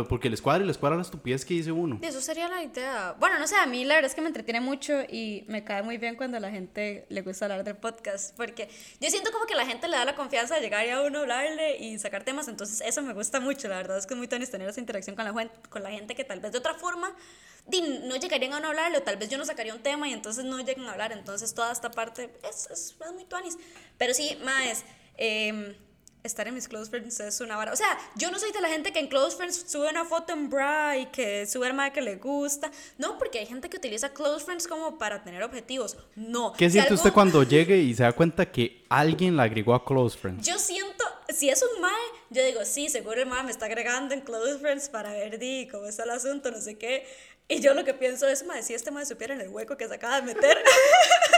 porque 0.08 0.30
les 0.30 0.40
cuadra 0.40 0.64
y 0.64 0.66
les 0.66 0.78
cuadra 0.78 0.96
la 0.96 1.02
estupidez 1.02 1.44
que 1.44 1.54
dice 1.54 1.70
uno. 1.70 1.98
Eso 2.00 2.20
sería 2.20 2.48
la 2.48 2.62
idea. 2.62 3.14
Bueno, 3.18 3.38
no 3.38 3.46
sé, 3.46 3.56
a 3.56 3.66
mí 3.66 3.84
la 3.84 3.96
verdad 3.96 4.08
es 4.08 4.14
que 4.14 4.22
me 4.22 4.28
entretiene 4.28 4.60
mucho 4.60 5.02
y 5.02 5.44
me 5.48 5.62
cae 5.62 5.82
muy 5.82 5.98
bien 5.98 6.16
cuando 6.16 6.38
a 6.38 6.40
la 6.40 6.50
gente 6.50 7.04
le 7.10 7.20
gusta 7.20 7.44
hablar 7.44 7.62
del 7.62 7.76
podcast, 7.76 8.34
porque 8.36 8.68
yo 9.00 9.10
siento 9.10 9.30
como 9.32 9.44
que 9.44 9.54
la 9.54 9.66
gente 9.66 9.86
le 9.86 9.96
da 9.96 10.04
la 10.06 10.14
confianza 10.14 10.54
de 10.54 10.62
llegar 10.62 10.88
a 10.88 11.02
uno 11.02 11.20
hablarle 11.20 11.76
y 11.76 11.98
sacar 11.98 12.24
temas, 12.24 12.48
entonces 12.48 12.80
eso 12.80 13.02
me 13.02 13.12
gusta 13.12 13.38
mucho, 13.38 13.68
la 13.68 13.76
verdad 13.76 13.98
es 13.98 14.06
que 14.06 14.14
es 14.14 14.18
muy 14.18 14.28
tonis 14.28 14.50
tener 14.50 14.68
esa 14.68 14.80
interacción 14.80 15.14
con 15.14 15.26
la, 15.26 15.50
con 15.68 15.82
la 15.82 15.90
gente 15.90 16.14
que 16.14 16.24
tal 16.24 16.40
vez 16.40 16.52
de 16.52 16.58
otra 16.58 16.74
forma 16.74 17.14
no 18.06 18.16
llegarían 18.16 18.54
a 18.54 18.58
uno 18.58 18.68
hablarle 18.68 18.98
o 18.98 19.02
tal 19.02 19.18
vez 19.18 19.28
yo 19.28 19.36
no 19.36 19.44
sacaría 19.44 19.74
un 19.74 19.82
tema 19.82 20.08
y 20.08 20.12
entonces 20.12 20.44
no 20.44 20.58
llegan 20.60 20.86
a 20.86 20.92
hablar, 20.92 21.12
entonces 21.12 21.54
toda 21.54 21.70
esta 21.70 21.90
parte 21.90 22.30
es, 22.48 22.68
es, 22.70 22.96
es 22.98 23.12
muy 23.12 23.24
tonis. 23.24 23.58
Pero 23.98 24.14
sí, 24.14 24.36
más... 24.42 24.84
em, 25.16 25.74
estar 26.22 26.46
en 26.46 26.54
mis 26.54 26.68
close 26.68 26.88
friends 26.90 27.18
es 27.20 27.40
una 27.40 27.56
vara. 27.56 27.72
O 27.72 27.76
sea, 27.76 27.98
yo 28.16 28.30
no 28.30 28.38
soy 28.38 28.52
de 28.52 28.60
la 28.60 28.68
gente 28.68 28.92
que 28.92 28.98
en 29.00 29.08
close 29.08 29.36
friends 29.36 29.64
sube 29.66 29.88
una 29.90 30.04
foto 30.04 30.32
en 30.32 30.48
bra 30.48 30.96
y 30.96 31.06
que 31.06 31.46
sube 31.46 31.72
madre 31.72 31.92
que 31.92 32.00
le 32.00 32.16
gusta. 32.16 32.70
No, 32.98 33.18
porque 33.18 33.38
hay 33.40 33.46
gente 33.46 33.68
que 33.68 33.76
utiliza 33.76 34.10
close 34.12 34.44
friends 34.44 34.66
como 34.68 34.98
para 34.98 35.22
tener 35.24 35.42
objetivos. 35.42 35.96
No. 36.14 36.52
¿Qué 36.52 36.66
Si 36.66 36.72
siente 36.72 36.90
algo- 36.90 37.00
usted 37.00 37.12
cuando 37.12 37.42
llegue 37.42 37.76
y 37.78 37.94
se 37.94 38.02
da 38.04 38.12
cuenta 38.12 38.50
que 38.50 38.84
alguien 38.88 39.36
la 39.36 39.44
agregó 39.44 39.74
a 39.74 39.84
Close 39.84 40.16
Friends? 40.18 40.46
Yo 40.46 40.58
siento, 40.58 41.04
si 41.28 41.48
es 41.50 41.62
un 41.62 41.80
mae, 41.80 41.90
yo 42.30 42.44
digo, 42.44 42.64
sí, 42.64 42.88
seguro 42.88 43.20
el 43.20 43.26
mae 43.26 43.42
me 43.42 43.50
está 43.50 43.66
agregando 43.66 44.14
en 44.14 44.20
close 44.20 44.58
friends 44.58 44.88
para 44.88 45.12
ver 45.12 45.38
di, 45.38 45.66
cómo 45.70 45.86
está 45.86 46.04
el 46.04 46.10
asunto, 46.10 46.50
no 46.50 46.60
sé 46.60 46.78
qué. 46.78 47.06
Y 47.48 47.60
yo 47.60 47.74
lo 47.74 47.84
que 47.84 47.92
pienso 47.94 48.28
es, 48.28 48.46
mae, 48.46 48.62
si 48.62 48.72
este 48.74 48.90
mae 48.90 49.04
supiera 49.04 49.34
en 49.34 49.40
el 49.40 49.48
hueco 49.48 49.76
que 49.76 49.88
se 49.88 49.94
acaba 49.94 50.20
de 50.20 50.34
meter. 50.34 50.56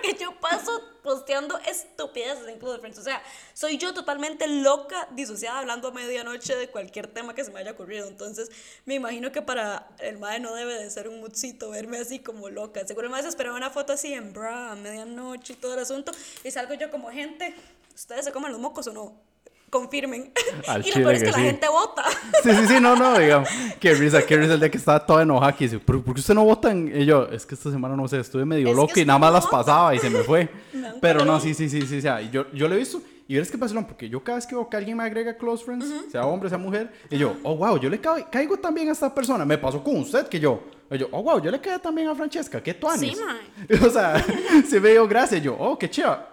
Porque 0.00 0.22
yo 0.22 0.32
paso 0.38 0.80
posteando 1.02 1.58
estupideces 1.58 2.46
en 2.46 2.58
Close 2.58 2.78
Friends. 2.78 2.98
O 2.98 3.02
sea, 3.02 3.22
soy 3.52 3.78
yo 3.78 3.92
totalmente 3.94 4.46
loca, 4.46 5.08
disociada, 5.12 5.58
hablando 5.58 5.88
a 5.88 5.90
medianoche 5.90 6.54
de 6.54 6.68
cualquier 6.68 7.08
tema 7.08 7.34
que 7.34 7.44
se 7.44 7.50
me 7.50 7.60
haya 7.60 7.72
ocurrido. 7.72 8.06
Entonces, 8.06 8.50
me 8.84 8.94
imagino 8.94 9.32
que 9.32 9.42
para 9.42 9.88
el 9.98 10.18
mae 10.18 10.38
no 10.38 10.54
debe 10.54 10.74
de 10.74 10.88
ser 10.90 11.08
un 11.08 11.20
mutsito 11.20 11.70
verme 11.70 11.98
así 11.98 12.20
como 12.20 12.48
loca. 12.48 12.86
Seguro 12.86 13.06
el 13.06 13.10
mae 13.10 13.22
se 13.22 13.28
esperaba 13.28 13.56
una 13.56 13.70
foto 13.70 13.92
así 13.92 14.12
en 14.12 14.32
bra, 14.32 14.74
medianoche 14.76 15.54
y 15.54 15.56
todo 15.56 15.74
el 15.74 15.80
asunto. 15.80 16.12
Y 16.44 16.50
salgo 16.50 16.74
yo 16.74 16.90
como 16.90 17.10
gente, 17.10 17.54
¿ustedes 17.94 18.24
se 18.24 18.32
comen 18.32 18.52
los 18.52 18.60
mocos 18.60 18.86
o 18.86 18.92
no? 18.92 19.27
Confirmen. 19.70 20.32
Al 20.66 20.82
y 20.86 20.88
lo 20.90 20.94
peor 20.94 21.12
es 21.14 21.18
que 21.20 21.24
que 21.26 21.30
la 21.32 21.36
sí. 21.38 21.42
gente 21.44 21.68
vota. 21.68 22.04
Sí, 22.42 22.50
sí, 22.52 22.66
sí, 22.68 22.80
no, 22.80 22.96
no, 22.96 23.18
digamos. 23.18 23.48
Qué 23.80 23.94
risa, 23.94 24.22
qué 24.24 24.36
risa 24.36 24.54
el 24.54 24.60
día 24.60 24.70
que 24.70 24.78
estaba 24.78 25.04
toda 25.04 25.22
enojada 25.22 25.54
que 25.54 25.64
dice, 25.64 25.78
¿pero 25.78 26.02
por 26.02 26.14
qué 26.14 26.20
usted 26.20 26.34
no 26.34 26.44
vota? 26.44 26.70
en-?" 26.70 26.92
Y 27.02 27.04
yo, 27.04 27.26
es 27.26 27.44
que 27.44 27.54
esta 27.54 27.70
semana 27.70 27.96
no 27.96 28.06
sé, 28.08 28.18
estuve 28.20 28.44
medio 28.44 28.68
Es 28.70 28.76
loco 28.76 28.98
y 28.98 29.04
nada 29.04 29.18
más 29.18 29.30
no 29.30 29.34
las 29.34 29.44
vota. 29.44 29.56
pasaba 29.58 29.94
y 29.94 29.98
se 29.98 30.08
me 30.10 30.20
fue. 30.20 30.48
Pero 31.00 31.24
no, 31.24 31.38
sí, 31.40 31.54
sí, 31.54 31.68
sí, 31.68 31.82
sí, 31.82 31.96
y 31.98 32.30
yo, 32.30 32.50
yo 32.52 32.68
lo 32.68 32.74
he 32.74 32.78
visto 32.78 33.00
y 33.26 33.36
ves 33.36 33.50
que 33.50 33.58
pasa, 33.58 33.78
porque 33.86 34.08
yo 34.08 34.24
cada 34.24 34.36
vez 34.36 34.46
que 34.46 34.54
veo 34.54 34.68
que 34.70 34.76
alguien 34.78 34.96
me 34.96 35.04
agrega 35.04 35.36
Close 35.36 35.62
Friends, 35.64 35.86
sea 36.10 36.24
hombre, 36.24 36.48
sea 36.48 36.56
mujer, 36.56 36.90
y 37.10 37.18
yo, 37.18 37.36
oh, 37.42 37.56
wow, 37.56 37.78
yo 37.78 37.90
le 37.90 38.00
ca- 38.00 38.28
caigo 38.30 38.56
también 38.56 38.88
a 38.88 38.92
esta 38.92 39.14
persona. 39.14 39.44
Me 39.44 39.58
pasó 39.58 39.84
con 39.84 39.96
usted 39.98 40.26
que 40.28 40.40
yo, 40.40 40.62
y 40.90 40.96
yo, 40.96 41.08
oh, 41.12 41.22
wow, 41.22 41.38
yo 41.42 41.50
le 41.50 41.60
caigo 41.60 41.78
también 41.78 42.08
a 42.08 42.14
Francesca, 42.14 42.62
qué 42.62 42.72
tuanis. 42.72 43.16
Sí, 43.18 43.22
mae. 43.22 43.86
O 43.86 43.90
sea, 43.90 44.24
se 44.66 44.80
me 44.80 44.90
dio 44.92 45.06
gracia. 45.06 45.36
Yo, 45.38 45.54
oh, 45.58 45.78
qué 45.78 45.90
chiva. 45.90 46.26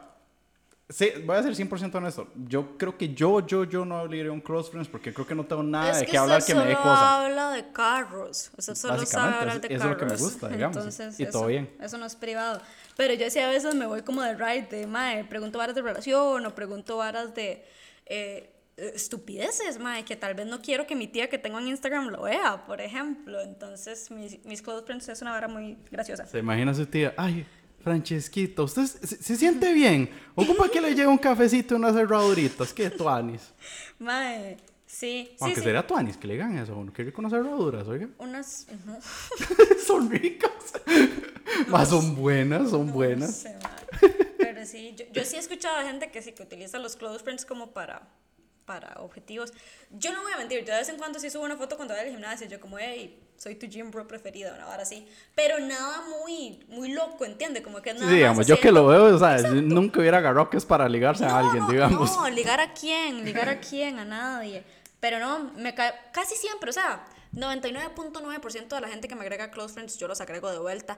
Sí, 0.87 1.11
voy 1.25 1.35
a 1.35 1.41
ser 1.41 1.55
100% 1.55 1.95
honesto. 1.95 2.27
Yo 2.47 2.77
creo 2.77 2.95
que 2.95 3.11
yo, 3.15 3.45
yo, 3.47 3.63
yo 3.63 3.85
no 3.85 3.97
hablaría 3.97 4.31
un 4.31 4.39
close 4.39 4.69
friends 4.69 4.87
porque 4.87 5.11
creo 5.11 5.25
que 5.25 5.33
no 5.33 5.43
tengo 5.43 5.63
nada 5.63 5.89
es 5.89 5.99
de 6.01 6.05
que 6.05 6.11
qué 6.11 6.17
hablar 6.19 6.43
que 6.45 6.53
me 6.53 6.61
dé 6.63 6.73
solo 6.73 6.83
cosa. 6.83 7.25
habla 7.25 7.51
de 7.51 7.71
carros. 7.71 8.51
Usted 8.55 8.75
solo 8.75 9.05
sabe 9.05 9.33
hablar 9.35 9.57
eso- 9.57 9.59
de 9.61 9.67
eso 9.67 9.75
es 9.75 9.81
carros. 9.81 10.01
lo 10.01 10.07
que 10.07 10.13
me 10.13 10.19
gusta, 10.19 10.47
digamos, 10.49 10.77
Entonces, 10.77 11.19
y 11.19 11.23
eso, 11.23 11.31
todo 11.31 11.47
bien. 11.47 11.75
Eso 11.81 11.97
no 11.97 12.05
es 12.05 12.15
privado. 12.15 12.61
Pero 12.95 13.15
yo 13.15 13.27
sí 13.31 13.39
a 13.39 13.49
veces 13.49 13.73
me 13.73 13.87
voy 13.87 14.03
como 14.03 14.21
de 14.21 14.35
ride, 14.35 14.67
de 14.69 14.85
mae, 14.85 15.23
pregunto 15.25 15.57
varas 15.57 15.73
de 15.73 15.81
relación 15.81 16.45
o 16.45 16.53
pregunto 16.53 16.97
varas 16.97 17.33
de 17.33 17.65
eh, 18.05 18.51
estupideces, 18.77 19.79
mae, 19.79 20.05
que 20.05 20.15
tal 20.15 20.35
vez 20.35 20.45
no 20.45 20.61
quiero 20.61 20.85
que 20.85 20.95
mi 20.95 21.07
tía 21.07 21.29
que 21.29 21.37
tengo 21.37 21.57
en 21.59 21.67
Instagram 21.67 22.09
lo 22.09 22.21
vea, 22.23 22.65
por 22.67 22.79
ejemplo. 22.81 23.41
Entonces, 23.41 24.11
mis, 24.11 24.43
mis 24.45 24.61
close 24.61 24.85
friends 24.85 25.07
es 25.09 25.21
una 25.21 25.31
vara 25.31 25.47
muy 25.47 25.77
graciosa. 25.89 26.25
Se 26.27 26.39
imagina 26.39 26.73
su 26.73 26.85
tía, 26.85 27.13
ay, 27.17 27.45
Francesquito, 27.85 28.63
¿usted 28.63 28.85
se, 28.87 29.21
se 29.21 29.35
siente 29.35 29.71
bien? 29.71 30.09
¿Ocupa 30.33 30.67
que 30.69 30.81
le 30.81 30.95
lleve 30.95 31.07
un 31.07 31.19
cafecito 31.19 31.75
y 31.75 31.77
unas 31.77 31.93
cerraduritas? 31.93 32.73
¿Qué 32.73 32.89
tuanis? 32.89 33.53
Mae, 33.99 34.57
sí, 34.87 35.29
sí, 35.29 35.37
Aunque 35.39 35.59
sí. 35.59 35.65
sería 35.65 35.85
tuanis 35.85 36.17
que 36.17 36.25
le 36.25 36.33
digan 36.33 36.57
eso, 36.57 36.75
uno. 36.75 36.91
Qué 36.91 37.03
rico 37.03 37.21
unas 37.21 37.31
cerraduras, 37.31 37.87
oiga. 37.87 38.09
Unas... 38.17 38.65
ujú. 38.73 38.97
son 39.87 40.09
ricas. 40.09 40.51
Más 41.67 41.89
son 41.89 42.15
buenas, 42.15 42.71
son 42.71 42.87
No 42.87 42.93
buenas. 42.93 43.35
sé. 43.35 43.55
Pero 44.39 44.65
sí, 44.65 44.95
yo, 44.97 45.05
yo 45.13 45.23
sí 45.23 45.35
he 45.35 45.39
escuchado 45.39 45.77
a 45.77 45.83
gente 45.83 46.09
que 46.09 46.23
sí, 46.23 46.31
que 46.31 46.41
utiliza 46.41 46.79
los 46.79 46.95
close 46.95 47.23
friends 47.23 47.45
como 47.45 47.71
para, 47.71 48.07
para 48.65 48.93
objetivos. 49.01 49.53
Yo 49.91 50.11
no 50.11 50.21
voy 50.23 50.33
a 50.33 50.37
mentir, 50.37 50.59
yo 50.59 50.73
de 50.73 50.79
vez 50.79 50.89
en 50.89 50.97
cuando 50.97 51.19
sí 51.19 51.29
subo 51.29 51.43
una 51.43 51.55
foto 51.55 51.75
cuando 51.75 51.93
voy 51.93 52.03
al 52.03 52.09
gimnasio, 52.09 52.47
yo 52.47 52.59
como, 52.59 52.77
hey, 52.79 53.21
soy 53.37 53.55
tu 53.55 53.67
gym 53.67 53.91
bro 53.91 54.07
preferida, 54.07 54.53
una 54.53 54.67
hora 54.67 54.83
así. 54.83 55.07
Pero 55.35 55.59
nada 55.59 56.03
muy, 56.09 56.63
muy 56.67 56.91
loco, 56.93 57.25
¿entiende? 57.25 57.61
Como 57.61 57.81
que 57.81 57.91
Sí, 57.91 57.95
nada 57.95 58.07
más 58.07 58.15
digamos, 58.15 58.47
yo 58.47 58.59
que 58.59 58.71
lo 58.71 58.87
veo, 58.87 59.15
o 59.15 59.19
sea, 59.19 59.37
nunca 59.51 59.99
hubiera 59.99 60.17
agarrado 60.17 60.49
que 60.49 60.57
es 60.57 60.65
para 60.65 60.89
ligarse 60.89 61.25
a 61.25 61.29
No, 61.29 61.35
alguien, 61.35 61.63
no, 61.63 61.71
digamos. 61.71 62.15
No, 62.15 62.29
ligar 62.29 62.59
a 62.59 62.73
quién, 62.73 63.23
ligar 63.23 63.49
a 63.49 63.59
quién, 63.59 63.99
a 63.99 64.05
nadie. 64.05 64.63
Pero 64.99 65.19
no, 65.19 65.51
me 65.55 65.75
casi 65.75 66.35
siempre, 66.35 66.69
o 66.69 66.73
sea, 66.73 67.05
99.9% 67.33 68.67
de 68.67 68.81
la 68.81 68.87
gente 68.87 69.07
que 69.07 69.15
me 69.15 69.21
agrega 69.21 69.51
close 69.51 69.73
friends, 69.73 69.97
yo 69.97 70.07
los 70.07 70.21
agrego 70.21 70.51
de 70.51 70.59
vuelta. 70.59 70.97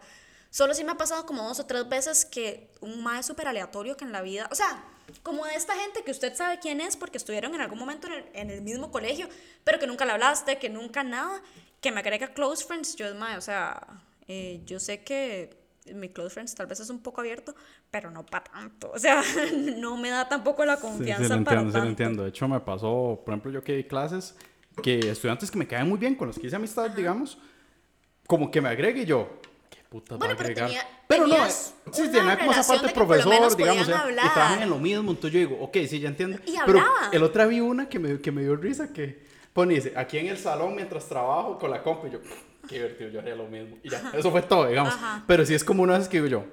Solo 0.49 0.73
sí 0.73 0.84
me 0.84 0.91
ha 0.93 0.97
pasado 0.97 1.25
como 1.25 1.43
dos 1.43 1.60
o 1.60 1.65
tres 1.65 1.89
veces 1.89 2.23
que 2.23 2.71
un 2.80 3.03
mae 3.03 3.21
súper 3.23 3.47
aleatorio 3.47 3.97
que 3.97 4.06
en 4.06 4.12
la 4.12 4.21
vida, 4.21 4.47
o 4.51 4.56
sea, 4.56 4.84
como 5.24 5.46
de 5.46 5.56
esta 5.56 5.76
gente 5.76 6.04
que 6.04 6.12
usted 6.12 6.34
sabe 6.36 6.60
quién 6.60 6.82
es 6.82 6.98
porque 6.98 7.17
estuvieron 7.17 7.56
en 7.56 7.62
algún 7.62 7.80
momento 7.80 8.08
en 8.08 8.13
el, 8.13 8.26
en 8.34 8.50
el 8.52 8.62
mismo 8.62 8.91
colegio, 8.91 9.28
pero 9.63 9.80
que 9.80 9.88
nunca 9.88 10.06
le 10.06 10.12
hablaste, 10.13 10.58
que 10.58 10.70
nunca 10.70 11.04
nada, 11.04 11.41
que 11.82 11.91
me 11.91 12.00
agrega 12.00 12.34
close 12.34 12.65
friends, 12.65 12.96
yo, 12.96 13.13
mae, 13.15 13.38
o 13.38 13.41
sea, 13.41 13.86
eh, 14.28 14.62
yo 14.65 14.80
sé 14.80 15.04
que 15.04 15.56
mi 15.93 16.10
close 16.10 16.34
friends 16.34 16.54
tal 16.56 16.67
vez 16.67 16.80
es 16.82 16.89
un 16.89 17.00
poco 17.02 17.22
abierto, 17.22 17.56
pero 17.89 18.12
no 18.12 18.26
para 18.26 18.43
tanto, 18.46 18.91
o 18.93 19.00
sea, 19.00 19.24
no 19.78 19.96
me 19.98 20.10
da 20.10 20.28
tampoco 20.28 20.65
la 20.65 20.76
Sí, 20.76 20.82
confianza 20.82 21.36
sí, 21.36 21.39
lo 21.39 21.46
para 21.46 21.62
entiendo, 21.62 21.72
sí, 21.72 21.74
tanto. 21.74 21.86
lo 21.86 21.89
entiendo. 21.89 22.24
De 22.24 22.30
hecho, 22.30 22.48
me 22.48 22.60
pasó, 22.60 23.22
por 23.24 23.34
ejemplo, 23.34 23.52
yo 23.52 23.63
que 23.63 23.74
di 23.78 23.84
clases, 23.86 24.36
que 24.84 25.00
estudiantes 25.12 25.50
que 25.50 25.58
me 25.58 25.67
caen 25.67 25.88
muy 25.88 25.98
bien, 25.98 26.15
con 26.15 26.28
los 26.28 26.38
que 26.38 26.48
hice 26.48 26.56
amistad, 26.58 26.89
digamos, 26.91 27.38
como 28.28 28.52
que 28.52 28.60
me 28.62 28.70
agregue 28.70 29.06
yo, 29.06 29.30
puta 29.89 30.15
Bueno, 30.17 30.36
pero 30.38 30.50
agregar. 30.50 30.67
tenía- 30.69 30.88
pero 31.08 31.28
no, 31.28 31.36
sí, 31.50 32.12
tenía 32.12 32.38
como 32.38 32.52
esa 32.52 32.63
parte 32.67 32.88
de 32.88 32.93
profesor, 32.93 33.56
digamos, 33.58 33.88
ya, 33.88 34.06
y 34.12 34.15
trabajan 34.15 34.62
en 34.63 34.69
lo 34.69 34.78
mismo, 34.80 35.12
entonces 35.12 35.32
yo 35.32 35.39
digo, 35.39 35.63
ok, 35.63 35.78
sí, 35.88 36.00
ya 36.00 36.10
entiendo. 36.10 36.38
Y 36.45 36.56
pero 36.65 36.84
el 37.12 37.23
otra 37.23 37.45
vi 37.45 37.60
una 37.62 37.88
que 37.88 37.97
me, 38.00 38.19
que 38.19 38.32
me 38.32 38.41
dio 38.41 38.56
risa, 38.56 38.91
que 38.91 39.26
pone, 39.54 39.76
dice, 39.76 39.93
aquí 39.95 40.17
en 40.17 40.28
el 40.28 40.38
salón 40.38 40.76
mientras 40.76 41.08
trabajo 41.08 41.58
con 41.58 41.71
la 41.71 41.82
compa, 41.82 42.08
y 42.08 42.12
yo, 42.12 42.19
qué 42.67 42.76
divertido, 42.76 43.10
yo 43.10 43.19
haría 43.21 43.36
lo 43.36 43.47
mismo. 43.47 43.78
Y 43.84 43.89
ya, 43.89 44.12
eso 44.13 44.30
fue 44.32 44.41
todo, 44.41 44.67
digamos. 44.67 44.93
Ajá. 44.93 45.23
Pero 45.26 45.45
sí 45.45 45.54
es 45.54 45.63
como 45.63 45.84
una 45.84 45.97
vez 45.97 46.08
que 46.10 46.17
digo 46.17 46.28
yo, 46.28 46.45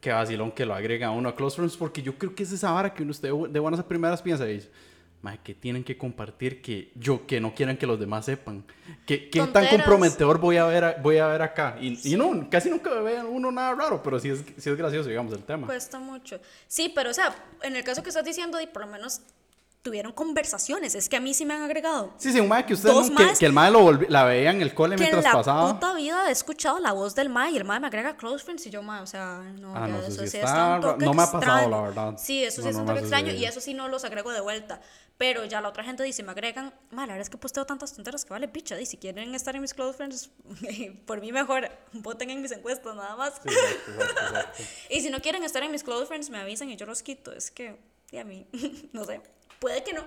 qué 0.00 0.10
vacilón 0.12 0.50
que 0.52 0.66
lo 0.66 0.74
agrega 0.74 1.10
uno 1.12 1.28
a 1.28 1.34
Close 1.36 1.56
Friends, 1.56 1.76
porque 1.76 2.02
yo 2.02 2.18
creo 2.18 2.34
que 2.34 2.42
es 2.42 2.52
esa 2.52 2.72
vara 2.72 2.92
que 2.92 3.02
uno 3.02 3.12
usted 3.12 3.30
de 3.50 3.60
buenas 3.60 3.80
a 3.80 3.86
primeras 3.88 4.20
piensa 4.20 4.44
dice, 4.44 4.68
"Mae, 5.24 5.38
que 5.42 5.54
tienen 5.54 5.82
que 5.84 5.96
compartir 5.96 6.60
que 6.60 6.92
yo, 6.94 7.26
que 7.26 7.40
no 7.40 7.54
quieran 7.54 7.76
que 7.78 7.86
los 7.86 7.98
demás 7.98 8.26
sepan. 8.26 8.62
Que, 9.06 9.30
¿Qué 9.30 9.40
tan 9.46 9.66
comprometedor 9.68 10.38
voy 10.38 10.58
a 10.58 10.66
ver, 10.66 10.84
a- 10.84 10.96
voy 11.02 11.16
a 11.16 11.26
ver 11.28 11.40
acá? 11.40 11.76
Y, 11.80 12.12
y 12.12 12.16
no, 12.16 12.48
casi 12.50 12.68
nunca 12.68 12.90
ve 13.00 13.22
uno 13.22 13.50
nada 13.50 13.74
raro, 13.74 14.02
pero 14.02 14.20
sí 14.20 14.28
es, 14.28 14.44
sí 14.58 14.68
es 14.70 14.76
gracioso, 14.76 15.08
digamos, 15.08 15.32
el 15.32 15.42
tema. 15.42 15.66
Cuesta 15.66 15.98
mucho. 15.98 16.38
Sí, 16.68 16.92
pero 16.94 17.10
o 17.10 17.14
sea, 17.14 17.34
en 17.62 17.74
el 17.74 17.82
caso 17.84 18.02
que 18.02 18.10
estás 18.10 18.24
diciendo, 18.24 18.60
y 18.60 18.66
por 18.66 18.84
lo 18.84 18.92
menos 18.92 19.22
tuvieron 19.84 20.12
conversaciones. 20.12 20.94
Es 20.96 21.08
que 21.08 21.16
a 21.16 21.20
mí 21.20 21.34
sí 21.34 21.44
me 21.44 21.54
han 21.54 21.62
agregado. 21.62 22.12
sí, 22.16 22.32
sí, 22.32 22.40
un 22.40 22.48
mae 22.48 22.64
que 22.66 22.72
usted 22.74 22.88
Dos 22.88 23.10
no- 23.10 23.18
que, 23.18 23.34
que 23.38 23.46
el 23.46 23.52
mae 23.52 23.70
lo 23.70 23.92
la 23.92 24.24
veía 24.24 24.50
en 24.50 24.62
el 24.62 24.74
cole 24.74 24.96
Que 24.96 25.04
en 25.04 25.10
mientras 25.10 25.24
la 25.24 25.32
pasaba. 25.38 25.72
puta 25.74 25.94
vida 25.94 26.28
he 26.28 26.32
escuchado 26.32 26.78
la 26.80 26.92
voz 26.92 27.14
del 27.14 27.28
mae 27.28 27.52
y 27.52 27.56
el 27.58 27.64
mae 27.64 27.78
me 27.78 27.86
agrega 27.86 28.16
close 28.16 28.42
friends 28.44 28.66
y 28.66 28.70
yo 28.70 28.82
mae, 28.82 29.02
o 29.02 29.06
sea, 29.06 29.42
no, 29.60 29.76
Ah, 29.76 29.86
no, 29.86 29.98
eso 30.00 30.22
sí 30.22 30.28
sí 30.30 30.38
está 30.38 30.76
está 30.76 30.96
no 30.98 31.12
me 31.14 31.22
ha 31.22 31.26
pasado, 31.26 31.38
extraño. 31.38 31.68
la 31.70 31.80
verdad. 31.82 32.14
Sí, 32.18 32.42
eso 32.42 32.62
sí 32.62 32.64
No, 32.64 32.70
es 32.70 32.76
un 32.76 32.86
toque 32.86 33.00
extraño 33.00 33.32
y 33.32 33.44
eso 33.44 33.60
sí 33.60 33.74
no 33.74 33.88
los 33.88 34.04
agrego 34.04 34.32
de 34.32 34.40
vuelta. 34.40 34.80
Pero 35.16 35.44
ya 35.44 35.60
la 35.60 35.68
otra 35.68 35.84
gente 35.84 36.02
dice, 36.02 36.24
me 36.24 36.32
agregan, 36.32 36.74
mae, 36.90 37.06
la 37.06 37.12
verdad 37.12 37.20
es 37.22 37.30
que 37.30 37.36
posteo 37.36 37.64
tantas 37.66 37.92
tonteras 37.92 38.24
que 38.24 38.30
vale 38.30 38.48
picha. 38.48 38.80
Y 38.80 38.86
si 38.86 38.96
quieren 38.96 39.32
estar 39.34 39.54
en 39.54 39.60
mis 39.62 39.72
close 39.74 39.96
friends, 39.96 40.30
por 41.06 41.20
mí 41.20 41.30
mejor, 41.30 41.68
voten 41.92 42.30
en 42.30 42.42
mis 42.42 42.50
encuestas 42.50 42.96
nada 42.96 43.14
más. 43.14 43.34
Sí, 43.34 43.48
exacto, 43.50 43.90
exacto, 43.92 44.22
exacto. 44.38 44.62
Y 44.90 45.00
si 45.02 45.10
no 45.10 45.20
quieren 45.20 45.44
estar 45.44 45.62
en 45.62 45.70
mis 45.70 45.84
close 45.84 46.06
friends, 46.06 46.30
me 46.30 46.38
avisan 46.38 46.68
y 46.70 46.76
yo 46.76 46.86
los 46.86 47.02
quito. 47.02 47.30
Es 47.32 47.50
que, 47.52 47.76
y 48.10 48.16
a 48.16 48.24
mí, 48.24 48.48
no 48.92 49.04
sé, 49.04 49.20
puede 49.58 49.82
que 49.82 49.92
no. 49.92 50.04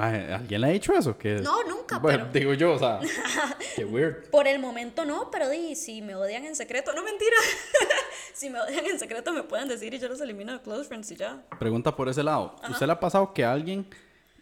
¿alguien 0.00 0.60
le 0.60 0.66
ha 0.68 0.70
dicho 0.70 0.92
eso? 0.94 1.18
Que 1.18 1.40
No, 1.40 1.64
nunca, 1.64 1.98
Bueno, 1.98 2.28
pero- 2.30 2.38
digo 2.38 2.54
yo, 2.54 2.74
o 2.74 2.78
sea, 2.78 3.00
qué 3.76 3.84
weird. 3.84 4.30
Por 4.30 4.46
el 4.46 4.58
momento 4.60 5.04
no, 5.04 5.30
pero 5.30 5.48
di, 5.48 5.74
si 5.74 6.02
me 6.02 6.14
odian 6.14 6.44
en 6.44 6.54
secreto, 6.54 6.92
no 6.92 7.02
mentira. 7.02 7.36
si 8.32 8.48
me 8.50 8.60
odian 8.60 8.86
en 8.86 8.98
secreto 8.98 9.32
me 9.32 9.42
pueden 9.42 9.66
decir 9.68 9.92
y 9.94 9.98
yo 9.98 10.08
los 10.08 10.20
elimino 10.20 10.52
de 10.52 10.60
close 10.60 10.84
friends 10.84 11.10
y 11.10 11.16
ya. 11.16 11.42
Pregunta 11.58 11.94
por 11.96 12.08
ese 12.08 12.22
lado. 12.22 12.54
¿Usted 12.70 12.86
le 12.86 12.92
ha 12.92 13.00
pasado 13.00 13.32
que 13.32 13.44
a 13.44 13.52
alguien 13.52 13.86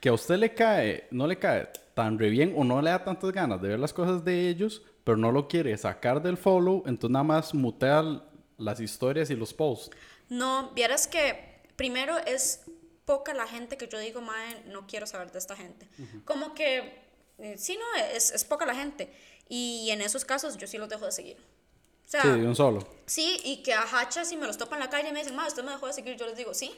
que 0.00 0.10
a 0.10 0.12
usted 0.12 0.36
le 0.36 0.52
cae, 0.52 1.06
no 1.10 1.26
le 1.26 1.38
cae 1.38 1.68
tan 1.94 2.18
re 2.18 2.28
bien 2.28 2.52
o 2.56 2.62
no 2.64 2.82
le 2.82 2.90
da 2.90 3.02
tantas 3.02 3.32
ganas 3.32 3.60
de 3.62 3.68
ver 3.68 3.78
las 3.78 3.94
cosas 3.94 4.22
de 4.24 4.48
ellos, 4.50 4.82
pero 5.04 5.16
no 5.16 5.32
lo 5.32 5.48
quiere 5.48 5.74
sacar 5.78 6.22
del 6.22 6.36
follow, 6.36 6.82
entonces 6.86 7.10
nada 7.12 7.24
más 7.24 7.54
mutea 7.54 8.04
las 8.58 8.78
historias 8.80 9.30
y 9.30 9.36
los 9.36 9.54
posts? 9.54 9.90
No, 10.28 10.70
vieras 10.74 11.06
que 11.06 11.62
primero 11.76 12.18
es 12.18 12.60
poca 13.06 13.32
la 13.32 13.46
gente 13.46 13.78
que 13.78 13.88
yo 13.88 13.98
digo, 13.98 14.20
mae, 14.20 14.62
no 14.66 14.86
quiero 14.86 15.06
saber 15.06 15.32
de 15.32 15.38
esta 15.38 15.56
gente. 15.56 15.88
Como 16.26 16.52
que, 16.54 17.00
eh, 17.38 17.54
sí, 17.56 17.78
no, 17.78 18.02
es, 18.12 18.30
es 18.32 18.44
poca 18.44 18.66
la 18.66 18.74
gente. 18.74 19.10
Y 19.48 19.88
en 19.90 20.02
esos 20.02 20.24
casos 20.26 20.58
yo 20.58 20.66
sí 20.66 20.76
los 20.76 20.88
dejo 20.90 21.06
de 21.06 21.12
seguir. 21.12 21.38
O 21.38 22.08
sea, 22.08 22.22
Sí, 22.22 22.28
un 22.28 22.54
solo. 22.54 22.86
Sí, 23.06 23.40
y 23.44 23.62
que 23.62 23.72
a 23.72 23.82
Hacha 23.82 24.24
si 24.24 24.36
me 24.36 24.46
los 24.46 24.58
topan 24.58 24.78
en 24.80 24.84
la 24.84 24.90
calle 24.90 25.08
y 25.08 25.12
me 25.12 25.20
dicen, 25.20 25.34
ma, 25.34 25.46
usted 25.46 25.62
me 25.64 25.70
dejó 25.72 25.86
de 25.86 25.92
seguir, 25.94 26.16
yo 26.16 26.26
les 26.26 26.36
digo, 26.36 26.52
sí. 26.52 26.72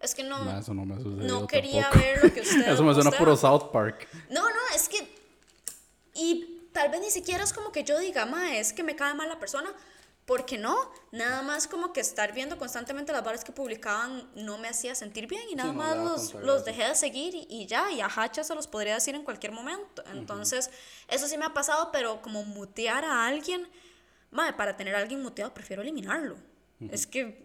Es 0.00 0.14
que 0.14 0.22
no, 0.22 0.42
No, 0.44 0.58
eso 0.58 0.72
no 0.72 0.86
me 0.86 0.94
no 0.96 1.46
quería 1.46 1.82
tampoco. 1.90 2.04
ver 2.04 2.24
lo 2.24 2.32
que 2.32 2.40
usted 2.42 2.68
Eso 2.72 2.82
me 2.84 2.94
suena 2.94 3.10
puro 3.10 3.36
South 3.36 3.70
Park. 3.72 4.08
No, 4.30 4.42
no, 4.48 4.60
es 4.74 4.88
que. 4.88 5.20
Y 6.14 6.68
tal 6.72 6.90
vez 6.90 7.00
ni 7.00 7.10
siquiera 7.10 7.44
es 7.44 7.52
como 7.52 7.72
que 7.72 7.84
yo 7.84 7.98
diga, 7.98 8.24
ma, 8.26 8.56
es 8.56 8.72
que 8.72 8.82
me 8.82 8.96
cae 8.96 9.14
mal 9.14 9.28
la 9.28 9.38
persona. 9.38 9.70
Porque 10.30 10.56
no, 10.56 10.76
nada 11.10 11.42
más 11.42 11.66
como 11.66 11.92
que 11.92 11.98
estar 11.98 12.32
viendo 12.32 12.56
constantemente 12.56 13.10
las 13.10 13.24
bares 13.24 13.42
que 13.42 13.50
publicaban 13.50 14.30
no 14.36 14.58
me 14.58 14.68
hacía 14.68 14.94
sentir 14.94 15.26
bien 15.26 15.42
y 15.50 15.56
nada 15.56 15.72
no, 15.72 15.78
más 15.78 15.96
da 15.96 16.04
los, 16.04 16.34
los 16.34 16.64
dejé 16.64 16.84
de 16.84 16.94
seguir 16.94 17.34
y, 17.34 17.48
y 17.50 17.66
ya, 17.66 17.90
y 17.90 18.00
a 18.00 18.06
Hacha 18.06 18.44
se 18.44 18.54
los 18.54 18.68
podría 18.68 18.94
decir 18.94 19.16
en 19.16 19.24
cualquier 19.24 19.50
momento. 19.50 20.04
Entonces, 20.12 20.70
eso 21.08 21.26
sí 21.26 21.36
me 21.36 21.46
ha 21.46 21.52
pasado, 21.52 21.90
pero 21.92 22.22
como 22.22 22.44
mutear 22.44 23.04
a 23.04 23.26
alguien, 23.26 23.66
ma, 24.30 24.56
para 24.56 24.76
tener 24.76 24.94
a 24.94 25.00
alguien 25.00 25.20
muteado 25.20 25.52
prefiero 25.52 25.82
eliminarlo. 25.82 26.36
Es 26.92 27.08
que, 27.08 27.44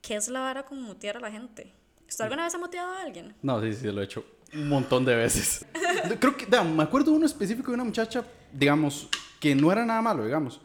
¿qué 0.00 0.14
es 0.14 0.28
la 0.28 0.38
vara 0.38 0.64
con 0.64 0.80
mutear 0.80 1.16
a 1.16 1.20
la 1.20 1.32
gente? 1.32 1.74
¿Usted 2.08 2.22
alguna 2.22 2.44
vez 2.44 2.54
ha 2.54 2.58
muteado 2.58 2.92
a 2.92 3.02
alguien? 3.02 3.34
No, 3.42 3.60
sí, 3.60 3.74
sí, 3.74 3.90
lo 3.90 4.00
he 4.00 4.04
hecho 4.04 4.24
un 4.52 4.68
montón 4.68 5.04
de 5.04 5.16
veces. 5.16 5.66
Creo 6.20 6.36
que, 6.36 6.46
vea, 6.46 6.62
me 6.62 6.84
acuerdo 6.84 7.10
uno 7.10 7.26
específico 7.26 7.72
de 7.72 7.74
una 7.74 7.82
muchacha, 7.82 8.24
digamos, 8.52 9.08
que 9.40 9.52
no 9.56 9.72
era 9.72 9.84
nada 9.84 10.00
malo, 10.00 10.24
digamos. 10.24 10.60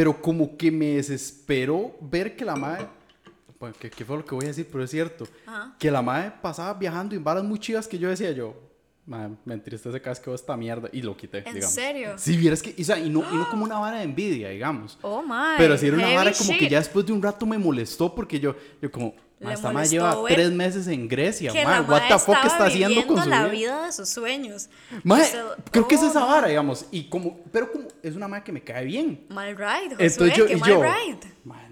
Pero 0.00 0.18
como 0.22 0.56
que 0.56 0.70
me 0.70 0.94
desesperó 0.96 1.94
ver 2.00 2.34
que 2.34 2.42
la 2.42 2.56
madre, 2.56 2.86
bueno, 3.58 3.74
que, 3.78 3.90
que 3.90 4.02
fue 4.02 4.16
lo 4.16 4.24
que 4.24 4.34
voy 4.34 4.46
a 4.46 4.48
decir, 4.48 4.66
pero 4.72 4.82
es 4.82 4.90
cierto, 4.90 5.28
Ajá. 5.44 5.76
que 5.78 5.90
la 5.90 6.00
madre 6.00 6.32
pasaba 6.40 6.72
viajando 6.72 7.14
en 7.14 7.22
varas 7.22 7.44
muy 7.44 7.58
chivas 7.58 7.86
que 7.86 7.98
yo 7.98 8.08
decía 8.08 8.32
yo, 8.32 8.54
madre, 9.06 9.34
me 9.44 9.54
entristece 9.54 9.98
cada 10.00 10.10
vez 10.12 10.20
que 10.20 10.26
veo 10.26 10.34
esta 10.34 10.56
mierda, 10.56 10.88
y 10.92 11.02
lo 11.02 11.16
quité, 11.16 11.38
¿En 11.38 11.54
digamos. 11.54 11.74
serio? 11.74 12.12
Sí, 12.16 12.36
vieras 12.36 12.62
que, 12.62 12.74
o 12.80 12.84
sea, 12.84 12.98
y 12.98 13.10
no, 13.10 13.20
y 13.32 13.34
no 13.36 13.48
como 13.50 13.64
una 13.64 13.78
vara 13.78 13.98
de 13.98 14.04
envidia, 14.04 14.48
digamos. 14.50 14.98
Oh, 15.02 15.22
my. 15.22 15.56
Pero 15.58 15.76
sí 15.76 15.86
era 15.88 15.96
una 15.96 16.14
vara 16.14 16.32
como 16.32 16.50
que 16.52 16.58
shit. 16.60 16.70
ya 16.70 16.78
después 16.78 17.04
de 17.06 17.12
un 17.12 17.22
rato 17.22 17.44
me 17.46 17.58
molestó 17.58 18.14
porque 18.14 18.38
yo, 18.38 18.54
yo 18.80 18.90
como, 18.90 19.14
"Ma, 19.40 19.48
Le 19.48 19.54
esta 19.54 19.72
madre 19.72 19.88
lleva 19.88 20.22
ver 20.22 20.34
tres 20.34 20.52
meses 20.52 20.86
en 20.86 21.08
Grecia, 21.08 21.50
que 21.50 21.64
what 21.64 22.02
the 22.08 22.18
fuck 22.18 22.44
está 22.44 22.66
haciendo 22.66 23.06
con 23.06 23.22
su 23.22 23.28
la 23.28 23.44
vida? 23.46 23.50
vida 23.52 23.86
de 23.86 23.92
sus 23.92 24.08
sueños. 24.10 24.68
Usted- 25.04 25.40
creo 25.72 25.88
que 25.88 25.94
es 25.96 26.02
oh, 26.02 26.06
esa 26.10 26.20
no. 26.20 26.26
vara, 26.26 26.48
digamos, 26.48 26.86
y 26.92 27.08
como, 27.08 27.40
pero 27.50 27.72
como 27.72 27.88
es 28.02 28.14
una 28.14 28.28
madre 28.28 28.44
que 28.44 28.52
me 28.52 28.62
cae 28.62 28.84
bien. 28.84 29.24
Mal 29.30 29.56
ride, 29.56 29.90
Josué, 29.94 30.06
Entonces 30.06 30.36
yo, 30.36 30.46
qué 30.46 30.52
y 30.52 30.56
mal 30.56 30.70
yo, 30.70 30.82
ride. 30.82 31.18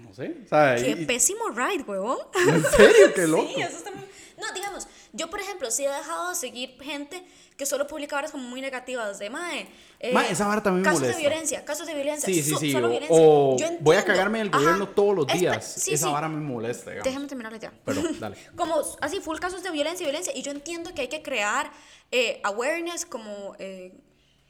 no 0.03 0.13
sé, 0.13 0.35
o 0.43 0.47
sea, 0.49 0.75
Qué 0.75 0.89
y- 1.01 1.05
pésimo 1.05 1.49
ride, 1.49 1.83
huevón. 1.87 2.17
en 2.47 2.63
serio, 2.63 3.13
qué 3.15 3.27
loco. 3.27 3.47
Sí, 3.55 3.61
eso 3.61 3.77
está 3.77 3.91
muy... 3.91 4.03
No, 4.39 4.51
digamos, 4.53 4.87
yo 5.13 5.29
por 5.29 5.39
ejemplo 5.39 5.69
sí 5.71 5.85
he 5.85 5.89
dejado 5.89 6.29
de 6.29 6.35
seguir 6.35 6.77
gente 6.81 7.23
que 7.57 7.65
solo 7.65 7.87
publica 7.87 8.15
varas 8.15 8.31
como 8.31 8.47
muy 8.47 8.61
negativas 8.61 9.19
de 9.19 9.29
mae. 9.29 9.67
eh, 9.99 10.13
Mae, 10.13 10.31
esa 10.31 10.47
vara 10.47 10.63
también 10.63 10.83
casos 10.85 11.01
molesta. 11.01 11.17
de 11.17 11.27
violencia, 11.27 11.65
casos 11.65 11.87
de 11.87 11.93
violencia. 11.93 12.25
Sí, 12.33 12.41
sí, 12.41 12.49
so- 12.51 12.57
sí, 12.57 12.71
solo 12.71 12.87
o, 12.87 12.89
violencia. 12.89 13.17
o 13.19 13.57
Yo 13.57 13.67
voy 13.81 13.95
a 13.97 14.05
cagarme 14.05 14.39
en 14.39 14.47
el 14.47 14.53
Ajá, 14.53 14.59
gobierno 14.59 14.87
todos 14.89 15.15
los 15.15 15.27
días. 15.27 15.65
sí, 15.65 15.93
esa 15.93 16.07
sí. 16.07 16.13
vara 16.13 16.29
me 16.29 16.39
molesta, 16.39 16.91
digamos. 16.91 17.05
Déjame 17.05 17.27
terminarle 17.27 17.59
ya. 17.59 17.71
Perdón, 17.83 18.05
dale. 18.19 18.37
como 18.55 18.75
así, 19.01 19.19
full 19.19 19.37
casos 19.39 19.61
de 19.63 19.71
violencia 19.71 20.03
y 20.03 20.07
violencia. 20.07 20.31
Y 20.35 20.41
yo 20.41 20.51
entiendo 20.51 20.93
que 20.93 21.01
hay 21.01 21.07
que 21.09 21.21
crear 21.21 21.69
eh, 22.11 22.39
awareness, 22.43 23.05
como 23.05 23.55
eh, 23.59 23.93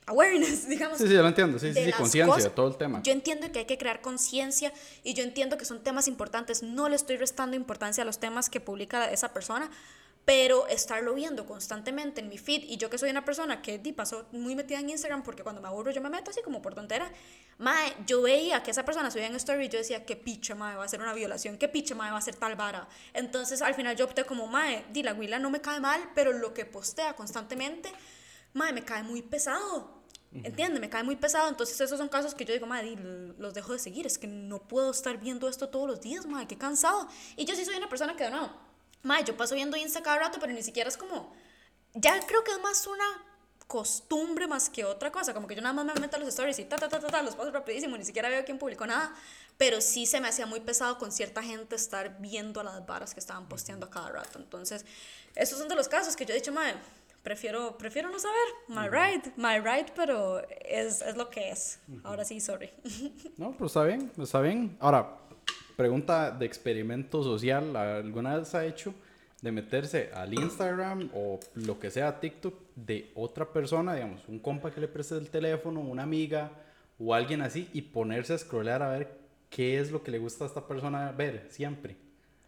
awareness, 0.06 0.68
digamos. 0.70 0.98
Sí, 1.00 1.08
sí, 1.08 1.14
yo 1.14 1.22
lo 1.22 1.28
entiendo, 1.30 1.58
sí, 1.60 1.74
sí, 1.74 1.84
sí, 1.86 1.92
conciencia 1.94 2.54
todo 2.54 2.68
el 2.68 2.78
tema. 2.78 3.02
Yo 3.04 3.12
entiendo 3.12 3.52
que 3.52 3.60
hay 3.60 3.66
que 3.66 3.78
crear 3.80 4.02
conciencia 4.02 4.72
y 5.04 5.14
yo 5.16 5.24
entiendo 5.24 5.58
que 5.58 5.66
son 5.66 5.82
temas 5.84 6.08
importantes. 6.08 6.64
No 6.64 6.90
le 6.90 6.96
estoy 6.96 7.18
restando 7.18 7.56
importancia 7.56 8.04
a 8.04 8.06
los 8.06 8.20
temas 8.20 8.50
que 8.52 8.60
publica 8.60 9.10
esa 9.12 9.34
persona, 9.34 9.70
pero 10.26 10.68
estarlo 10.68 11.14
viendo 11.16 11.46
constantemente 11.46 12.22
en 12.22 12.30
mi 12.30 12.38
feed 12.38 12.64
y 12.64 12.78
yo 12.78 12.90
que 12.90 12.98
soy 12.98 13.10
una 13.10 13.26
persona 13.26 13.62
que 13.62 13.80
di, 13.80 13.94
pasó 13.94 14.28
muy 14.32 14.56
metida 14.56 14.80
en 14.80 14.90
Instagram 14.90 15.24
porque 15.24 15.42
cuando 15.44 15.62
me 15.62 15.68
aburro 15.68 15.92
yo 15.92 16.02
me 16.02 16.10
meto 16.10 16.32
así 16.32 16.42
como 16.44 16.62
por 16.62 16.76
tontera, 16.76 17.12
mae, 17.58 17.96
yo 18.06 18.22
veía 18.22 18.62
que 18.62 18.72
esa 18.72 18.86
persona 18.86 19.10
subía 19.10 19.28
en 19.28 19.36
story 19.36 19.66
y 19.66 19.70
yo 19.70 19.80
decía, 19.80 20.06
qué 20.06 20.16
picha, 20.16 20.54
mae, 20.54 20.76
va 20.76 20.84
a 20.84 20.88
ser 20.88 21.02
una 21.02 21.14
violación, 21.14 21.58
qué 21.58 21.68
picha, 21.68 21.96
mae, 21.96 22.12
va 22.12 22.18
a 22.18 22.22
ser 22.22 22.36
tal 22.36 22.56
vara. 22.56 22.88
Entonces 23.14 23.62
al 23.62 23.74
final 23.74 23.96
yo 23.96 24.06
opté 24.06 24.24
como, 24.26 24.48
mae, 24.48 24.86
di, 24.92 25.02
la 25.04 25.14
Willa 25.14 25.40
no 25.40 25.50
me 25.50 25.62
cae 25.62 25.80
mal, 25.80 26.12
pero 26.14 26.32
lo 26.32 26.54
que 26.54 26.66
postea 26.66 27.16
constantemente, 27.16 27.92
mae, 28.54 28.72
me 28.72 28.84
cae 28.84 29.04
muy 29.04 29.22
pesado. 29.22 30.00
¿Entiendes? 30.32 30.80
Me 30.80 30.90
cae 30.90 31.04
muy 31.04 31.16
pesado. 31.16 31.50
Entonces, 31.50 31.82
esos 31.82 31.98
son 31.98 32.08
casos 32.08 32.36
que 32.36 32.46
yo 32.46 32.54
digo, 32.54 32.68
madre, 32.68 32.96
los 33.40 33.54
dejo 33.54 33.74
de 33.74 33.80
seguir. 33.80 34.06
Es 34.06 34.20
que 34.20 34.28
no 34.28 34.60
puedo 34.60 34.92
estar 34.92 35.20
viendo 35.20 35.50
esto 35.50 35.70
todos 35.70 35.88
los 35.88 36.02
días, 36.02 36.28
madre, 36.28 36.48
qué 36.48 36.56
cansado. 36.56 37.08
Y 37.36 37.46
yo 37.46 37.56
sí 37.56 37.66
soy 37.66 37.76
una 37.78 37.90
persona 37.90 38.16
que, 38.16 38.26
de 38.26 38.30
madre, 39.04 39.26
yo 39.26 39.38
paso 39.38 39.56
viendo 39.56 39.78
Insta 39.78 40.02
cada 40.02 40.20
rato, 40.20 40.40
pero 40.40 40.54
ni 40.54 40.64
siquiera 40.64 40.90
es 40.90 40.98
como. 40.98 41.34
Ya 41.94 42.20
creo 42.26 42.44
que 42.44 42.52
es 42.52 42.60
más 42.60 42.86
una 42.88 43.06
costumbre 43.70 44.48
más 44.48 44.68
que 44.68 44.84
otra 44.84 45.12
cosa. 45.12 45.34
Como 45.34 45.48
que 45.48 45.56
yo 45.56 45.62
nada 45.62 45.74
más 45.74 45.86
me 45.86 45.94
meto 46.02 46.18
a 46.18 46.20
los 46.20 46.30
stories 46.30 46.58
y 46.60 46.66
ta, 46.66 46.78
ta, 46.78 46.90
ta, 46.90 47.00
ta, 47.00 47.08
ta, 47.08 47.22
los 47.22 47.36
paso 47.36 47.52
rapidísimo, 47.52 47.98
ni 47.98 48.04
siquiera 48.04 48.28
veo 48.28 48.44
quién 48.44 48.58
publicó 48.58 48.86
nada. 48.86 49.14
Pero 49.58 49.80
sí 49.80 50.06
se 50.06 50.20
me 50.20 50.28
hacía 50.28 50.46
muy 50.46 50.60
pesado 50.60 50.98
con 50.98 51.12
cierta 51.12 51.44
gente 51.44 51.76
estar 51.76 52.20
viendo 52.20 52.64
las 52.64 52.86
varas 52.86 53.14
que 53.14 53.20
estaban 53.20 53.48
posteando 53.48 53.86
a 53.86 53.90
cada 53.90 54.10
rato. 54.10 54.40
Entonces, 54.40 54.86
esos 55.36 55.60
son 55.60 55.68
de 55.68 55.76
los 55.76 55.88
casos 55.88 56.16
que 56.16 56.26
yo 56.26 56.34
he 56.34 56.38
dicho, 56.38 56.52
madre, 56.52 56.78
prefiero, 57.22 57.78
prefiero 57.78 58.10
no 58.10 58.20
saber. 58.20 58.48
My 58.68 58.88
right, 58.88 59.26
my 59.38 59.60
right, 59.60 59.92
pero 59.96 60.40
es, 60.62 61.04
es 61.04 61.16
lo 61.16 61.30
que 61.30 61.52
es. 61.52 61.80
Ahora 62.04 62.26
sí, 62.26 62.40
sorry. 62.40 62.72
No, 63.38 63.52
pero 63.52 63.68
está 63.68 63.84
bien, 63.84 64.12
está 64.18 64.42
bien. 64.42 64.78
Ahora, 64.80 65.16
pregunta 65.80 66.32
de 66.32 66.46
experimento 66.46 67.24
social, 67.24 67.74
¿alguna 67.78 68.36
vez 68.36 68.54
ha 68.54 68.66
hecho 68.66 68.94
de 69.42 69.50
meterse 69.50 70.10
al 70.14 70.34
Instagram 70.34 71.10
o 71.16 71.40
lo 71.56 71.80
que 71.80 71.90
sea 71.90 72.20
TikTok 72.20 72.54
de 72.76 73.14
otra 73.16 73.46
persona, 73.54 73.94
digamos, 73.94 74.28
un 74.28 74.40
compa 74.40 74.72
que 74.72 74.82
le 74.82 74.90
preste 74.90 75.16
el 75.16 75.30
teléfono, 75.30 75.80
una 75.80 76.04
amiga 76.04 76.52
o 77.00 77.14
alguien 77.14 77.42
así 77.42 77.70
y 77.72 77.82
ponerse 77.82 78.34
a 78.34 78.38
scrollear 78.38 78.84
a 78.84 78.90
ver 78.90 79.20
qué 79.50 79.80
es 79.80 79.90
lo 79.90 80.04
que 80.04 80.12
le 80.12 80.20
gusta 80.20 80.44
a 80.44 80.48
esta 80.48 80.68
persona 80.68 81.14
ver 81.14 81.48
siempre. 81.50 81.96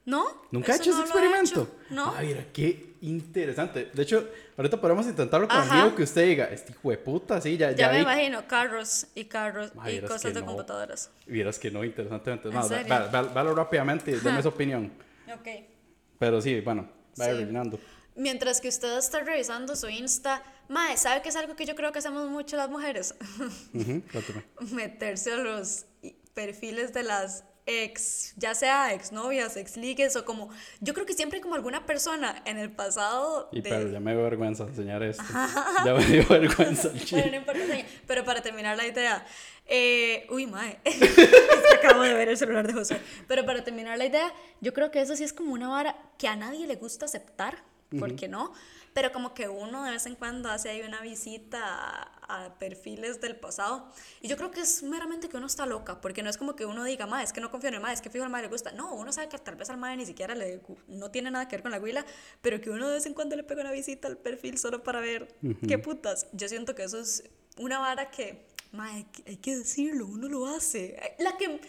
¿No? 0.06 0.42
¿Nunca 0.52 0.72
ha 0.72 0.76
Eso 0.76 0.84
hecho 0.84 0.92
no 0.98 1.04
ese 1.04 1.14
lo 1.14 1.20
he 1.20 1.26
experimento? 1.28 1.62
hecho. 1.62 1.76
No. 1.92 2.14
Ay, 2.16 2.28
mira, 2.28 2.46
qué 2.52 2.96
interesante. 3.02 3.90
De 3.94 4.02
hecho, 4.04 4.28
ahorita 4.58 4.82
podemos 4.82 5.06
intentarlo 5.06 5.48
con 5.48 5.58
Ajá. 5.58 5.84
algo 5.84 5.96
que 5.96 6.04
usted 6.04 6.26
diga, 6.26 6.46
este 6.46 6.72
hijo 6.72 6.90
de 6.90 6.98
puta, 6.98 7.40
sí, 7.40 7.56
ya, 7.58 7.72
Ya, 7.72 7.78
ya 7.78 7.88
me 7.90 7.96
vi. 7.98 8.02
imagino 8.02 8.48
carros 8.48 9.08
y 9.14 9.26
carros 9.26 9.72
y 9.88 10.00
cosas 10.02 10.22
que 10.24 10.32
de 10.32 10.40
no. 10.42 10.48
computadoras. 10.48 11.12
Vieras 11.28 11.60
que 11.60 11.70
no, 11.70 11.84
interesantemente. 11.84 12.48
¿En 12.48 12.54
No, 12.56 12.64
serio? 12.64 12.88
va- 12.92 13.08
va- 13.08 13.22
Véalo 13.22 13.54
rápidamente 13.56 14.16
Ajá. 14.16 14.42
su 14.42 14.48
opinión. 14.50 14.92
Ok. 15.34 15.48
Pero 16.20 16.42
sí, 16.42 16.60
bueno, 16.62 16.90
vaya 17.18 17.32
Sí. 17.34 17.40
rellenando. 17.40 17.80
Mientras 18.16 18.60
que 18.60 18.68
usted 18.68 18.98
está 18.98 19.20
revisando 19.22 19.76
su 19.78 19.88
Insta, 19.88 20.44
Mae, 20.68 20.98
¿sabe 20.98 21.22
qué 21.22 21.30
es 21.30 21.36
algo 21.38 21.56
que 21.56 21.66
yo 21.66 21.76
creo 21.76 21.92
que 21.94 22.00
hacemos 22.00 22.28
mucho 22.30 22.58
las 22.58 22.70
mujeres? 22.70 23.16
Ujú, 23.74 24.02
cuéntame. 24.12 24.44
Meterse 24.72 25.32
a 25.34 25.38
los 25.38 25.86
perfiles 26.34 26.92
de 26.94 27.04
las 27.04 27.44
ex, 27.84 28.34
ya 28.38 28.54
sea 28.56 28.94
exnovias, 28.94 29.56
exligues 29.58 30.16
o 30.16 30.26
como. 30.26 30.50
Yo 30.80 30.94
creo 30.94 31.06
que 31.06 31.14
siempre 31.14 31.38
hay 31.38 31.42
como 31.42 31.56
alguna 31.56 31.86
persona 31.86 32.42
en 32.46 32.58
el 32.58 32.72
pasado. 32.72 33.50
Y 33.52 33.62
de- 33.62 33.70
pero 33.70 33.88
ya 33.90 34.00
me 34.00 34.12
dio 34.14 34.24
vergüenza 34.24 34.64
enseñar 34.64 35.04
esto. 35.04 35.24
Ya 35.86 35.94
me 35.94 36.06
dio 36.06 36.28
vergüenza 36.28 36.92
chile. 36.94 37.28
no 37.32 37.38
importa. 37.38 37.60
Pero 38.08 38.24
para 38.26 38.42
terminar 38.42 38.78
la 38.78 38.88
idea. 38.88 39.26
eh, 39.68 40.28
uy, 40.30 40.48
mae. 40.48 40.80
es 40.84 40.98
que 40.98 41.76
acabo 41.88 42.02
de 42.04 42.14
ver 42.14 42.30
el 42.30 42.38
celular 42.38 42.68
de 42.68 42.74
José. 42.74 43.00
Pero 43.28 43.46
para 43.46 43.64
terminar 43.64 43.98
la 43.98 44.06
idea, 44.06 44.32
yo 44.60 44.74
creo 44.74 44.92
que 44.92 45.02
eso 45.02 45.16
sí 45.16 45.24
es 45.24 45.34
como 45.34 45.54
una 45.54 45.70
vara 45.70 45.96
que 46.18 46.28
a 46.28 46.36
nadie 46.36 46.68
le 46.68 46.76
gusta 46.76 47.06
aceptar. 47.06 47.64
¿Por 48.00 48.16
qué 48.16 48.30
no? 48.30 48.54
Pero 48.94 49.12
como 49.14 49.34
que 49.34 49.48
uno 49.48 49.86
de 49.86 49.92
vez 49.92 50.06
en 50.06 50.16
cuando 50.16 50.50
hace 50.50 50.70
ahí 50.70 50.82
una 50.82 51.00
visita 51.02 51.60
a, 51.64 52.46
a 52.46 52.60
perfiles 52.60 53.22
del 53.22 53.38
pasado. 53.38 53.90
Y 54.20 54.28
yo 54.28 54.36
creo 54.36 54.52
que 54.52 54.60
es 54.62 54.84
meramente 54.84 55.30
que 55.30 55.38
uno 55.38 55.48
está 55.48 55.66
loca. 55.66 56.02
Porque 56.02 56.22
no 56.24 56.30
es 56.30 56.38
como 56.38 56.56
que 56.58 56.66
uno 56.66 56.84
diga, 56.84 57.08
mae, 57.08 57.24
es 57.24 57.32
que 57.32 57.40
no 57.40 57.50
confío 57.52 57.70
en 57.70 57.76
el 57.76 57.82
mae, 57.82 57.94
es 57.94 58.02
que 58.02 58.10
fijo 58.10 58.26
al 58.26 58.30
mae 58.30 58.42
le 58.42 58.50
gusta. 58.50 58.74
No, 58.74 58.94
uno 58.94 59.14
sabe 59.14 59.30
que 59.30 59.38
tal 59.38 59.56
vez 59.56 59.70
al 59.70 59.78
mae 59.78 59.96
ni 59.96 60.06
siquiera 60.06 60.36
le, 60.36 60.62
no 60.90 61.10
tiene 61.10 61.32
nada 61.32 61.48
que 61.48 61.56
ver 61.56 61.62
con 61.64 61.72
la 61.72 61.80
huila. 61.80 62.06
Pero 62.42 62.60
que 62.60 62.70
uno 62.70 62.88
de 62.88 62.96
vez 62.96 63.06
en 63.06 63.14
cuando 63.14 63.36
le 63.38 63.44
pega 63.44 63.62
una 63.62 63.72
visita 63.72 64.10
al 64.10 64.18
perfil 64.18 64.58
solo 64.58 64.84
para 64.84 65.00
ver 65.00 65.36
qué 65.68 65.78
putas. 65.78 66.28
Yo 66.34 66.50
siento 66.50 66.76
que 66.76 66.84
eso 66.84 67.00
es 67.00 67.24
una 67.58 67.80
vara 67.80 68.12
que, 68.12 68.46
que- 69.14 69.24
hay 69.32 69.38
que 69.38 69.56
decirlo, 69.58 70.06
uno 70.06 70.28
lo 70.28 70.48
hace. 70.48 71.00
La 71.20 71.38
que... 71.38 71.62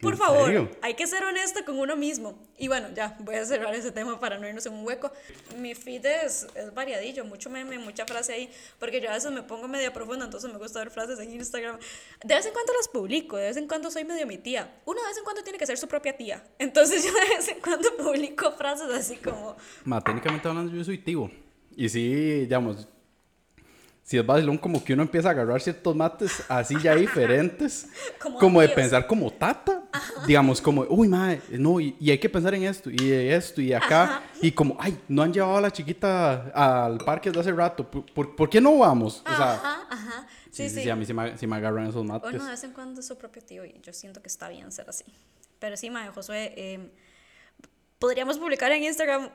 Por 0.00 0.12
¿En 0.12 0.18
favor, 0.18 0.46
serio? 0.46 0.70
hay 0.80 0.94
que 0.94 1.06
ser 1.06 1.24
honesta 1.24 1.64
con 1.64 1.78
uno 1.78 1.96
mismo. 1.96 2.38
Y 2.56 2.68
bueno, 2.68 2.88
ya, 2.94 3.16
voy 3.20 3.34
a 3.34 3.44
cerrar 3.44 3.74
ese 3.74 3.90
tema 3.90 4.20
para 4.20 4.38
no 4.38 4.46
irnos 4.46 4.64
en 4.66 4.74
un 4.74 4.86
hueco. 4.86 5.10
Mi 5.56 5.74
feed 5.74 6.06
es, 6.06 6.46
es 6.54 6.72
variadillo, 6.72 7.24
mucho 7.24 7.50
meme, 7.50 7.78
mucha 7.78 8.06
frase 8.06 8.32
ahí, 8.32 8.50
porque 8.78 9.00
yo 9.00 9.10
a 9.10 9.14
veces 9.14 9.32
me 9.32 9.42
pongo 9.42 9.66
media 9.66 9.92
profunda, 9.92 10.24
entonces 10.24 10.52
me 10.52 10.58
gusta 10.58 10.78
ver 10.78 10.90
frases 10.90 11.18
en 11.18 11.32
Instagram. 11.32 11.78
De 12.24 12.34
vez 12.34 12.46
en 12.46 12.52
cuando 12.52 12.72
las 12.74 12.88
publico, 12.88 13.36
de 13.36 13.46
vez 13.46 13.56
en 13.56 13.66
cuando 13.66 13.90
soy 13.90 14.04
medio 14.04 14.26
mi 14.26 14.38
tía. 14.38 14.80
Uno 14.84 15.00
de 15.00 15.08
vez 15.08 15.18
en 15.18 15.24
cuando 15.24 15.42
tiene 15.42 15.58
que 15.58 15.66
ser 15.66 15.78
su 15.78 15.88
propia 15.88 16.16
tía. 16.16 16.44
Entonces 16.58 17.04
yo 17.04 17.12
de 17.12 17.36
vez 17.36 17.48
en 17.48 17.60
cuando 17.60 17.96
publico 17.96 18.52
frases 18.52 18.90
así 18.90 19.16
como, 19.16 19.56
Ma, 19.84 20.00
técnicamente 20.00 20.46
hablando, 20.48 20.72
yo 20.72 20.84
soy 20.84 20.98
tivo. 20.98 21.30
Y 21.76 21.88
sí, 21.88 22.40
digamos, 22.40 22.88
si 24.08 24.16
es 24.16 24.24
vacilón 24.24 24.56
como 24.56 24.82
que 24.82 24.94
uno 24.94 25.02
empieza 25.02 25.28
a 25.28 25.32
agarrar 25.32 25.60
ciertos 25.60 25.94
mates 25.94 26.42
así 26.48 26.74
ya 26.82 26.94
diferentes, 26.96 27.88
Como 28.18 28.38
como, 28.38 28.60
de 28.62 28.70
pensar 28.70 29.06
como 29.06 29.30
tata, 29.30 29.84
digamos, 30.26 30.62
como, 30.62 30.86
uy, 30.88 31.08
madre, 31.08 31.42
no, 31.50 31.78
y, 31.78 31.94
y 32.00 32.10
hay 32.10 32.16
que 32.16 32.30
pensar 32.30 32.54
en 32.54 32.62
esto, 32.64 32.88
y 32.90 33.12
esto, 33.12 33.60
y 33.60 33.74
acá, 33.74 34.22
y 34.40 34.50
como, 34.50 34.78
ay, 34.80 34.98
no 35.08 35.22
han 35.22 35.30
llevado 35.30 35.58
a 35.58 35.60
la 35.60 35.70
chiquita 35.70 36.50
al 36.54 36.96
parque 36.96 37.28
desde 37.28 37.40
hace 37.42 37.52
rato, 37.52 37.90
¿por, 37.90 38.06
por, 38.14 38.34
por 38.34 38.48
qué 38.48 38.62
no 38.62 38.78
vamos? 38.78 39.22
O 39.30 39.36
sea, 39.36 39.52
ajá, 39.52 39.86
ajá. 39.90 40.26
sí, 40.50 40.70
Sí, 40.70 40.76
sí, 40.76 40.82
sí. 40.84 40.90
a 40.90 40.96
mí 40.96 41.04
sí 41.04 41.12
me, 41.12 41.36
sí 41.36 41.46
me 41.46 41.56
agarran 41.56 41.86
esos 41.86 42.02
mates. 42.02 42.32
Uno 42.32 42.44
de 42.44 42.50
vez 42.52 42.64
en 42.64 42.72
cuando 42.72 43.00
es 43.00 43.06
su 43.06 43.18
propio 43.18 43.42
tío 43.42 43.66
y 43.66 43.78
yo 43.82 43.92
siento 43.92 44.22
que 44.22 44.28
está 44.28 44.48
bien 44.48 44.72
ser 44.72 44.88
así. 44.88 45.04
Pero 45.58 45.76
sí, 45.76 45.90
Mae, 45.90 46.08
Josué, 46.08 46.54
eh, 46.56 46.90
podríamos 47.98 48.38
publicar 48.38 48.72
en 48.72 48.84
Instagram 48.84 49.28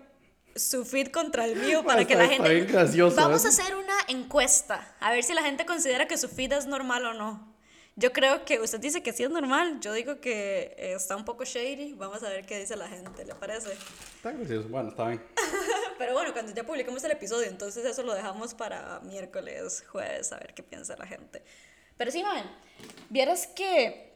su 0.55 0.85
feed 0.85 1.07
contra 1.07 1.45
el 1.45 1.55
mío 1.55 1.83
para 1.85 2.05
que 2.05 2.15
la 2.15 2.27
gente... 2.27 2.61
gracioso, 2.61 3.15
Vamos 3.15 3.43
¿eh? 3.43 3.47
a 3.47 3.49
hacer 3.49 3.75
una 3.75 3.95
encuesta, 4.07 4.95
a 4.99 5.11
ver 5.11 5.23
si 5.23 5.33
la 5.33 5.41
gente 5.41 5.65
considera 5.65 6.07
que 6.07 6.17
su 6.17 6.27
feed 6.27 6.53
es 6.53 6.65
normal 6.65 7.05
o 7.05 7.13
no. 7.13 7.53
Yo 7.95 8.11
creo 8.11 8.43
que 8.43 8.59
usted 8.59 8.79
dice 8.79 9.03
que 9.03 9.13
sí 9.13 9.23
es 9.23 9.29
normal, 9.29 9.79
yo 9.79 9.93
digo 9.93 10.19
que 10.19 10.75
eh, 10.79 10.93
está 10.95 11.15
un 11.15 11.25
poco 11.25 11.45
shady, 11.45 11.93
vamos 11.93 12.23
a 12.23 12.29
ver 12.29 12.43
qué 12.43 12.59
dice 12.59 12.75
la 12.75 12.87
gente, 12.87 13.23
¿le 13.23 13.35
parece? 13.35 13.71
Está 14.15 14.31
gracioso, 14.31 14.67
bueno, 14.69 14.89
está 14.89 15.09
bien. 15.09 15.23
Pero 15.99 16.13
bueno, 16.13 16.33
cuando 16.33 16.51
ya 16.51 16.63
publiquemos 16.63 17.03
el 17.03 17.11
episodio, 17.11 17.47
entonces 17.47 17.85
eso 17.85 18.01
lo 18.01 18.15
dejamos 18.15 18.55
para 18.55 18.99
miércoles, 19.01 19.83
jueves, 19.87 20.31
a 20.33 20.37
ver 20.37 20.55
qué 20.55 20.63
piensa 20.63 20.95
la 20.97 21.05
gente. 21.05 21.43
Pero 21.95 22.09
sí, 22.09 22.23
man, 22.23 22.49
vieras 23.09 23.45
que 23.45 24.11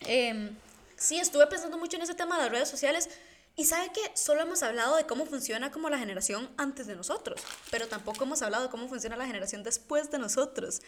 em, 0.00 0.56
sí, 0.96 1.18
estuve 1.18 1.48
pensando 1.48 1.78
mucho 1.78 1.96
en 1.96 2.04
ese 2.04 2.14
tema 2.14 2.36
de 2.36 2.44
las 2.44 2.52
redes 2.52 2.68
sociales 2.68 3.10
y 3.58 3.64
sabe 3.64 3.90
que 3.90 4.00
solo 4.14 4.42
hemos 4.42 4.62
hablado 4.62 4.96
de 4.96 5.06
cómo 5.06 5.24
funciona 5.24 5.70
como 5.72 5.88
la 5.88 5.98
generación 5.98 6.50
antes 6.58 6.86
de 6.86 6.94
nosotros, 6.94 7.40
pero 7.70 7.88
tampoco 7.88 8.24
hemos 8.24 8.42
hablado 8.42 8.64
de 8.64 8.70
cómo 8.70 8.86
funciona 8.86 9.16
la 9.16 9.26
generación 9.26 9.62
después 9.62 10.10
de 10.10 10.18
nosotros. 10.18 10.82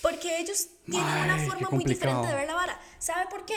Porque 0.00 0.38
ellos 0.38 0.68
tienen 0.84 1.02
una 1.24 1.34
Ay, 1.34 1.48
forma 1.48 1.68
muy 1.70 1.84
diferente 1.84 2.28
de 2.28 2.34
ver 2.34 2.46
la 2.46 2.54
vara. 2.54 2.80
¿Sabe 2.98 3.26
por 3.28 3.44
qué? 3.44 3.56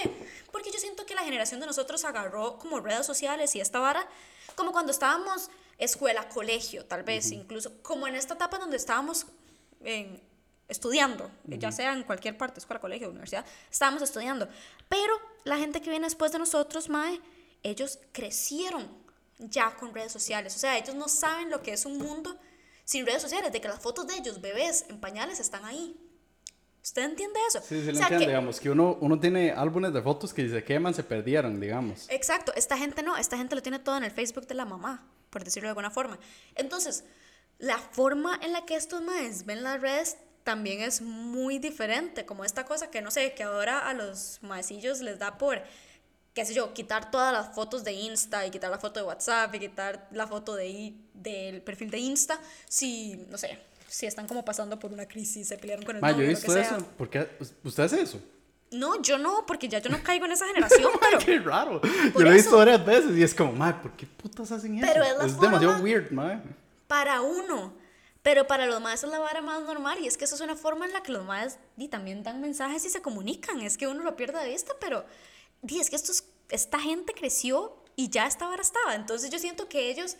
Porque 0.51 0.71
yo 0.71 0.79
siento 0.79 1.05
que 1.05 1.13
la 1.15 1.21
generación 1.23 1.59
de 1.59 1.67
nosotros 1.67 2.03
agarró 2.05 2.57
como 2.57 2.79
redes 2.79 3.05
sociales 3.05 3.55
y 3.55 3.61
esta 3.61 3.79
vara 3.79 4.07
como 4.55 4.71
cuando 4.71 4.91
estábamos 4.91 5.49
escuela, 5.77 6.27
colegio, 6.29 6.85
tal 6.85 7.03
vez, 7.03 7.31
incluso 7.31 7.81
como 7.83 8.07
en 8.07 8.15
esta 8.15 8.33
etapa 8.35 8.57
donde 8.57 8.77
estábamos 8.77 9.27
en- 9.81 10.23
estudiando, 10.67 11.29
ya 11.43 11.71
sea 11.71 11.93
en 11.93 12.01
cualquier 12.03 12.35
parte, 12.37 12.59
escuela, 12.59 12.79
colegio, 12.81 13.09
universidad, 13.09 13.45
estábamos 13.69 14.01
estudiando. 14.01 14.47
Pero 14.89 15.13
la 15.43 15.57
gente 15.57 15.81
que 15.81 15.89
viene 15.91 16.05
después 16.07 16.31
de 16.31 16.39
nosotros, 16.39 16.89
Mae, 16.89 17.19
ellos 17.63 17.99
crecieron 18.11 18.87
ya 19.39 19.75
con 19.75 19.93
redes 19.93 20.11
sociales. 20.11 20.55
O 20.55 20.59
sea, 20.59 20.77
ellos 20.77 20.95
no 20.95 21.07
saben 21.07 21.49
lo 21.49 21.61
que 21.61 21.73
es 21.73 21.85
un 21.85 21.97
mundo 21.97 22.37
sin 22.83 23.05
redes 23.05 23.21
sociales, 23.21 23.51
de 23.51 23.59
que 23.61 23.67
las 23.67 23.79
fotos 23.81 24.05
de 24.07 24.15
ellos, 24.15 24.39
bebés 24.41 24.85
en 24.89 24.99
pañales, 24.99 25.39
están 25.39 25.65
ahí. 25.65 25.99
¿Usted 26.83 27.01
entiende 27.03 27.39
eso? 27.49 27.59
Sí, 27.61 27.81
sí, 27.83 27.89
O 27.89 27.93
sea, 27.95 28.03
entiendo, 28.03 28.19
que- 28.19 28.27
digamos, 28.27 28.59
que 28.59 28.69
uno, 28.69 28.95
uno 29.01 29.19
tiene 29.19 29.51
álbumes 29.51 29.91
de 29.91 30.01
fotos 30.03 30.31
que 30.33 30.43
si 30.43 30.49
se 30.51 30.63
queman 30.63 30.93
se 30.93 31.03
perdieron, 31.03 31.59
digamos. 31.59 32.05
Exacto, 32.09 32.53
esta 32.55 32.77
gente 32.77 33.01
no, 33.01 33.17
esta 33.17 33.37
gente 33.37 33.55
lo 33.55 33.63
tiene 33.63 33.79
todo 33.79 33.97
en 33.97 34.03
el 34.03 34.11
Facebook 34.11 34.45
de 34.45 34.53
la 34.53 34.65
mamá, 34.65 35.03
por 35.31 35.43
decirlo 35.43 35.65
de 35.65 35.69
alguna 35.71 35.89
forma. 35.89 36.19
Entonces, 36.53 37.03
la 37.57 37.79
forma 37.79 38.39
en 38.43 38.51
la 38.53 38.65
que 38.65 38.75
estos 38.75 39.01
maes 39.01 39.45
ven 39.47 39.63
las 39.63 39.81
redes 39.81 40.17
también 40.43 40.81
es 40.81 41.01
muy 41.01 41.57
diferente, 41.57 42.23
como 42.27 42.45
esta 42.45 42.65
cosa 42.65 42.91
que 42.91 43.01
no 43.01 43.09
sé, 43.09 43.33
que 43.33 43.41
ahora 43.41 43.89
a 43.89 43.95
los 43.95 44.37
maecillos 44.43 45.01
les 45.01 45.17
da 45.17 45.39
por, 45.39 45.63
qué 46.35 46.45
sé 46.45 46.53
yo, 46.53 46.73
quitar 46.73 47.09
todas 47.09 47.31
las 47.31 47.55
fotos 47.55 47.83
de 47.85 47.93
Insta 47.93 48.45
y 48.45 48.51
quitar 48.51 48.69
la 48.69 48.77
foto 48.77 48.99
de 48.99 49.05
WhatsApp 49.05 49.55
y 49.55 49.59
quitar 49.59 50.07
la 50.11 50.27
foto 50.27 50.53
de, 50.53 50.93
del 51.13 51.61
perfil 51.61 51.89
de 51.89 51.97
Insta, 51.97 52.37
si, 52.67 53.25
no 53.29 53.37
sé, 53.37 53.57
si 53.87 54.05
están 54.05 54.27
como 54.27 54.43
pasando 54.43 54.77
por 54.77 54.91
una 54.91 55.07
crisis, 55.07 55.47
se 55.47 55.57
pelearon 55.57 55.85
con 55.85 55.95
el 55.95 56.01
novio, 56.01 56.27
lo 56.27 56.27
que 56.27 56.35
sea. 56.35 56.61
eso. 56.61 56.85
¿Por 56.97 57.09
qué? 57.09 57.29
¿Usted 57.63 57.83
hace 57.83 58.01
eso? 58.01 58.21
No, 58.71 59.01
yo 59.01 59.17
no, 59.17 59.45
porque 59.45 59.69
ya 59.69 59.79
yo 59.79 59.89
no 59.89 60.03
caigo 60.03 60.25
en 60.25 60.33
esa 60.33 60.45
generación, 60.45 60.91
pero... 60.99 61.19
Qué 61.19 61.39
raro. 61.39 61.81
Yo 61.81 62.19
lo 62.19 62.29
he 62.29 62.33
visto 62.33 62.49
eso. 62.49 62.57
varias 62.57 62.85
veces 62.85 63.17
y 63.17 63.23
es 63.23 63.33
como, 63.33 63.53
ma, 63.53 63.81
¿por 63.81 63.93
qué 63.93 64.05
putas 64.05 64.51
hacen 64.51 64.77
eso? 64.77 64.87
Pero 64.91 65.05
es 65.05 65.17
la 65.17 65.41
demasiado 65.41 65.81
weird, 65.81 66.11
ma. 66.11 66.43
para 66.87 67.21
uno. 67.21 67.73
Pero 68.23 68.47
para 68.47 68.65
los 68.65 68.81
maes 68.81 69.03
es 69.03 69.09
la 69.09 69.19
vara 69.19 69.41
más 69.41 69.61
normal 69.63 69.99
y 70.01 70.07
es 70.07 70.17
que 70.17 70.25
eso 70.25 70.35
es 70.35 70.41
una 70.41 70.55
forma 70.55 70.85
en 70.85 70.91
la 70.91 71.03
que 71.03 71.11
los 71.11 71.23
maes 71.23 71.59
y 71.77 71.87
también 71.87 72.23
dan 72.23 72.41
mensajes 72.41 72.83
y 72.83 72.89
se 72.89 73.01
comunican. 73.01 73.61
Es 73.61 73.77
que 73.77 73.87
uno 73.87 74.03
lo 74.03 74.15
pierde 74.17 74.43
de 74.43 74.49
vista, 74.49 74.73
pero 74.81 75.05
es 75.79 75.89
que 75.89 75.95
estos, 75.95 76.23
esta 76.49 76.79
gente 76.79 77.13
creció 77.13 77.75
y 77.95 78.09
ya 78.09 78.27
esta 78.27 78.47
vara 78.47 78.61
estaba. 78.61 78.95
Entonces 78.95 79.29
yo 79.29 79.39
siento 79.39 79.67
que 79.69 79.89
ellos 79.89 80.17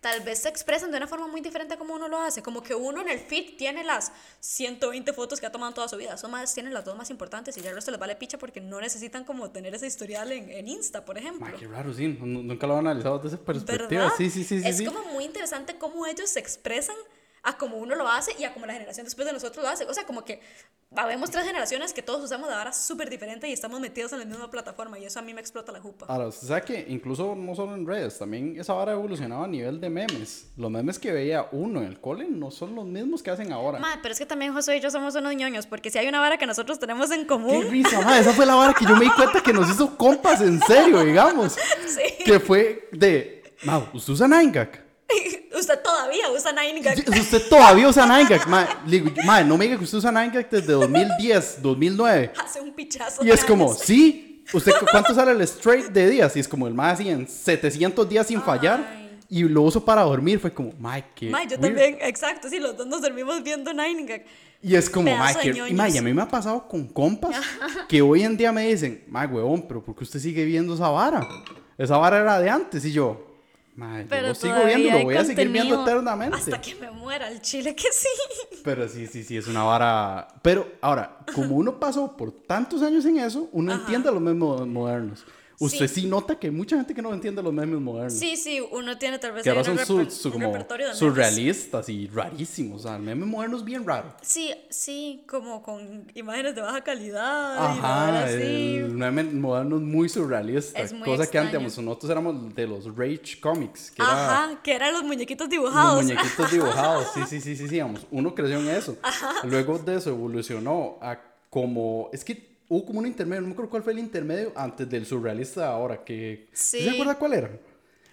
tal 0.00 0.20
vez 0.20 0.38
se 0.40 0.48
expresan 0.48 0.92
de 0.92 0.96
una 0.96 1.08
forma 1.08 1.26
muy 1.26 1.40
diferente 1.40 1.74
a 1.74 1.76
como 1.78 1.92
uno 1.94 2.06
lo 2.08 2.18
hace. 2.20 2.40
Como 2.42 2.62
que 2.62 2.74
uno 2.74 3.00
en 3.02 3.08
el 3.08 3.18
feed 3.18 3.56
tiene 3.56 3.82
las 3.84 4.12
120 4.40 5.12
fotos 5.12 5.40
que 5.40 5.46
ha 5.46 5.52
tomado 5.52 5.74
toda 5.74 5.88
su 5.88 5.96
vida. 5.96 6.14
Esos 6.14 6.30
maes 6.30 6.54
tienen 6.54 6.72
las 6.72 6.84
dos 6.84 6.96
más 6.96 7.10
importantes 7.10 7.56
y 7.56 7.60
ya 7.60 7.70
el 7.70 7.74
resto 7.74 7.90
les 7.90 7.98
vale 8.00 8.14
picha 8.16 8.38
porque 8.38 8.60
no 8.60 8.80
necesitan 8.80 9.24
como 9.24 9.50
tener 9.50 9.74
ese 9.74 9.86
historial 9.88 10.30
en, 10.32 10.50
en 10.50 10.68
Insta, 10.68 11.04
por 11.04 11.18
ejemplo. 11.18 11.46
Ma, 11.46 11.52
qué 11.56 11.66
raro, 11.66 11.92
sí. 11.92 12.08
nu- 12.08 12.42
Nunca 12.44 12.66
lo 12.66 12.76
he 12.76 12.78
analizado 12.78 13.18
desde 13.18 13.36
esa 13.36 13.44
perspectiva. 13.44 14.02
¿Verdad? 14.04 14.16
Sí, 14.16 14.30
sí, 14.30 14.44
sí, 14.44 14.60
sí. 14.62 14.68
Es 14.68 14.76
sí. 14.78 14.84
como 14.84 15.02
muy 15.06 15.24
interesante 15.24 15.76
cómo 15.76 16.06
ellos 16.06 16.30
se 16.30 16.38
expresan 16.40 16.96
a 17.48 17.56
como 17.56 17.76
uno 17.78 17.94
lo 17.94 18.08
hace 18.08 18.32
y 18.38 18.44
a 18.44 18.52
como 18.52 18.66
la 18.66 18.74
generación 18.74 19.04
después 19.04 19.26
de 19.26 19.32
nosotros 19.32 19.64
lo 19.64 19.70
hace. 19.70 19.84
O 19.84 19.94
sea, 19.94 20.04
como 20.04 20.24
que 20.24 20.40
habemos 20.94 21.30
tres 21.30 21.44
generaciones 21.44 21.92
que 21.92 22.02
todos 22.02 22.22
usamos 22.22 22.48
de 22.48 22.54
vara 22.54 22.72
súper 22.72 23.08
diferente 23.08 23.48
y 23.48 23.52
estamos 23.52 23.80
metidos 23.80 24.12
en 24.12 24.20
la 24.20 24.24
misma 24.24 24.50
plataforma 24.50 24.98
y 24.98 25.04
eso 25.04 25.18
a 25.18 25.22
mí 25.22 25.32
me 25.34 25.40
explota 25.40 25.72
la 25.72 25.80
jupa. 25.80 26.06
Ahora, 26.08 26.28
usted 26.28 26.46
sabe 26.46 26.62
que 26.62 26.86
incluso 26.88 27.34
no 27.34 27.54
solo 27.54 27.74
en 27.74 27.86
redes, 27.86 28.18
también 28.18 28.58
esa 28.58 28.74
vara 28.74 28.92
ha 28.92 28.94
evolucionado 28.94 29.44
a 29.44 29.48
nivel 29.48 29.80
de 29.80 29.90
memes. 29.90 30.48
Los 30.56 30.70
memes 30.70 30.98
que 30.98 31.12
veía 31.12 31.48
uno 31.52 31.80
en 31.80 31.86
el 31.86 32.00
cole 32.00 32.26
no 32.28 32.50
son 32.50 32.74
los 32.74 32.84
mismos 32.84 33.22
que 33.22 33.30
hacen 33.30 33.52
ahora. 33.52 33.78
Madre, 33.78 34.00
pero 34.02 34.12
es 34.12 34.18
que 34.18 34.26
también 34.26 34.52
José 34.52 34.76
y 34.76 34.80
yo 34.80 34.90
somos 34.90 35.14
unos 35.14 35.34
ñoños 35.34 35.66
porque 35.66 35.90
si 35.90 35.98
hay 35.98 36.08
una 36.08 36.20
vara 36.20 36.36
que 36.36 36.46
nosotros 36.46 36.78
tenemos 36.78 37.10
en 37.10 37.22
Qué 37.22 37.26
común, 37.26 37.66
risa, 37.70 38.00
ma. 38.02 38.18
Esa 38.18 38.32
fue 38.32 38.46
la 38.46 38.54
vara 38.54 38.74
que 38.74 38.84
yo 38.84 38.94
me 38.96 39.06
di 39.06 39.10
cuenta 39.10 39.42
que 39.42 39.52
nos 39.52 39.70
hizo 39.70 39.96
compas 39.96 40.40
en 40.42 40.60
serio, 40.62 41.02
digamos. 41.02 41.56
Sí. 41.88 42.24
Que 42.24 42.38
fue 42.38 42.88
de 42.92 43.38
Mau, 43.62 43.88
¿usted 43.92 44.12
usa 44.12 44.26
9gag? 44.28 44.68
Usted 45.10 45.47
todavía 46.08 46.30
usa 46.30 46.52
9gag. 46.52 47.20
Usted 47.20 47.48
todavía 47.48 47.88
usa 47.88 48.06
9gag. 48.06 48.46
Mae, 48.46 48.66
le 48.86 48.90
digo, 49.00 49.10
mae, 49.24 49.44
no 49.44 49.56
me 49.56 49.64
diga 49.66 49.78
que 49.78 49.84
usted 49.84 49.98
usa 49.98 50.10
9gag 50.12 50.48
desde 50.50 50.72
2010, 50.72 51.62
2009. 51.62 52.32
Hace 52.42 52.60
un 52.60 52.72
pichazo. 52.72 53.24
Y 53.24 53.30
es 53.30 53.44
como, 53.44 53.66
años. 53.70 53.80
sí. 53.80 54.24
¿Usted 54.52 54.72
cu- 54.80 54.86
cuánto 54.90 55.14
sale 55.14 55.32
el 55.32 55.40
straight 55.42 55.86
de 55.88 56.08
días? 56.08 56.34
Y 56.36 56.40
es 56.40 56.48
como 56.48 56.66
el 56.66 56.72
más 56.74 56.94
así 56.94 57.08
en 57.10 57.28
700 57.28 58.08
días 58.08 58.26
sin 58.26 58.40
fallar. 58.40 58.80
Ay. 58.90 59.04
Y 59.30 59.42
lo 59.42 59.60
uso 59.60 59.84
para 59.84 60.00
dormir. 60.02 60.40
Fue 60.40 60.50
como, 60.52 60.72
mae, 60.78 61.04
qué. 61.14 61.28
Mae, 61.28 61.46
yo 61.46 61.58
weird". 61.58 61.60
también, 61.76 61.98
exacto, 62.00 62.48
sí, 62.48 62.58
los 62.58 62.74
dos 62.74 62.86
nos 62.86 63.02
dormimos 63.02 63.42
viendo 63.42 63.72
9gag. 63.72 64.24
Y 64.62 64.74
es 64.74 64.88
como, 64.88 65.10
ñoños. 65.10 65.92
Y 65.92 65.94
y 65.96 65.98
a 65.98 66.02
mí 66.02 66.14
me 66.14 66.22
ha 66.22 66.28
pasado 66.28 66.66
con 66.66 66.88
compas 66.88 67.36
que 67.88 68.00
hoy 68.00 68.22
en 68.22 68.36
día 68.38 68.50
me 68.50 68.66
dicen, 68.66 69.04
mae, 69.08 69.26
huevón, 69.26 69.66
pero 69.68 69.84
¿por 69.84 69.94
qué 69.94 70.04
usted 70.04 70.18
sigue 70.18 70.44
viendo 70.46 70.74
esa 70.74 70.88
vara? 70.88 71.28
Esa 71.76 71.98
vara 71.98 72.18
era 72.18 72.40
de 72.40 72.48
antes. 72.48 72.84
Y 72.86 72.92
yo, 72.92 73.27
yo 73.78 74.08
Pero 74.08 74.28
lo 74.28 74.34
sigo 74.34 74.64
viendo, 74.64 74.90
lo 74.90 75.04
voy 75.04 75.16
a 75.16 75.24
seguir 75.24 75.48
viendo 75.48 75.82
eternamente. 75.82 76.36
Hasta 76.36 76.60
que 76.60 76.74
me 76.74 76.90
muera 76.90 77.28
el 77.28 77.40
chile 77.40 77.74
que 77.74 77.92
sí. 77.92 78.08
Pero 78.64 78.88
sí, 78.88 79.06
sí, 79.06 79.22
sí, 79.22 79.36
es 79.36 79.46
una 79.46 79.62
vara. 79.62 80.28
Pero 80.42 80.68
ahora, 80.80 81.18
como 81.34 81.56
uno 81.56 81.78
pasó 81.78 82.16
por 82.16 82.32
tantos 82.32 82.82
años 82.82 83.04
en 83.06 83.18
eso, 83.18 83.48
uno 83.52 83.72
Ajá. 83.72 83.80
entiende 83.80 84.10
los 84.10 84.20
memes 84.20 84.66
modernos. 84.66 85.24
Usted 85.60 85.88
sí. 85.88 86.02
Sí. 86.02 86.06
nota 86.06 86.38
que 86.38 86.46
hay 86.46 86.52
mucha 86.52 86.76
gente 86.76 86.94
que 86.94 87.02
no 87.02 87.12
entiende 87.12 87.42
los 87.42 87.52
memes 87.52 87.80
modernos. 87.80 88.12
Sí, 88.12 88.36
sí, 88.36 88.60
uno 88.70 88.96
tiene 88.96 89.18
tal 89.18 89.32
vez 89.32 89.42
Que 89.42 89.50
ahora 89.50 89.64
son 89.64 89.78
su, 89.78 90.10
su- 90.10 90.32
como 90.32 90.52
surrealistas 90.94 91.88
y 91.88 92.06
rarísimos. 92.06 92.80
O 92.80 92.88
sea, 92.88 92.96
el 92.96 93.02
meme 93.02 93.26
moderno 93.26 93.56
es 93.56 93.64
bien 93.64 93.84
raro. 93.84 94.14
Sí, 94.22 94.54
sí, 94.70 95.24
como 95.28 95.62
con 95.62 96.06
imágenes 96.14 96.54
de 96.54 96.60
baja 96.60 96.82
calidad 96.82 97.54
y 97.54 97.78
Ajá, 97.78 98.24
así. 98.24 98.76
el 98.76 98.90
meme 98.92 99.24
moderno 99.24 99.76
es 99.76 99.82
muy 99.82 100.08
surrealista. 100.08 100.78
Es 100.80 100.92
muy 100.92 101.02
cosa 101.02 101.28
que 101.28 101.38
antes 101.38 101.60
nosotros 101.78 102.10
éramos 102.10 102.54
de 102.54 102.66
los 102.66 102.84
Rage 102.96 103.40
Comics. 103.40 103.90
Que 103.90 104.02
era 104.02 104.44
Ajá, 104.44 104.62
que 104.62 104.72
eran 104.74 104.92
los 104.92 105.02
muñequitos 105.02 105.46
los 105.46 105.50
dibujados. 105.50 106.02
muñequitos 106.04 106.50
dibujados. 106.52 107.06
Sí, 107.14 107.20
sí, 107.28 107.40
sí, 107.40 107.56
sí, 107.56 107.64
sí. 107.66 107.68
Digamos, 107.68 108.06
uno 108.10 108.34
creció 108.34 108.58
en 108.60 108.68
eso. 108.68 108.96
Luego 109.44 109.78
de 109.78 109.96
eso 109.96 110.10
evolucionó 110.10 110.98
a 111.00 111.18
como. 111.50 112.10
Es 112.12 112.24
que 112.24 112.47
hubo 112.68 112.84
como 112.84 113.00
un 113.00 113.06
intermedio. 113.06 113.42
No 113.42 113.48
me 113.48 113.52
acuerdo 113.52 113.70
cuál 113.70 113.82
fue 113.82 113.92
el 113.92 113.98
intermedio 113.98 114.52
antes 114.54 114.88
del 114.88 115.06
surrealista 115.06 115.62
de 115.62 115.66
ahora. 115.66 116.04
Que, 116.04 116.48
¿sí. 116.52 116.82
¿Se 116.82 116.90
acuerda 116.90 117.18
cuál 117.18 117.32
era? 117.34 117.50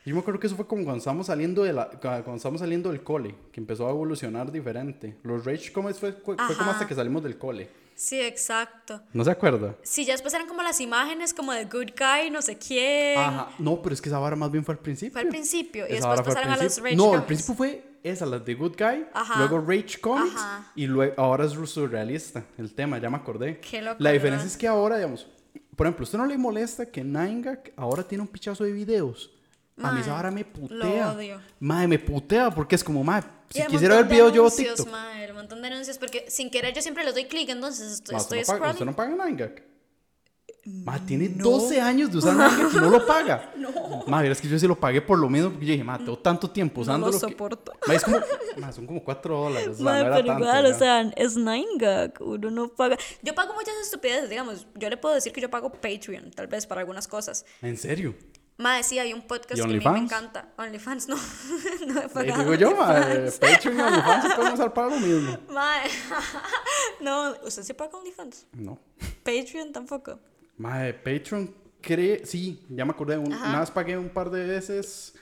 Yo 0.06 0.14
me 0.14 0.22
acuerdo 0.22 0.40
que 0.40 0.48
eso 0.48 0.56
fue 0.56 0.68
como 0.68 0.84
cuando 0.84 1.00
estábamos 1.00 1.28
saliendo, 1.28 1.64
de 1.64 1.74
la, 1.74 1.90
cuando 1.90 2.36
estábamos 2.36 2.62
saliendo 2.62 2.92
del 2.92 3.02
cole, 3.02 3.34
que 3.52 3.60
empezó 3.60 3.88
a 3.88 3.90
evolucionar 3.90 4.52
diferente. 4.52 5.16
Los 5.24 5.46
Rage 5.46 5.72
Comics 5.72 6.00
fue, 6.00 6.14
fue, 6.14 6.36
fue 6.36 6.56
como 6.56 6.70
hasta 6.70 6.88
que 6.88 6.94
salimos 6.94 7.24
del 7.24 7.38
cole. 7.38 7.68
Sí, 7.96 8.20
exacto. 8.20 9.02
¿No 9.14 9.24
se 9.24 9.32
acuerda? 9.32 9.76
Sí, 9.82 10.04
ya 10.06 10.14
después 10.14 10.34
eran 10.34 10.48
como 10.48 10.62
las 10.62 10.82
imágenes 10.82 11.34
como 11.34 11.54
de 11.54 11.64
Good 11.66 11.92
Guy, 11.98 12.30
no 12.30 12.42
sé 12.42 12.58
quién. 12.58 13.18
Ajá. 13.18 13.50
No, 13.58 13.82
pero 13.82 13.94
es 13.96 14.02
que 14.02 14.10
esa 14.10 14.20
vara 14.20 14.36
más 14.36 14.52
bien 14.52 14.66
fue 14.66 14.74
al 14.74 14.80
principio. 14.80 15.14
Fue 15.14 15.22
al 15.22 15.30
principio 15.30 15.86
y 15.88 15.94
Esa 15.94 16.10
después 16.10 16.20
al 16.20 16.26
pasaron 16.26 16.54
a 16.54 16.58
principio. 16.58 16.84
Rage 16.84 16.96
No, 16.98 17.04
al 17.06 17.10
Comics. 17.12 17.26
principio 17.28 17.56
fue 17.56 17.84
esa, 18.04 18.26
las 18.26 18.46
de 18.46 18.54
Good 18.54 18.74
Guy, 18.78 19.06
Ajá. 19.14 19.40
luego 19.40 19.60
Rage 19.66 20.00
Comics 20.02 20.36
Ajá. 20.36 20.72
y 20.76 20.86
luego 20.88 21.14
ahora 21.18 21.46
es 21.46 21.52
surrealista 21.70 22.44
el 22.58 22.74
tema, 22.74 22.98
ya 23.00 23.10
me 23.10 23.16
acordé. 23.18 23.60
Qué 23.62 23.82
loco, 23.82 23.96
La 24.00 24.12
diferencia 24.12 24.44
¿verdad? 24.44 24.52
es 24.52 24.58
que 24.58 24.68
ahora, 24.68 24.98
digamos, 24.98 25.28
por 25.76 25.88
ejemplo, 25.88 26.04
¿a 26.04 26.06
usted 26.06 26.18
no 26.18 26.26
le 26.26 26.38
molesta 26.38 26.86
que 26.86 27.04
9gag 27.04 27.72
ahora 27.78 28.04
tiene 28.04 28.22
un 28.22 28.28
pichazo 28.28 28.64
de 28.64 28.74
videos? 28.74 29.32
A 29.82 29.92
mí 29.92 30.00
esa 30.02 30.10
Mae, 30.10 30.16
vara 30.18 30.32
me 30.32 30.46
putea. 30.46 31.06
lo 31.08 31.18
odio. 31.18 31.42
Mae, 31.60 31.88
me 31.88 32.00
putea 32.00 32.50
porque 32.52 32.76
es 32.76 32.84
como, 32.84 33.04
mae, 33.04 33.22
si 33.50 33.62
quisiera 33.68 33.96
ver 33.98 34.06
video 34.06 34.30
yo 34.30 34.44
anuncios, 34.44 34.76
TikTok. 34.76 34.92
mae, 34.92 35.26
el 35.26 35.34
montón 35.34 35.62
de 35.62 35.68
anuncios, 35.68 35.98
porque 35.98 36.26
sin 36.30 36.50
querer 36.50 36.74
yo 36.74 36.82
siempre 36.82 37.04
les 37.04 37.14
doy 37.14 37.26
clic, 37.26 37.50
entonces 37.50 37.92
estoy, 37.94 38.16
Ma, 38.16 38.22
estoy 38.22 38.40
usted, 38.40 38.54
no 38.54 38.60
paga, 38.60 38.72
usted 38.72 38.86
no 38.86 38.96
paga 38.96 39.16
9gag. 39.16 39.64
Ma, 40.68 40.98
tiene 41.06 41.30
12 41.30 41.80
años 41.80 42.12
de 42.12 42.18
usar 42.18 42.34
9gag 42.36 42.72
y 42.74 42.76
no 42.78 42.90
lo 42.90 43.06
paga. 43.06 43.52
no. 43.58 43.70
Ma, 44.08 44.26
es 44.26 44.42
que 44.42 44.48
yo 44.48 44.58
sí 44.58 44.66
lo 44.68 44.80
pagué 44.80 45.00
por 45.00 45.20
lo 45.20 45.30
mismo 45.30 45.52
porque 45.52 45.66
yo 45.68 45.72
dije, 45.74 45.84
ma, 45.84 45.98
tengo 46.00 46.18
tanto 46.18 46.50
tiempo 46.50 46.82
No 46.82 46.86
lo 46.86 47.08
usándolo. 47.08 47.14
que- 47.14 47.20
soporto. 47.20 47.74
Ma, 47.86 47.94
es 47.94 48.04
como, 48.04 48.20
ma, 48.58 48.72
son 48.72 48.88
como 48.88 49.04
4 49.04 49.38
dólares. 49.38 49.68
o 49.68 49.74
sea, 49.76 49.84
Mae, 49.84 50.04
no 50.06 50.12
pero 50.16 50.26
tanto, 50.26 50.44
igual, 50.44 50.66
ya. 50.70 50.76
o 50.76 50.80
sea, 50.80 51.02
es 51.18 51.38
9gag, 51.38 52.14
uno 52.22 52.50
no 52.50 52.68
paga. 52.70 52.98
Yo 53.22 53.36
pago 53.36 53.54
muchas 53.54 53.76
estupideces, 53.84 54.28
digamos, 54.30 54.66
yo 54.74 54.90
le 54.90 54.98
puedo 54.98 55.14
decir 55.14 55.32
que 55.34 55.42
yo 55.42 55.50
pago 55.52 55.72
Patreon, 55.72 56.32
tal 56.32 56.48
vez 56.48 56.66
para 56.66 56.82
algunas 56.82 57.08
cosas. 57.08 57.46
¿En 57.62 57.78
serio? 57.78 58.16
Mae, 58.58 58.84
sí, 58.84 58.98
hay 59.00 59.14
un 59.14 59.22
podcast 59.22 59.54
¿Y 59.54 59.56
que 59.56 59.62
a 59.64 59.68
mí 59.68 59.80
me 60.00 60.00
encanta. 60.06 60.54
OnlyFans, 60.58 61.10
no, 61.10 61.16
no 61.88 62.00
he 62.00 62.04
Ahí 62.04 62.10
pagado. 62.10 62.40
digo 62.44 62.54
yo, 62.56 62.76
ma, 62.76 62.94
OnlyFans. 62.96 63.38
Patreon 63.40 63.78
y 63.78 63.82
OnlyFans 63.82 64.24
se 64.24 64.36
pueden 64.36 64.72
para 64.72 64.88
lo 64.90 65.00
mismo. 65.00 65.38
Mae, 65.50 65.90
no, 67.02 67.36
¿usted 67.44 67.64
sí 67.64 67.74
paga 67.74 67.98
OnlyFans? 67.98 68.48
No. 68.54 68.80
Patreon 69.24 69.74
tampoco. 69.74 70.20
Ma, 70.58 70.86
Patreon 71.04 71.54
cree, 71.82 72.26
sí, 72.26 72.64
ya 72.70 72.86
me 72.86 72.92
acordé, 72.92 73.18
un- 73.18 73.34
una 73.34 73.60
vez 73.60 73.72
pagué 73.72 73.98
un 73.98 74.10
par 74.10 74.30
de 74.30 74.46
veces 74.46 75.14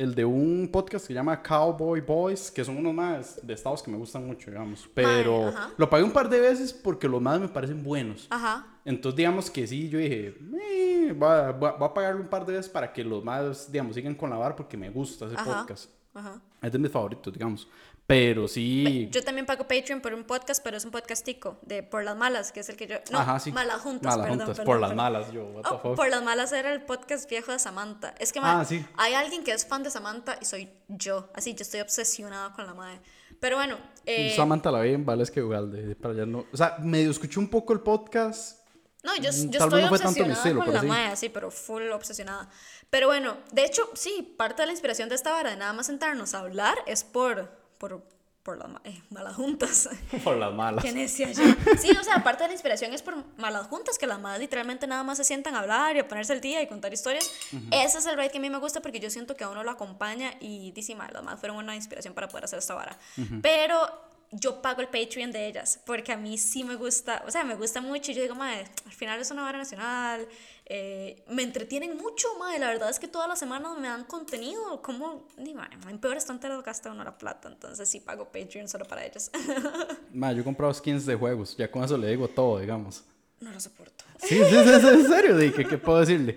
el 0.00 0.14
de 0.14 0.24
un 0.24 0.68
podcast 0.72 1.04
que 1.04 1.08
se 1.08 1.14
llama 1.14 1.42
Cowboy 1.42 2.00
Boys, 2.00 2.50
que 2.50 2.64
son 2.64 2.76
unos 2.78 2.94
más 2.94 3.46
de 3.46 3.52
estados 3.54 3.82
que 3.82 3.90
me 3.90 3.98
gustan 3.98 4.26
mucho, 4.26 4.50
digamos. 4.50 4.88
Pero 4.94 5.52
lo 5.76 5.90
pagué 5.90 6.02
un 6.04 6.12
par 6.12 6.28
de 6.28 6.40
veces 6.40 6.72
porque 6.72 7.08
los 7.08 7.20
más 7.20 7.38
me 7.40 7.48
parecen 7.48 7.82
buenos. 7.82 8.26
Ajá. 8.30 8.66
Entonces, 8.84 9.16
digamos 9.16 9.50
que 9.50 9.66
sí, 9.66 9.88
yo 9.88 9.98
dije, 9.98 10.34
"Eh, 10.62 11.14
voy, 11.16 11.28
a, 11.28 11.50
voy 11.52 11.68
a- 11.68 11.72
voy 11.72 11.88
a 11.88 11.94
pagarlo 11.94 12.22
un 12.22 12.28
par 12.28 12.46
de 12.46 12.52
veces 12.54 12.68
para 12.70 12.92
que 12.92 13.04
los 13.04 13.22
más, 13.22 13.70
digamos, 13.70 13.94
sigan 13.94 14.14
con 14.14 14.30
la 14.30 14.36
vara 14.36 14.56
porque 14.56 14.76
me 14.76 14.88
gusta 14.90 15.26
ese 15.26 15.34
Ajá. 15.36 15.60
podcast. 15.60 15.90
Ajá. 16.14 16.40
Es 16.62 16.72
de 16.72 16.78
mis 16.78 16.90
favoritos, 16.90 17.32
digamos. 17.32 17.68
Pero 18.10 18.48
sí. 18.48 19.08
Yo 19.12 19.22
también 19.22 19.46
pago 19.46 19.68
Patreon 19.68 20.00
por 20.00 20.12
un 20.14 20.24
podcast, 20.24 20.60
pero 20.64 20.76
es 20.76 20.84
un 20.84 20.90
podcast 20.90 21.24
tico, 21.24 21.58
de 21.62 21.84
Por 21.84 22.02
las 22.02 22.16
Malas, 22.16 22.50
que 22.50 22.58
es 22.58 22.68
el 22.68 22.76
que 22.76 22.88
yo... 22.88 22.96
No, 23.12 23.20
Ajá, 23.20 23.38
sí. 23.38 23.52
Malas 23.52 23.80
Juntas, 23.82 24.16
Malas 24.16 24.16
perdón, 24.26 24.38
Juntas, 24.38 24.56
perdón, 24.56 24.64
por 24.66 24.80
las 24.80 24.94
malas, 24.96 25.32
yo, 25.32 25.44
what 25.44 25.62
the 25.62 25.68
Oh, 25.70 25.78
fuck. 25.78 25.94
por 25.96 26.08
las 26.10 26.22
malas 26.24 26.50
era 26.52 26.72
el 26.72 26.82
podcast 26.82 27.30
viejo 27.30 27.52
de 27.52 27.60
Samantha. 27.60 28.14
Es 28.18 28.32
que, 28.32 28.40
Ah, 28.42 28.64
sí. 28.64 28.84
hay 28.96 29.14
alguien 29.14 29.44
que 29.44 29.52
es 29.52 29.64
fan 29.64 29.84
de 29.84 29.90
Samantha 29.92 30.36
y 30.40 30.44
soy 30.44 30.70
yo. 30.88 31.28
Así, 31.34 31.54
yo 31.54 31.62
estoy 31.62 31.80
obsesionada 31.80 32.52
con 32.52 32.66
la 32.66 32.74
madre. 32.74 33.00
Pero 33.38 33.54
bueno, 33.56 33.78
eh, 34.04 34.34
Samantha 34.34 34.72
la 34.72 34.80
vi 34.80 34.92
en 34.92 35.06
Vales 35.06 35.30
que 35.30 35.40
Ugalde, 35.42 35.94
para 35.94 36.12
allá 36.12 36.26
no. 36.26 36.46
O 36.52 36.56
sea, 36.56 36.78
medio 36.80 37.12
escuché 37.12 37.38
un 37.38 37.48
poco 37.48 37.72
el 37.72 37.80
podcast. 37.80 38.58
no, 39.04 39.14
yo, 39.18 39.30
mm, 39.30 39.50
yo 39.50 39.58
tal 39.60 39.68
estoy 39.68 39.82
no 39.82 39.88
obsesionada 39.88 40.34
estilo, 40.34 40.64
con 40.64 40.74
la 40.74 40.80
sí. 40.80 40.86
madre, 40.88 41.16
sí, 41.16 41.28
pero 41.28 41.50
full 41.52 41.88
obsesionada. 41.92 42.50
Pero 42.90 43.06
bueno, 43.06 43.36
de 43.52 43.64
hecho, 43.64 43.88
sí, 43.94 44.34
parte 44.36 44.62
de 44.62 44.66
la 44.66 44.72
inspiración 44.72 45.08
de 45.08 45.14
esta 45.14 45.30
vara 45.30 45.50
de 45.50 45.56
nada 45.56 45.72
más 45.72 45.86
sentarnos 45.86 46.34
a 46.34 46.40
hablar 46.40 46.74
es 46.86 47.04
por, 47.04 47.59
por, 47.80 48.04
por 48.42 48.58
las 48.58 48.68
eh, 48.84 49.02
malas 49.08 49.34
juntas. 49.34 49.88
Por 50.24 50.36
las 50.36 50.52
malas. 50.52 50.84
Qué 50.84 50.92
necia 50.92 51.32
yo. 51.32 51.42
Sí, 51.78 51.90
o 51.98 52.04
sea, 52.04 52.22
parte 52.22 52.42
de 52.42 52.48
la 52.48 52.52
inspiración 52.52 52.92
es 52.92 53.00
por 53.00 53.24
malas 53.38 53.68
juntas, 53.68 53.96
que 53.96 54.06
las 54.06 54.20
madres 54.20 54.40
literalmente 54.42 54.86
nada 54.86 55.02
más 55.02 55.16
se 55.16 55.24
sientan 55.24 55.54
a 55.54 55.60
hablar 55.60 55.96
y 55.96 56.00
a 56.00 56.06
ponerse 56.06 56.34
el 56.34 56.42
día 56.42 56.60
y 56.60 56.66
contar 56.66 56.92
historias. 56.92 57.32
Ese 57.70 57.98
es 57.98 58.06
el 58.06 58.16
ride 58.16 58.30
que 58.30 58.38
a 58.38 58.40
mí 58.40 58.50
me 58.50 58.58
gusta 58.58 58.82
porque 58.82 59.00
yo 59.00 59.08
siento 59.08 59.34
que 59.34 59.44
a 59.44 59.48
uno 59.48 59.64
lo 59.64 59.70
acompaña 59.70 60.34
y 60.40 60.72
dice, 60.72 60.94
las 60.94 61.22
madres 61.22 61.40
fueron 61.40 61.56
una 61.56 61.74
inspiración 61.74 62.12
para 62.12 62.28
poder 62.28 62.44
hacer 62.44 62.58
esta 62.58 62.74
vara. 62.74 62.98
Pero 63.40 64.09
yo 64.32 64.62
pago 64.62 64.80
el 64.80 64.86
Patreon 64.88 65.32
de 65.32 65.46
ellas 65.48 65.80
porque 65.84 66.12
a 66.12 66.16
mí 66.16 66.38
sí 66.38 66.62
me 66.64 66.76
gusta, 66.76 67.22
o 67.26 67.30
sea, 67.30 67.42
me 67.44 67.54
gusta 67.56 67.80
mucho 67.80 68.12
y 68.12 68.14
yo 68.14 68.22
digo, 68.22 68.34
madre, 68.34 68.64
al 68.86 68.92
final 68.92 69.18
es 69.20 69.30
una 69.32 69.42
vara 69.42 69.58
nacional, 69.58 70.26
eh, 70.66 71.24
me 71.28 71.42
entretienen 71.42 71.96
mucho, 71.96 72.28
madre, 72.38 72.60
la 72.60 72.68
verdad 72.68 72.90
es 72.90 73.00
que 73.00 73.08
todas 73.08 73.28
las 73.28 73.40
semanas 73.40 73.76
me 73.78 73.88
dan 73.88 74.04
contenido, 74.04 74.80
como, 74.82 75.26
ni 75.36 75.52
madre, 75.52 75.76
en 75.88 75.98
peores 75.98 76.24
tonteras 76.26 76.62
gasta 76.62 76.92
uno 76.92 77.02
la 77.02 77.18
plata, 77.18 77.48
entonces 77.48 77.88
sí 77.88 77.98
pago 77.98 78.26
Patreon 78.26 78.68
solo 78.68 78.84
para 78.84 79.04
ellas. 79.04 79.32
Ma, 80.12 80.32
yo 80.32 80.42
he 80.42 80.44
comprado 80.44 80.72
skins 80.72 81.06
de 81.06 81.16
juegos. 81.16 81.56
Ya 81.56 81.70
con 81.70 81.82
eso 81.82 81.96
le 81.98 82.08
digo 82.08 82.28
todo, 82.28 82.58
digamos. 82.60 83.02
no 83.40 83.50
lo 83.50 83.58
soporto. 83.60 84.04
Sí, 84.20 84.36
sí, 84.36 84.44
sí, 84.44 84.80
sí, 84.80 84.86
en 84.88 85.06
serio. 85.08 85.54
que, 85.56 85.66
¿Qué 85.66 85.78
puedo 85.78 85.98
decirle? 86.00 86.36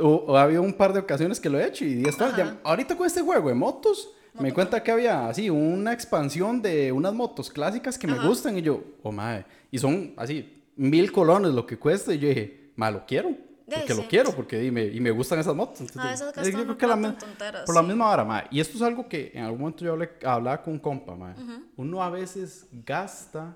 O, 0.00 0.08
o 0.28 0.36
ha 0.36 0.42
habido 0.44 0.62
un 0.62 0.72
par 0.72 0.92
de 0.92 1.00
ocasiones 1.00 1.40
que 1.40 1.50
lo 1.50 1.58
he 1.58 1.66
hecho 1.66 1.84
y 1.84 2.02
ya 2.02 2.10
está. 2.10 2.34
ya- 2.36 2.58
ahorita 2.64 2.96
con 2.96 3.06
este 3.06 3.20
juego 3.20 3.48
de 3.48 3.54
motos, 3.54 4.10
me 4.34 4.52
cuenta 4.54 4.82
que 4.82 4.90
había 4.90 5.28
así 5.28 5.50
una 5.50 5.92
expansión 5.92 6.62
de 6.62 6.92
unas 6.92 7.12
motos 7.14 7.50
clásicas 7.50 7.98
que 7.98 8.06
me 8.06 8.18
gustan 8.18 8.56
y 8.58 8.62
yo, 8.62 8.82
oh 9.02 9.12
madre, 9.12 9.44
y 9.70 9.78
son 9.78 10.12
así 10.16 10.62
mil 10.76 11.10
colones 11.12 11.52
lo 11.52 11.66
que 11.66 11.76
cuesta 11.78 12.14
y 12.14 12.18
yo 12.18 12.28
dije, 12.28 12.70
ma, 12.76 12.90
lo 12.90 13.04
quiero. 13.06 13.30
Porque 13.70 13.92
lo 13.94 14.00
sí. 14.02 14.06
quiero, 14.08 14.32
porque 14.32 14.64
y 14.64 14.70
me, 14.70 14.84
y 14.86 14.98
me 14.98 15.10
gustan 15.10 15.38
esas 15.40 15.54
motos. 15.54 15.80
Entonces, 15.82 16.22
A 16.22 16.26
veces 16.40 16.54
yo 16.54 16.62
creo 16.64 16.78
que 16.78 16.86
la 16.86 17.18
tonteras, 17.18 17.64
por 17.66 17.74
la 17.74 17.82
sí. 17.82 17.86
misma 17.88 18.10
hora, 18.10 18.24
ma. 18.24 18.44
Y 18.50 18.60
esto 18.60 18.78
es 18.78 18.82
algo 18.82 19.06
que 19.06 19.30
en 19.34 19.44
algún 19.44 19.60
momento 19.60 19.84
yo 19.84 19.94
hablé- 19.94 20.24
hablaba 20.24 20.62
con 20.62 20.72
un 20.72 20.78
compa, 20.78 21.14
ma. 21.14 21.34
Uno 21.76 22.02
a 22.02 22.08
veces 22.08 22.66
gasta 22.72 23.54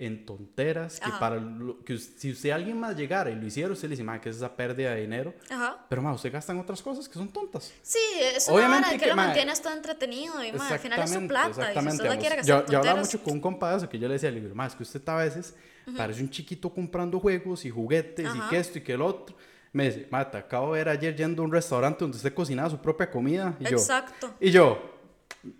en 0.00 0.24
tonteras 0.24 1.00
que 1.00 1.06
Ajá. 1.10 1.18
para 1.18 1.36
lo- 1.36 1.82
que 1.84 1.98
si 1.98 2.30
usted 2.30 2.50
alguien 2.50 2.78
más 2.78 2.96
llegara 2.96 3.30
y 3.30 3.34
lo 3.34 3.44
hiciera, 3.44 3.72
usted 3.72 3.88
le 3.88 3.94
dice, 3.94 4.04
ma, 4.04 4.20
que 4.20 4.28
es 4.30 4.36
esa 4.36 4.54
pérdida 4.54 4.94
de 4.94 5.00
dinero. 5.00 5.34
Ajá. 5.50 5.84
Pero, 5.88 6.00
ma, 6.02 6.12
usted 6.12 6.32
gasta 6.32 6.52
en 6.52 6.60
otras 6.60 6.80
cosas 6.80 7.08
que 7.08 7.14
son 7.14 7.28
tontas. 7.28 7.72
Sí, 7.82 7.98
es 8.22 8.48
Obviamente 8.48 8.90
que, 8.90 8.98
que, 8.98 9.06
lo 9.08 9.16
mae, 9.16 9.26
mantiene 9.26 9.50
esto 9.50 9.70
entretenido 9.72 10.34
y 10.44 10.52
mae, 10.52 10.72
al 10.74 10.78
final 10.78 11.02
es 11.02 11.10
su 11.10 11.26
plata. 11.26 11.48
Y 11.50 11.54
si 11.54 11.60
exactamente, 11.60 11.96
usted 11.96 12.08
la 12.08 12.18
quiere 12.18 12.36
gastar 12.36 12.58
yo, 12.60 12.64
en 12.66 12.70
yo 12.72 12.78
hablaba 12.78 13.00
mucho 13.00 13.22
con 13.22 13.32
un 13.34 13.40
compa 13.40 13.70
de 13.72 13.76
eso 13.78 13.88
que 13.88 13.98
yo 13.98 14.06
le 14.06 14.14
decía, 14.14 14.30
le 14.30 14.40
digo, 14.40 14.54
ma, 14.54 14.66
es 14.66 14.74
que 14.76 14.84
usted 14.84 15.08
a 15.08 15.16
veces 15.16 15.54
parece 15.96 16.22
un 16.22 16.30
chiquito 16.30 16.70
comprando 16.72 17.18
juegos 17.18 17.64
y 17.64 17.70
juguetes 17.70 18.24
y 18.24 18.38
Ajá. 18.38 18.50
que 18.50 18.58
esto 18.58 18.78
y 18.78 18.82
que 18.82 18.92
el 18.92 19.02
otro. 19.02 19.34
Me 19.72 19.86
dice, 19.90 20.06
ma, 20.10 20.30
te 20.30 20.38
acabo 20.38 20.74
de 20.74 20.78
ver 20.84 20.88
ayer 20.90 21.16
yendo 21.16 21.42
a 21.42 21.44
un 21.44 21.52
restaurante 21.52 21.98
donde 22.04 22.16
usted 22.16 22.32
cocinaba 22.32 22.70
su 22.70 22.78
propia 22.78 23.10
comida. 23.10 23.56
Y 23.58 23.64
yo, 23.64 23.70
Exacto. 23.78 24.32
y 24.38 24.50
yo, 24.52 24.80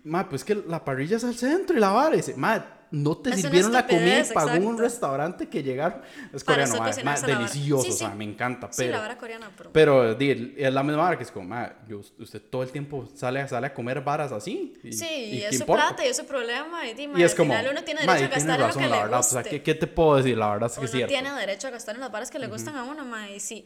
ma, 0.05 0.27
pues 0.29 0.43
que 0.45 0.55
la 0.55 0.83
parrilla 0.85 1.17
es 1.17 1.23
al 1.25 1.35
centro 1.35 1.75
y 1.75 1.79
la 1.81 1.89
vara. 1.89 2.13
Y 2.15 2.17
dice, 2.17 2.35
ma, 2.35 2.77
no 2.91 3.17
te 3.17 3.29
Es 3.31 3.41
sirvieron 3.41 3.71
la 3.71 3.85
comida 3.85 4.19
y 4.19 4.33
pagó 4.33 4.49
en 4.49 4.55
un 4.57 4.61
exacto. 4.75 4.81
restaurante 4.81 5.47
que 5.49 5.61
llegaron. 5.63 6.01
Es 6.33 6.43
Para 6.43 6.65
coreano, 6.65 6.73
usted 6.73 6.79
ma, 6.79 6.83
ma, 6.85 6.89
cocinarse 6.91 7.27
la 7.27 7.33
vara. 7.35 7.47
delicioso, 7.47 7.83
Sí, 7.83 7.89
o 7.91 7.93
sea, 7.93 8.11
sí. 8.11 8.17
me 8.17 8.23
encanta. 8.23 8.67
Sí, 8.71 8.81
Pero, 8.83 8.91
la 8.93 8.99
vara 8.99 9.17
coreana, 9.17 9.51
pero... 9.57 9.71
pero 9.71 10.15
di, 10.15 10.53
es 10.57 10.73
la 10.73 10.83
misma 10.83 11.03
vara 11.03 11.17
que 11.17 11.23
es 11.23 11.31
como, 11.31 11.47
ma, 11.49 11.71
yo- 11.87 12.01
usted 12.19 12.41
todo 12.49 12.63
el 12.63 12.71
tiempo 12.71 13.07
sale, 13.15 13.41
a- 13.41 13.47
sale 13.47 13.67
a 13.67 13.73
comer 13.73 14.01
varas 14.01 14.31
así. 14.31 14.73
Y, 14.83 14.93
Sí, 14.93 15.05
y 15.07 15.35
y 15.37 15.39
¿qué 15.41 15.47
es 15.49 15.55
su 15.57 15.63
importa? 15.63 15.87
plata 15.87 16.05
y 16.05 16.09
es 16.09 16.17
su 16.17 16.25
problema. 16.25 16.87
Y, 16.87 16.93
di, 16.93 17.07
ma, 17.07 17.19
Y 17.19 17.23
es 17.23 17.31
al 17.31 17.37
como, 17.37 17.53
final 17.53 17.71
uno 17.71 17.83
tiene 17.83 18.01
derecho 18.01 18.25
a 18.25 18.27
gastar 18.27 18.59
en 18.61 18.67
lo 18.67 18.73
que 18.73 18.79
la 18.81 18.85
le 18.95 19.01
verdad. 19.03 19.17
guste. 19.17 19.37
O 19.37 19.41
sea, 19.41 19.49
¿qué, 19.51 19.61
qué 19.63 19.75
te 19.75 19.87
puedo 19.87 20.15
decir? 20.17 20.37
La 20.37 20.49
verdad 20.51 20.71
es 20.71 20.77
que 20.79 20.85
es 20.85 20.91
Uno 20.91 20.97
cierto. 20.97 21.11
tiene 21.13 21.31
derecho 21.39 21.67
a 21.67 21.71
gastar 21.71 21.95
en 21.95 22.01
las 22.01 22.11
varas 22.11 22.31
que 22.31 22.39
le 22.39 22.47
gustan 22.47 22.75
a 22.75 22.83
uno, 22.83 23.05
ma. 23.05 23.29
Y 23.29 23.39
sí, 23.39 23.65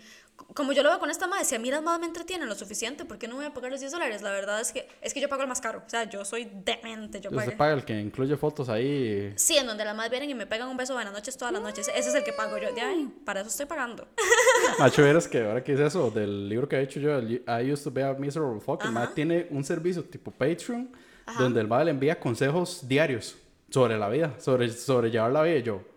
como 0.53 0.73
yo 0.73 0.83
lo 0.83 0.89
veo 0.89 0.99
con 0.99 1.09
esta 1.09 1.27
madre, 1.27 1.45
si 1.45 1.55
a 1.55 1.59
mí 1.59 1.69
las 1.71 1.81
madres 1.81 2.01
me 2.01 2.07
entretienen 2.07 2.47
lo 2.47 2.55
suficiente, 2.55 3.05
¿por 3.05 3.17
qué 3.17 3.27
no 3.27 3.35
voy 3.35 3.45
a 3.45 3.53
pagar 3.53 3.71
los 3.71 3.79
10 3.79 3.91
dólares? 3.91 4.21
La 4.21 4.31
verdad 4.31 4.61
es 4.61 4.71
que, 4.71 4.87
es 5.01 5.13
que 5.13 5.21
yo 5.21 5.29
pago 5.29 5.41
el 5.41 5.47
más 5.47 5.61
caro. 5.61 5.83
O 5.85 5.89
sea, 5.89 6.03
yo 6.03 6.23
soy 6.25 6.49
demente, 6.63 7.21
yo 7.21 7.31
pago. 7.31 7.51
paga 7.57 7.73
el 7.73 7.85
que 7.85 7.99
incluye 7.99 8.35
fotos 8.37 8.69
ahí. 8.69 9.33
Sí, 9.35 9.57
en 9.57 9.67
donde 9.67 9.85
las 9.85 9.95
madres 9.95 10.11
vienen 10.11 10.29
y 10.29 10.35
me 10.35 10.45
pegan 10.45 10.67
un 10.67 10.77
beso 10.77 10.93
buenas 10.93 11.13
noches 11.13 11.37
todas 11.37 11.53
las 11.53 11.61
noches. 11.61 11.87
Ese 11.95 12.09
es 12.09 12.15
el 12.15 12.23
que 12.23 12.33
pago 12.33 12.57
yo. 12.57 12.73
De 12.73 12.81
ahí, 12.81 13.11
para 13.25 13.41
eso 13.41 13.49
estoy 13.49 13.65
pagando. 13.65 14.07
Macho, 14.79 15.03
verás 15.03 15.27
que 15.27 15.43
ahora 15.43 15.63
que 15.63 15.73
es 15.73 15.79
eso, 15.79 16.11
del 16.11 16.49
libro 16.49 16.67
que 16.67 16.77
he 16.77 16.81
hecho 16.81 16.99
yo, 16.99 17.17
el 17.17 17.43
I 17.47 17.71
used 17.71 17.83
to 17.83 17.91
be 17.91 18.03
a 18.03 18.13
miserable 18.13 18.59
fuck, 18.59 18.83
el 18.85 18.91
mae 18.91 19.07
tiene 19.07 19.47
un 19.49 19.63
servicio 19.63 20.03
tipo 20.03 20.31
Patreon, 20.31 20.89
donde 21.37 21.61
el 21.61 21.67
mae 21.67 21.85
le 21.85 21.91
envía 21.91 22.19
consejos 22.19 22.87
diarios 22.87 23.35
sobre 23.69 23.97
la 23.97 24.09
vida, 24.09 24.35
sobre, 24.39 24.69
sobre 24.69 25.09
llevar 25.09 25.31
la 25.31 25.41
vida 25.43 25.59
yo. 25.59 25.92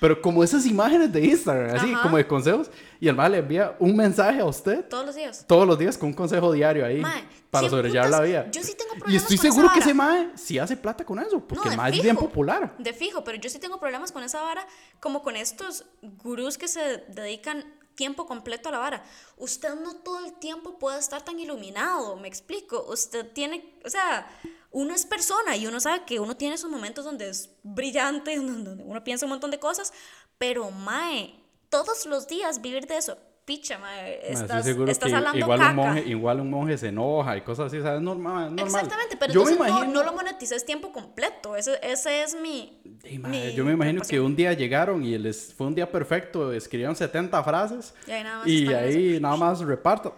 Pero 0.00 0.20
como 0.20 0.42
esas 0.44 0.66
imágenes 0.66 1.12
de 1.12 1.24
Instagram, 1.24 1.74
así, 1.76 1.92
Ajá. 1.92 2.02
como 2.02 2.16
de 2.16 2.26
consejos, 2.26 2.70
y 3.00 3.08
el 3.08 3.14
mae 3.14 3.30
le 3.30 3.38
envía 3.38 3.76
un 3.78 3.96
mensaje 3.96 4.40
a 4.40 4.44
usted 4.44 4.84
Todos 4.88 5.04
los 5.06 5.14
días. 5.14 5.44
todos 5.46 5.66
los 5.66 5.78
días 5.78 5.98
con 5.98 6.08
un 6.10 6.14
consejo 6.14 6.52
diario 6.52 6.84
ahí 6.86 7.00
Mae, 7.00 7.24
para 7.50 7.62
¿quién 7.62 7.70
sobrellevar 7.70 8.10
la 8.10 8.20
vida. 8.20 8.50
yo 8.50 8.62
sí 8.62 8.74
tengo 8.78 8.94
y 8.94 8.98
problemas 8.98 9.22
estoy 9.22 9.36
con 9.36 9.46
esa 9.46 9.54
seguro 9.54 9.74
que 9.74 9.80
ese 9.80 9.94
mae 9.94 10.28
sí 10.34 10.58
hace 10.58 10.76
plata 10.76 11.04
con 11.04 11.18
eso, 11.18 11.40
porque 11.46 11.66
No, 11.66 11.70
el 11.72 11.76
mae 11.76 11.92
es 11.96 12.02
bien 12.02 12.16
popular. 12.16 12.74
De 12.78 12.92
fijo, 12.92 13.22
pero 13.24 13.38
yo 13.38 13.48
sí 13.50 13.58
tengo 13.58 13.78
problemas 13.78 14.12
con 14.12 14.22
esa 14.22 14.42
vara, 14.42 14.66
como 15.00 15.22
con 15.22 15.36
estos 15.36 15.84
gurús 16.22 16.56
que 16.58 16.68
se 16.68 17.04
dedican 17.08 17.64
tiempo 17.94 18.26
completo 18.26 18.68
a 18.68 18.72
la 18.72 18.78
vara. 18.78 19.04
Usted 19.36 19.74
no 19.76 19.96
todo 19.96 20.24
el 20.24 20.34
tiempo 20.34 20.78
puede 20.78 20.98
estar 20.98 21.24
tan 21.24 21.38
iluminado, 21.38 22.16
me 22.16 22.28
explico. 22.28 22.84
Usted 22.88 23.32
tiene, 23.32 23.78
o 23.84 23.90
sea, 23.90 24.26
uno 24.70 24.94
es 24.94 25.06
persona 25.06 25.56
y 25.56 25.66
uno 25.66 25.80
sabe 25.80 26.04
que 26.04 26.20
uno 26.20 26.36
tiene 26.36 26.56
esos 26.56 26.70
momentos 26.70 27.04
donde 27.04 27.28
es 27.28 27.50
brillante, 27.62 28.36
donde 28.36 28.82
uno 28.82 29.04
piensa 29.04 29.26
un 29.26 29.30
montón 29.30 29.50
de 29.50 29.60
cosas, 29.60 29.92
pero 30.38 30.70
mae, 30.70 31.34
todos 31.70 32.06
los 32.06 32.26
días 32.26 32.60
vivir 32.60 32.86
de 32.86 32.98
eso. 32.98 33.16
Picha, 33.44 33.78
estoy 34.06 34.32
estás, 34.42 34.64
seguro 34.64 34.90
estás 34.90 35.10
que 35.10 35.14
hablando 35.16 35.38
igual 35.38 35.58
caca. 35.58 35.70
un, 35.70 35.76
monje, 35.76 36.00
igual 36.06 36.40
un 36.40 36.50
monje 36.50 36.78
se 36.78 36.88
enoja 36.88 37.36
y 37.36 37.42
cosas 37.42 37.66
así, 37.66 37.78
¿sabes? 37.82 38.00
Normal, 38.00 38.54
normal. 38.56 38.66
Exactamente, 38.66 39.18
pero 39.18 39.34
yo 39.34 39.44
me 39.44 39.50
entonces 39.50 39.58
no- 39.58 39.78
imagino, 39.78 39.92
no, 39.92 40.02
lo 40.02 40.12
monetices 40.14 40.64
tiempo 40.64 40.92
completo. 40.92 41.54
Ese, 41.54 41.78
ese 41.82 42.22
es 42.22 42.34
mi. 42.34 42.80
Ey, 43.02 43.18
mae, 43.18 43.48
mi 43.50 43.54
yo 43.54 43.64
me 43.66 43.72
imagino 43.72 44.00
que 44.00 44.18
un 44.18 44.34
día 44.34 44.54
llegaron 44.54 45.04
y 45.04 45.18
les 45.18 45.52
fue 45.52 45.66
un 45.66 45.74
día 45.74 45.90
perfecto, 45.90 46.54
escribieron 46.54 46.96
70 46.96 47.44
frases 47.44 47.94
Y 48.06 48.12
ahí 48.12 48.22
nada 48.24 48.38
más 48.38 48.46
y 48.48 48.72
ahí 48.72 49.20
nada 49.20 49.36
más 49.36 49.60
reparto. 49.60 50.14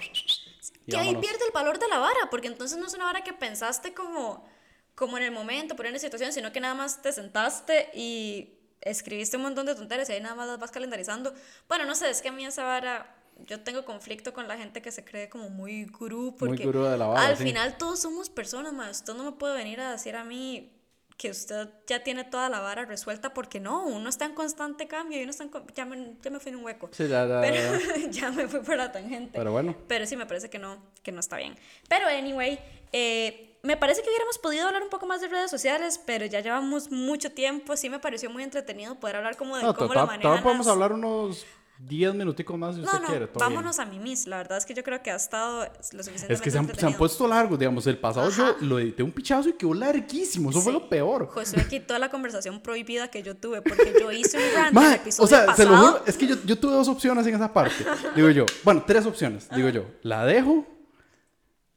Que 0.89 0.97
ahí 0.97 1.17
pierde 1.17 1.45
el 1.45 1.53
valor 1.53 1.81
de 1.81 1.89
la 1.89 1.99
vara, 1.99 2.31
porque 2.31 2.47
entonces 2.47 2.79
no 2.79 2.87
es 2.87 2.95
una 2.95 3.07
vara 3.07 3.23
que 3.25 3.33
pensaste 3.33 3.93
como, 3.93 4.47
como 4.95 5.19
en 5.19 5.25
el 5.25 5.33
momento, 5.33 5.75
por 5.75 5.85
una 5.87 5.99
situación, 5.99 6.33
sino 6.33 6.53
que 6.53 6.61
nada 6.61 6.75
más 6.75 7.03
te 7.03 7.11
sentaste 7.11 7.91
y 7.93 8.53
escribiste 8.83 9.37
un 9.37 9.43
montón 9.43 9.67
de 9.67 9.75
tonterías 9.75 10.09
y 10.11 10.13
ahí 10.13 10.21
nada 10.21 10.37
más 10.37 10.47
las 10.47 10.61
vas 10.61 10.71
calendarizando. 10.71 11.35
Bueno, 11.69 11.87
no 11.87 11.97
sé, 11.97 12.09
es 12.09 12.23
que 12.23 12.29
a 12.29 12.33
mí 12.33 12.47
esa 12.47 12.63
vara, 12.63 13.16
yo 13.45 13.61
tengo 13.61 13.85
conflicto 13.85 14.33
con 14.33 14.49
la 14.49 14.57
gente 14.57 14.81
que 14.83 14.91
se 14.91 15.05
cree 15.05 15.29
como 15.29 15.51
muy 15.51 15.85
gurú, 15.85 16.35
porque 16.39 16.65
gurú 16.65 16.85
de 16.85 16.97
la 16.97 17.07
vara, 17.07 17.27
al 17.27 17.37
sí. 17.37 17.45
final 17.45 17.77
todos 17.77 18.01
somos 18.01 18.31
personas, 18.31 18.73
más. 18.73 18.99
Usted 18.99 19.15
no 19.15 19.25
me 19.25 19.33
puede 19.33 19.55
venir 19.55 19.81
a 19.81 19.93
decir 19.93 20.17
a 20.17 20.25
mí 20.25 20.73
que 21.17 21.31
usted 21.31 21.69
ya 21.87 22.03
tiene 22.03 22.25
toda 22.25 22.49
la 22.51 22.61
vara 22.61 22.85
resuelta, 22.85 23.33
porque 23.33 23.59
no, 23.59 23.85
uno 23.87 24.09
está 24.09 24.27
en 24.27 24.35
constante 24.35 24.87
cambio 24.87 25.19
y 25.19 25.23
uno 25.23 25.31
está 25.31 25.45
en... 25.45 25.51
Ya 25.75 25.85
me, 25.87 26.15
ya 26.23 26.31
me 26.31 26.41
fui 26.41 26.51
en 26.51 26.57
un 26.57 26.65
hueco. 26.65 26.91
Sí, 26.93 27.09
ya, 27.09 27.27
ya, 27.27 27.41
Pero 27.41 27.79
ya. 28.11 28.31
me 28.31 28.47
fui 28.49 28.61
por 28.61 28.77
la 28.77 28.93
tangente. 28.93 29.39
Pero 29.39 29.51
bueno. 29.53 29.75
Pero 29.89 30.05
sí 30.07 30.15
me 30.17 30.27
parece 30.27 30.51
que 30.51 30.59
no, 30.59 30.77
que 31.03 31.13
no 31.13 31.21
está 31.21 31.37
bien. 31.39 31.57
Pero 31.89 32.07
anyway, 32.07 32.59
eh, 32.93 33.59
me 33.63 33.79
parece 33.79 34.03
que 34.03 34.09
hubiéramos 34.11 34.37
podido 34.39 34.67
hablar 34.67 34.83
un 34.83 34.91
poco 34.91 35.07
más 35.07 35.23
de 35.23 35.29
redes 35.29 35.51
sociales, 35.51 35.99
pero 36.05 36.27
ya 36.27 36.41
llevamos 36.41 36.91
mucho 36.91 37.33
tiempo. 37.33 37.77
Sí 37.79 37.89
me 37.89 37.99
pareció 37.99 38.29
muy 38.29 38.43
entretenido 38.43 38.97
poder 39.01 39.17
hablar 39.17 39.37
como 39.39 39.57
de 39.57 39.63
No, 39.63 39.75
cómo 39.75 39.95
to- 39.95 40.07
manejan 40.07 40.43
podemos 40.43 40.67
hablar 40.69 40.93
unos 40.93 41.47
10 41.79 42.15
minuticos 42.15 42.59
más 42.59 42.75
si 42.75 42.81
usted 42.81 42.93
No, 42.95 43.01
no, 43.01 43.07
quiere. 43.09 43.27
todo 43.27 43.39
bien. 43.45 43.55
vámonos 43.57 43.79
a 43.79 43.85
Mimis. 43.85 44.27
La 44.27 44.39
verdad 44.39 44.59
es 44.59 44.65
que 44.67 44.75
yo 44.75 44.83
creo 44.83 45.03
que 45.03 45.11
ha 45.11 45.17
estado 45.17 45.61
lo 45.65 45.69
suficientemente 46.03 46.33
Es 46.35 46.41
que 46.41 46.51
se 46.51 46.59
han, 46.59 46.75
se 46.75 46.87
han 46.87 46.95
puesto 46.95 47.27
largos, 47.29 47.59
digamos. 47.59 47.87
El 47.87 47.99
pasado 47.99 48.29
Ajá. 48.29 48.57
yo 48.61 48.67
lo 48.67 48.79
edité 48.79 49.03
un 49.03 49.13
pichazo 49.13 49.49
y 49.51 49.53
quedó 49.55 49.75
larguísimo. 49.75 50.51
Eso 50.51 50.61
fue 50.63 50.73
Sí. 50.73 50.79
lo 50.79 50.89
peor. 50.89 51.29
Josué 51.29 51.67
quitó 51.69 51.99
la 51.99 52.09
conversación 52.11 52.61
prohibida 52.61 53.09
que 53.09 53.23
yo 53.23 53.37
tuve 53.37 53.61
porque 53.63 53.95
yo 54.01 54.11
hice 54.13 54.39
un 54.39 54.55
rant 54.55 54.77
en 54.77 54.83
el 54.85 54.93
episodio 54.95 55.25
o 55.25 55.29
sea, 55.29 55.41
se 55.41 55.47
pasado. 55.47 55.71
lo 55.71 55.77
juro, 55.79 56.03
es 56.07 56.17
que 56.17 56.27
yo, 56.27 56.37
yo 56.45 56.59
tuve 56.59 56.73
dos 56.73 56.89
opciones 56.89 57.27
en 57.27 57.35
esa 57.35 57.53
parte. 57.53 57.85
Digo 58.15 58.31
yo, 58.31 58.47
bueno, 58.65 58.83
tres 58.87 59.05
opciones. 59.07 59.49
Digo 59.55 59.69
yo, 59.69 59.85
la 60.03 60.25
dejo, 60.25 60.67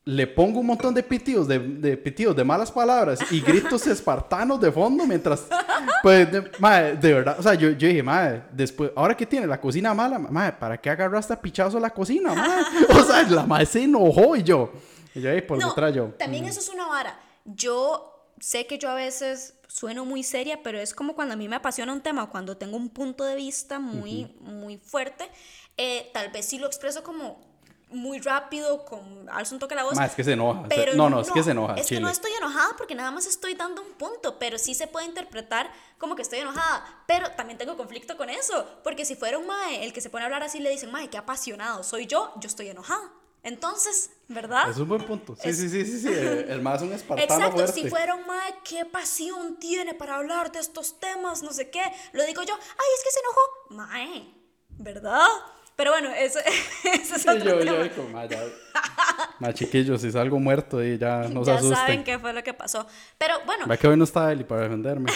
le 0.09 0.25
pongo 0.25 0.59
un 0.59 0.65
montón 0.65 0.91
de 0.91 1.03
pitidos, 1.03 1.47
de, 1.47 1.59
de 1.59 1.95
pitidos, 1.95 2.35
de 2.35 2.43
malas 2.43 2.71
palabras 2.71 3.19
y 3.31 3.41
gritos 3.41 3.85
espartanos 3.87 4.59
de 4.59 4.71
fondo 4.71 5.05
mientras, 5.05 5.45
pues, 6.01 6.31
de, 6.31 6.51
mae, 6.57 6.95
de 6.95 7.13
verdad, 7.13 7.35
o 7.39 7.43
sea, 7.43 7.53
yo, 7.53 7.69
yo 7.71 7.87
dije, 7.87 8.01
madre, 8.01 8.41
después, 8.51 8.91
ahora 8.95 9.15
que 9.15 9.27
tiene 9.27 9.45
la 9.45 9.61
cocina 9.61 9.93
mala, 9.93 10.17
madre, 10.17 10.53
¿para 10.59 10.81
qué 10.81 10.89
agarraste 10.89 11.33
a 11.33 11.39
pichazo 11.39 11.79
la 11.79 11.91
cocina, 11.91 12.33
madre? 12.33 12.65
O 12.89 13.03
sea, 13.03 13.21
la 13.23 13.45
madre 13.45 13.67
se 13.67 13.83
enojó 13.83 14.35
y 14.35 14.41
yo, 14.41 14.71
y 15.13 15.21
yo 15.21 15.29
ahí 15.29 15.41
por 15.41 15.59
No, 15.59 15.69
detrás 15.69 15.93
yo. 15.93 16.05
También 16.17 16.45
eso 16.45 16.59
es 16.59 16.69
una 16.69 16.87
vara. 16.87 17.19
Yo 17.45 18.33
sé 18.39 18.65
que 18.65 18.79
yo 18.79 18.89
a 18.89 18.95
veces 18.95 19.59
sueno 19.67 20.05
muy 20.05 20.23
seria, 20.23 20.63
pero 20.63 20.79
es 20.79 20.95
como 20.95 21.13
cuando 21.13 21.35
a 21.35 21.37
mí 21.37 21.47
me 21.47 21.55
apasiona 21.55 21.93
un 21.93 22.01
tema, 22.01 22.27
cuando 22.31 22.57
tengo 22.57 22.77
un 22.77 22.89
punto 22.89 23.23
de 23.25 23.35
vista 23.35 23.79
muy, 23.79 24.35
muy 24.41 24.77
fuerte, 24.77 25.29
eh, 25.77 26.09
tal 26.13 26.31
vez 26.31 26.45
sí 26.45 26.57
lo 26.57 26.65
expreso 26.65 27.03
como 27.03 27.48
muy 27.89 28.19
rápido, 28.19 28.85
con 28.85 29.27
alzo 29.29 29.55
un 29.55 29.59
toque 29.59 29.75
la 29.75 29.83
voz. 29.83 29.95
Mae, 29.95 30.07
es 30.07 30.13
que 30.15 30.23
se 30.23 30.33
enoja. 30.33 30.63
Pero 30.69 30.93
no, 30.93 31.09
no, 31.09 31.21
es 31.21 31.31
que 31.31 31.43
se 31.43 31.51
enoja. 31.51 31.73
Es 31.75 31.81
que 31.81 31.87
chile. 31.89 32.01
no 32.01 32.09
estoy 32.09 32.31
enojada 32.33 32.75
porque 32.77 32.95
nada 32.95 33.11
más 33.11 33.25
estoy 33.25 33.55
dando 33.55 33.81
un 33.81 33.93
punto, 33.93 34.37
pero 34.39 34.57
sí 34.57 34.75
se 34.75 34.87
puede 34.87 35.05
interpretar 35.07 35.71
como 35.97 36.15
que 36.15 36.21
estoy 36.21 36.39
enojada. 36.39 37.03
Pero 37.07 37.31
también 37.31 37.57
tengo 37.57 37.75
conflicto 37.77 38.15
con 38.17 38.29
eso, 38.29 38.65
porque 38.83 39.05
si 39.05 39.15
fuera 39.15 39.37
un 39.37 39.47
mae 39.47 39.83
el 39.83 39.93
que 39.93 40.01
se 40.01 40.09
pone 40.09 40.23
a 40.23 40.25
hablar 40.27 40.43
así, 40.43 40.59
le 40.59 40.69
dicen, 40.69 40.91
mae, 40.91 41.09
qué 41.09 41.17
apasionado 41.17 41.83
soy 41.83 42.05
yo, 42.05 42.31
yo 42.39 42.47
estoy 42.47 42.69
enojada. 42.69 43.11
Entonces, 43.41 44.11
¿verdad? 44.27 44.69
Es 44.69 44.77
un 44.77 44.89
buen 44.89 45.05
punto. 45.05 45.33
Sí, 45.35 45.49
Es- 45.49 45.57
sí, 45.57 45.69
sí, 45.69 45.85
sí, 45.85 45.99
sí. 46.01 46.07
El, 46.09 46.49
el 46.51 46.61
más 46.61 46.81
es 46.81 46.87
un 46.89 46.93
espartano 46.93 47.33
Exacto, 47.33 47.55
fuerte. 47.57 47.73
si 47.81 47.89
fuera 47.89 48.13
un 48.15 48.27
mae, 48.27 48.53
qué 48.65 48.83
pasión 48.85 49.55
tiene 49.57 49.93
para 49.93 50.15
hablar 50.17 50.51
de 50.51 50.59
estos 50.59 50.99
temas, 50.99 51.41
no 51.41 51.53
sé 51.53 51.69
qué. 51.69 51.81
Lo 52.11 52.25
digo 52.25 52.43
yo, 52.43 52.53
ay, 52.53 52.87
es 52.97 53.03
que 53.03 53.11
se 53.11 53.19
enojó. 53.21 53.41
Mae, 53.69 54.33
¿verdad? 54.77 55.25
Pero 55.79 55.91
bueno, 55.91 56.09
eso, 56.13 56.39
eso 56.93 57.15
es 57.15 57.21
Sí, 57.21 57.29
otro 57.29 57.51
yo, 57.51 57.59
tema. 57.59 57.85
yo, 57.87 57.95
como, 57.95 58.09
ma, 58.09 58.25
ya. 58.25 58.43
Ma, 59.39 59.53
chiquillos, 59.53 60.01
si 60.01 60.11
salgo 60.11 60.37
muerto 60.37 60.83
y 60.83 60.97
ya 60.97 61.19
no 61.29 61.45
se 61.45 61.51
ya 61.51 61.55
asusten. 61.57 61.77
saben 61.77 62.03
qué 62.03 62.19
fue 62.19 62.33
lo 62.33 62.43
que 62.43 62.53
pasó. 62.53 62.85
Pero 63.17 63.35
bueno, 63.45 63.65
Va 63.65 63.77
que 63.77 63.87
hoy 63.87 63.95
no 63.95 64.03
está 64.03 64.29
Eli 64.33 64.43
para 64.43 64.63
defenderme. 64.63 65.09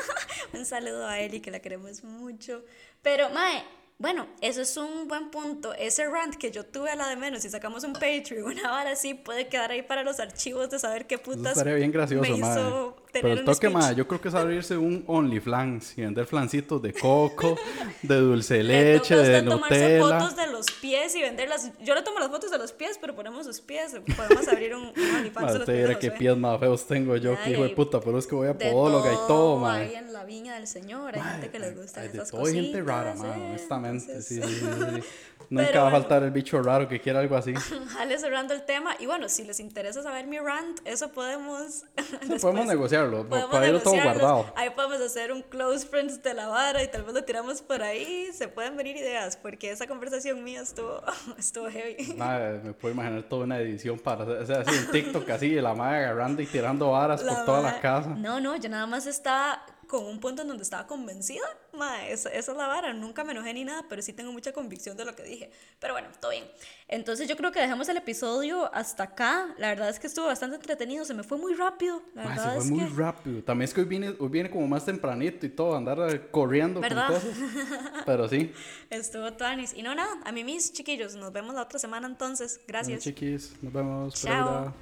un 0.54 0.64
saludo 0.64 1.06
a 1.06 1.18
Eli, 1.20 1.40
que 1.40 1.50
la 1.50 1.60
queremos 1.60 2.02
mucho. 2.02 2.64
Pero, 3.02 3.28
Mae, 3.28 3.62
bueno, 3.98 4.26
eso 4.42 4.60
es 4.60 4.76
un 4.76 5.08
buen 5.08 5.30
punto. 5.30 5.72
Ese 5.74 6.06
rant 6.06 6.34
que 6.36 6.50
yo 6.50 6.66
tuve 6.66 6.90
a 6.90 6.96
la 6.96 7.08
de 7.08 7.16
menos, 7.16 7.42
si 7.42 7.48
sacamos 7.50 7.82
un 7.84 7.94
Patreon, 7.94 8.44
una 8.44 8.74
hora 8.74 8.90
así, 8.92 9.14
puede 9.14 9.48
quedar 9.48 9.70
ahí 9.70 9.82
para 9.82 10.02
los 10.02 10.20
archivos 10.20 10.68
de 10.68 10.78
saber 10.78 11.06
qué 11.06 11.14
Eso 11.14 11.24
putas 11.24 11.52
estaría 11.52 11.74
bien 11.74 11.90
gracioso, 11.92 12.30
me 12.30 12.36
ma. 12.36 12.52
hizo 12.52 12.96
Pero 13.12 13.22
tener 13.22 13.32
el 13.32 13.38
un 13.40 13.44
toque, 13.46 13.68
speech. 13.68 13.72
ma, 13.72 13.92
yo 13.92 14.06
creo 14.06 14.20
que 14.20 14.28
es 14.28 14.34
abrirse 14.34 14.76
un 14.76 15.02
OnlyFlans 15.06 15.96
y 15.96 16.02
vender 16.02 16.26
flancitos 16.26 16.82
de 16.82 16.92
coco, 16.92 17.56
de 18.02 18.16
dulce 18.16 18.62
Le 18.62 18.92
leche, 18.94 19.16
de 19.16 19.22
usted 19.22 19.44
tomarse 19.48 19.74
Nutella. 19.98 20.00
fotos 20.20 20.36
de 20.36 20.46
los 20.48 20.66
pies 20.82 21.14
y 21.16 21.22
venderlas. 21.22 21.70
Yo 21.80 21.94
le 21.94 22.02
tomo 22.02 22.18
las 22.18 22.28
fotos 22.28 22.50
de 22.50 22.58
los 22.58 22.72
pies, 22.72 22.98
pero 23.00 23.14
ponemos 23.16 23.46
sus 23.46 23.60
pies. 23.62 23.96
Podemos 24.14 24.46
abrir 24.48 24.74
un, 24.74 24.82
un 24.88 24.92
OnlyFans 25.16 25.34
Ma, 25.46 25.52
de 25.52 25.58
los 25.58 25.60
usted 25.60 25.72
pies 25.72 25.82
de 25.82 25.88
dirá 25.88 25.98
qué 25.98 26.10
pies 26.10 26.36
más 26.36 26.60
feos 26.60 26.86
tengo 26.86 27.16
yo, 27.16 27.34
que 27.42 27.50
hijo 27.52 27.62
de 27.62 27.70
puta, 27.70 27.98
pero 28.00 28.18
es 28.18 28.26
que 28.26 28.34
voy 28.34 28.48
a 28.48 28.58
podóloga 28.58 29.10
y 29.10 29.16
todo, 29.26 29.56
ma. 29.56 29.76
Hay 29.76 29.94
en 29.94 30.12
la 30.12 30.24
viña 30.24 30.54
del 30.56 30.66
Señor. 30.66 31.14
Hay 31.16 31.22
gente 31.22 31.48
que 31.50 31.58
les 31.58 31.74
gusta 31.74 32.04
esas 32.04 32.34
hay 32.34 32.52
gente 32.52 32.82
rara, 32.82 33.14
ma, 33.14 33.34
¿eh? 33.38 33.54
Honestamente. 33.90 34.12
Entonces- 34.12 34.26
Sí, 34.26 34.42
sí, 34.42 34.64
sí, 34.96 35.02
sí. 35.02 35.08
Nunca 35.48 35.66
Pero 35.68 35.80
va 35.82 35.86
a 35.86 35.90
bueno. 35.90 36.02
faltar 36.04 36.22
el 36.24 36.30
bicho 36.32 36.60
raro 36.60 36.88
que 36.88 37.00
quiera 37.00 37.20
algo 37.20 37.36
así. 37.36 37.54
Jale 37.96 38.18
cerrando 38.18 38.52
el 38.52 38.64
tema. 38.64 38.96
Y 38.98 39.06
bueno, 39.06 39.28
si 39.28 39.44
les 39.44 39.60
interesa 39.60 40.02
saber 40.02 40.26
mi 40.26 40.38
rant, 40.40 40.80
eso 40.84 41.12
podemos. 41.12 41.84
después- 42.22 42.42
podemos 42.42 42.66
negociarlo, 42.66 43.28
podemos 43.28 43.50
para 43.50 43.68
irlo 43.68 43.80
todo 43.80 43.94
guardado. 43.94 44.52
Ahí 44.56 44.70
podemos 44.70 45.00
hacer 45.00 45.30
un 45.30 45.42
close 45.42 45.86
friends 45.86 46.20
de 46.22 46.34
la 46.34 46.48
vara 46.48 46.82
y 46.82 46.88
tal 46.90 47.04
vez 47.04 47.14
lo 47.14 47.22
tiramos 47.22 47.62
por 47.62 47.80
ahí. 47.82 48.28
Se 48.32 48.48
pueden 48.48 48.76
venir 48.76 48.96
ideas, 48.96 49.36
porque 49.36 49.70
esa 49.70 49.86
conversación 49.86 50.42
mía 50.42 50.62
estuvo, 50.62 51.00
estuvo 51.38 51.68
heavy. 51.70 52.14
Madre, 52.16 52.58
me 52.64 52.72
puedo 52.72 52.94
imaginar 52.94 53.22
toda 53.24 53.44
una 53.44 53.58
edición 53.60 54.00
para 54.00 54.24
o 54.24 54.46
sea, 54.46 54.60
así 54.62 54.74
un 54.76 54.90
TikTok 54.90 55.30
así, 55.30 55.50
de 55.50 55.62
la 55.62 55.74
madre 55.74 55.98
agarrando 56.06 56.42
y 56.42 56.46
tirando 56.46 56.90
varas 56.90 57.22
por 57.22 57.44
toda 57.44 57.58
la 57.60 57.68
madre- 57.68 57.80
casa. 57.82 58.08
No, 58.16 58.40
no, 58.40 58.56
yo 58.56 58.68
nada 58.68 58.86
más 58.86 59.06
estaba 59.06 59.64
con 59.86 60.04
un 60.04 60.20
punto 60.20 60.42
en 60.42 60.48
donde 60.48 60.62
estaba 60.62 60.86
convencida. 60.86 61.44
Ma, 61.72 62.08
esa, 62.08 62.30
esa 62.30 62.52
es 62.52 62.58
la 62.58 62.66
vara. 62.66 62.92
Nunca 62.92 63.24
me 63.24 63.32
enojé 63.32 63.52
ni 63.54 63.64
nada, 63.64 63.84
pero 63.88 64.02
sí 64.02 64.12
tengo 64.12 64.32
mucha 64.32 64.52
convicción 64.52 64.96
de 64.96 65.04
lo 65.04 65.14
que 65.14 65.22
dije. 65.22 65.50
Pero 65.78 65.94
bueno, 65.94 66.08
todo 66.20 66.30
bien. 66.30 66.44
Entonces 66.88 67.28
yo 67.28 67.36
creo 67.36 67.52
que 67.52 67.60
dejamos 67.60 67.88
el 67.88 67.96
episodio 67.96 68.72
hasta 68.74 69.04
acá. 69.04 69.54
La 69.58 69.68
verdad 69.68 69.88
es 69.88 69.98
que 69.98 70.06
estuvo 70.06 70.26
bastante 70.26 70.56
entretenido. 70.56 71.04
Se 71.04 71.14
me 71.14 71.22
fue 71.22 71.38
muy 71.38 71.54
rápido. 71.54 72.02
La 72.14 72.24
Ma, 72.24 72.28
verdad 72.30 72.52
se 72.52 72.58
es 72.58 72.64
fue 72.64 72.76
muy 72.76 72.88
que... 72.88 72.96
rápido. 72.96 73.42
También 73.42 73.64
es 73.68 73.74
que 73.74 73.80
hoy 73.80 73.86
viene, 73.86 74.14
hoy 74.18 74.28
viene 74.28 74.50
como 74.50 74.66
más 74.66 74.84
tempranito 74.84 75.46
y 75.46 75.50
todo, 75.50 75.76
andar 75.76 75.98
eh, 76.10 76.28
corriendo 76.30 76.80
¿Verdad? 76.80 77.08
con 77.08 77.14
cosas. 77.16 77.36
Pero 78.06 78.28
sí. 78.28 78.52
Estuvo 78.90 79.32
Tanis. 79.32 79.74
Y 79.74 79.82
no, 79.82 79.94
nada. 79.94 80.20
A 80.24 80.32
mí 80.32 80.44
mis 80.44 80.72
chiquillos. 80.72 81.14
Nos 81.16 81.32
vemos 81.32 81.54
la 81.54 81.62
otra 81.62 81.78
semana 81.78 82.06
entonces. 82.06 82.60
Gracias. 82.66 83.02
Chiquis, 83.02 83.54
nos 83.62 83.72
vemos. 83.72 84.14
Chao. 84.14 84.74